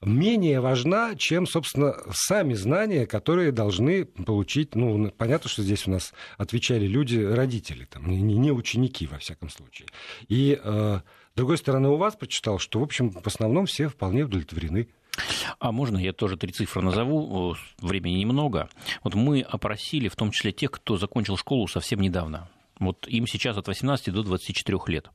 менее 0.00 0.60
важна, 0.60 1.16
чем, 1.16 1.46
собственно, 1.46 1.96
сами 2.12 2.54
знания, 2.54 3.06
которые 3.06 3.50
должны 3.50 4.04
получить, 4.04 4.76
ну, 4.76 5.10
понятно, 5.10 5.50
что 5.50 5.62
здесь 5.62 5.88
у 5.88 5.90
нас 5.90 6.12
отвечали 6.36 6.86
люди, 6.86 7.18
родители, 7.18 7.84
там, 7.84 8.08
не, 8.08 8.38
не 8.38 8.52
ученики, 8.52 9.06
во 9.06 9.18
всяком 9.18 9.50
случае. 9.50 9.88
И, 10.28 10.58
э, 10.62 11.00
с 11.32 11.36
другой 11.36 11.58
стороны, 11.58 11.88
у 11.88 11.96
вас 11.96 12.14
прочитал, 12.14 12.58
что, 12.58 12.78
в 12.78 12.82
общем, 12.82 13.10
в 13.10 13.26
основном 13.26 13.66
все 13.66 13.88
вполне 13.88 14.24
удовлетворены. 14.24 14.88
А 15.58 15.72
можно 15.72 15.98
я 15.98 16.12
тоже 16.12 16.36
три 16.36 16.52
цифры 16.52 16.80
назову? 16.80 17.56
Времени 17.78 18.20
немного. 18.20 18.68
Вот 19.02 19.14
мы 19.14 19.40
опросили 19.40 20.06
в 20.06 20.14
том 20.14 20.30
числе 20.30 20.52
тех, 20.52 20.70
кто 20.70 20.96
закончил 20.96 21.36
школу 21.36 21.66
совсем 21.66 22.00
недавно. 22.00 22.48
Вот 22.78 23.06
им 23.08 23.26
сейчас 23.26 23.56
от 23.56 23.68
18 23.68 24.12
до 24.12 24.22
24 24.22 24.78
лет. 24.86 25.10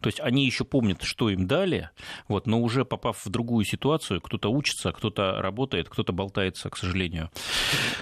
То 0.00 0.08
есть 0.08 0.20
они 0.20 0.44
еще 0.44 0.64
помнят, 0.64 1.02
что 1.02 1.30
им 1.30 1.46
дали, 1.46 1.90
вот, 2.28 2.46
но 2.46 2.60
уже 2.60 2.84
попав 2.84 3.24
в 3.24 3.28
другую 3.30 3.64
ситуацию, 3.64 4.20
кто-то 4.20 4.48
учится, 4.48 4.92
кто-то 4.92 5.40
работает, 5.40 5.88
кто-то 5.88 6.12
болтается, 6.12 6.70
к 6.70 6.76
сожалению. 6.76 7.30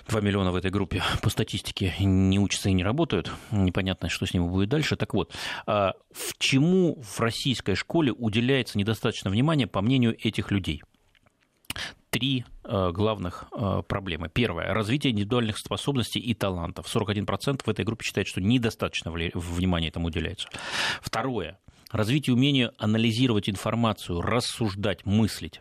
2 0.09 0.21
миллиона 0.21 0.53
в 0.53 0.57
этой 0.57 0.71
группе 0.71 1.03
по 1.23 1.31
статистике 1.31 1.95
не 2.01 2.39
учатся 2.39 2.69
и 2.69 2.73
не 2.73 2.85
работают. 2.85 3.31
Непонятно, 3.51 4.09
что 4.09 4.27
с 4.27 4.35
ними 4.35 4.49
будет 4.49 4.69
дальше. 4.69 4.97
Так 4.97 5.15
вот, 5.15 5.33
а 5.67 5.95
в 6.13 6.39
чему 6.39 7.01
в 7.03 7.21
российской 7.21 7.75
школе 7.75 8.13
уделяется 8.13 8.79
недостаточно 8.79 9.31
внимания, 9.31 9.67
по 9.67 9.81
мнению 9.81 10.17
этих 10.19 10.51
людей? 10.51 10.83
Три 12.17 12.47
э, 12.65 12.91
главных 12.93 13.45
э, 13.53 13.83
проблемы. 13.87 14.31
Первое– 14.33 14.73
развитие 14.75 15.13
индивидуальных 15.13 15.59
способностей 15.59 16.19
и 16.19 16.33
талантов. 16.33 16.87
41% 16.87 17.61
в 17.63 17.69
этой 17.69 17.85
группе 17.85 18.07
считают, 18.07 18.27
что 18.27 18.41
недостаточно 18.41 19.11
внимания 19.11 19.89
этому 19.89 20.07
уделяется. 20.07 20.49
Второе– 21.03 21.59
развитие 21.91 22.35
умения 22.35 22.73
анализировать 22.79 23.51
информацию, 23.51 24.23
рассуждать, 24.23 25.05
мыслить. 25.05 25.61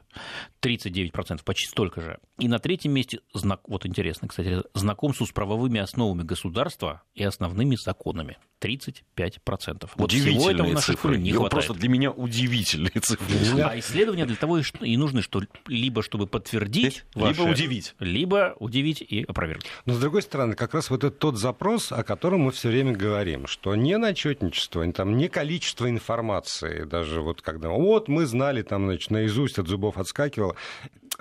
39%, 0.62 1.44
почти 1.44 1.68
столько 1.68 2.02
же. 2.02 2.20
И 2.40 2.48
на 2.48 2.60
третьем 2.60 2.92
месте, 2.94 3.20
вот 3.68 3.86
интересно, 3.86 4.28
кстати, 4.28 4.64
знакомство 4.74 5.26
с 5.26 5.32
правовыми 5.32 5.80
основами 5.80 6.24
государства 6.24 7.04
и 7.14 7.24
основными 7.24 7.76
законами. 7.76 8.38
35%. 8.62 9.90
Вот 9.96 10.12
всего 10.12 10.50
этого 10.50 10.68
в 10.68 10.74
нашей 10.74 10.96
школе 10.96 11.20
не 11.20 11.32
хватает. 11.32 11.52
Просто 11.52 11.74
для 11.74 11.90
меня 11.90 12.12
удивительные 12.12 13.00
цифры. 13.02 13.54
Меня... 13.54 13.68
А 13.68 13.80
исследования 13.80 14.26
для 14.26 14.36
того 14.36 14.60
и 14.60 14.98
нужны, 14.98 15.22
что 15.22 15.42
либо 15.68 16.02
чтобы 16.02 16.26
подтвердить, 16.26 17.06
либо 17.14 17.28
ваше, 17.28 17.42
удивить. 17.44 17.96
Либо 18.00 18.56
удивить 18.60 19.02
и 19.02 19.24
опровергнуть. 19.24 19.68
Но 19.86 19.94
с 19.94 20.00
другой 20.00 20.22
стороны, 20.22 20.56
как 20.56 20.74
раз 20.74 20.90
вот 20.90 21.04
это 21.04 21.16
тот 21.16 21.38
запрос, 21.38 21.92
о 21.92 22.04
котором 22.04 22.42
мы 22.42 22.52
все 22.52 22.70
время 22.70 22.94
говорим, 22.94 23.46
что 23.46 23.76
не 23.76 23.98
начетничество, 23.98 24.90
там, 24.94 25.18
не 25.18 25.28
количество 25.28 25.90
информации, 25.90 26.84
даже 26.86 27.22
вот 27.22 27.42
когда 27.42 27.70
вот 27.70 28.08
мы 28.08 28.26
знали 28.26 28.62
там, 28.62 28.86
значит, 28.86 29.12
наизусть 29.12 29.60
от 29.60 29.68
зубов 29.68 29.98
отскакивало, 30.06 30.56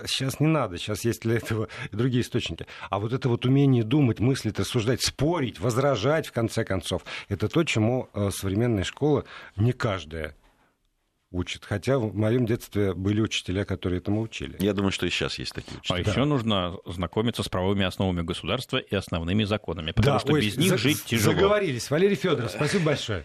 сейчас 0.07 0.41
не 0.41 0.47
надо, 0.47 0.79
сейчас 0.79 1.05
есть 1.05 1.23
для 1.23 1.37
этого 1.37 1.69
другие 1.93 2.23
источники. 2.23 2.67
А 2.91 2.99
вот 2.99 3.13
это 3.13 3.29
вот 3.29 3.45
умение 3.47 3.85
думать, 3.85 4.21
мыслить, 4.21 4.59
рассуждать, 4.59 5.03
спорить, 5.03 5.61
возражать, 5.61 6.27
в 6.27 6.33
конце 6.33 6.65
концов, 6.65 7.05
это 7.29 7.49
то, 7.49 7.65
чему 7.65 8.09
э, 8.15 8.31
современная 8.31 8.85
школа 8.85 9.25
не 9.57 9.73
каждая 9.73 10.37
учит. 11.35 11.65
Хотя 11.65 11.99
в 11.99 12.15
моем 12.15 12.47
детстве 12.47 12.95
были 12.95 13.21
учителя, 13.21 13.65
которые 13.65 13.99
этому 13.99 14.23
учили. 14.23 14.57
Я 14.61 14.73
думаю, 14.73 14.93
что 14.93 15.05
и 15.07 15.11
сейчас 15.11 15.39
есть 15.39 15.53
такие 15.53 15.79
учителя. 15.79 16.01
А 16.01 16.05
да. 16.05 16.11
еще 16.11 16.25
нужно 16.25 16.77
знакомиться 16.87 17.43
с 17.43 17.49
правовыми 17.49 17.85
основами 17.85 18.23
государства 18.23 18.79
и 18.79 18.95
основными 18.95 19.45
законами, 19.45 19.91
потому 19.91 20.17
да, 20.17 20.21
что 20.21 20.33
ой, 20.33 20.43
без 20.43 20.57
них 20.57 20.71
за- 20.71 20.79
жить 20.79 21.05
тяжело. 21.05 21.35
Заговорились. 21.35 21.91
Валерий 21.91 22.17
Федоров, 22.17 22.51
спасибо 22.51 22.85
большое. 22.85 23.25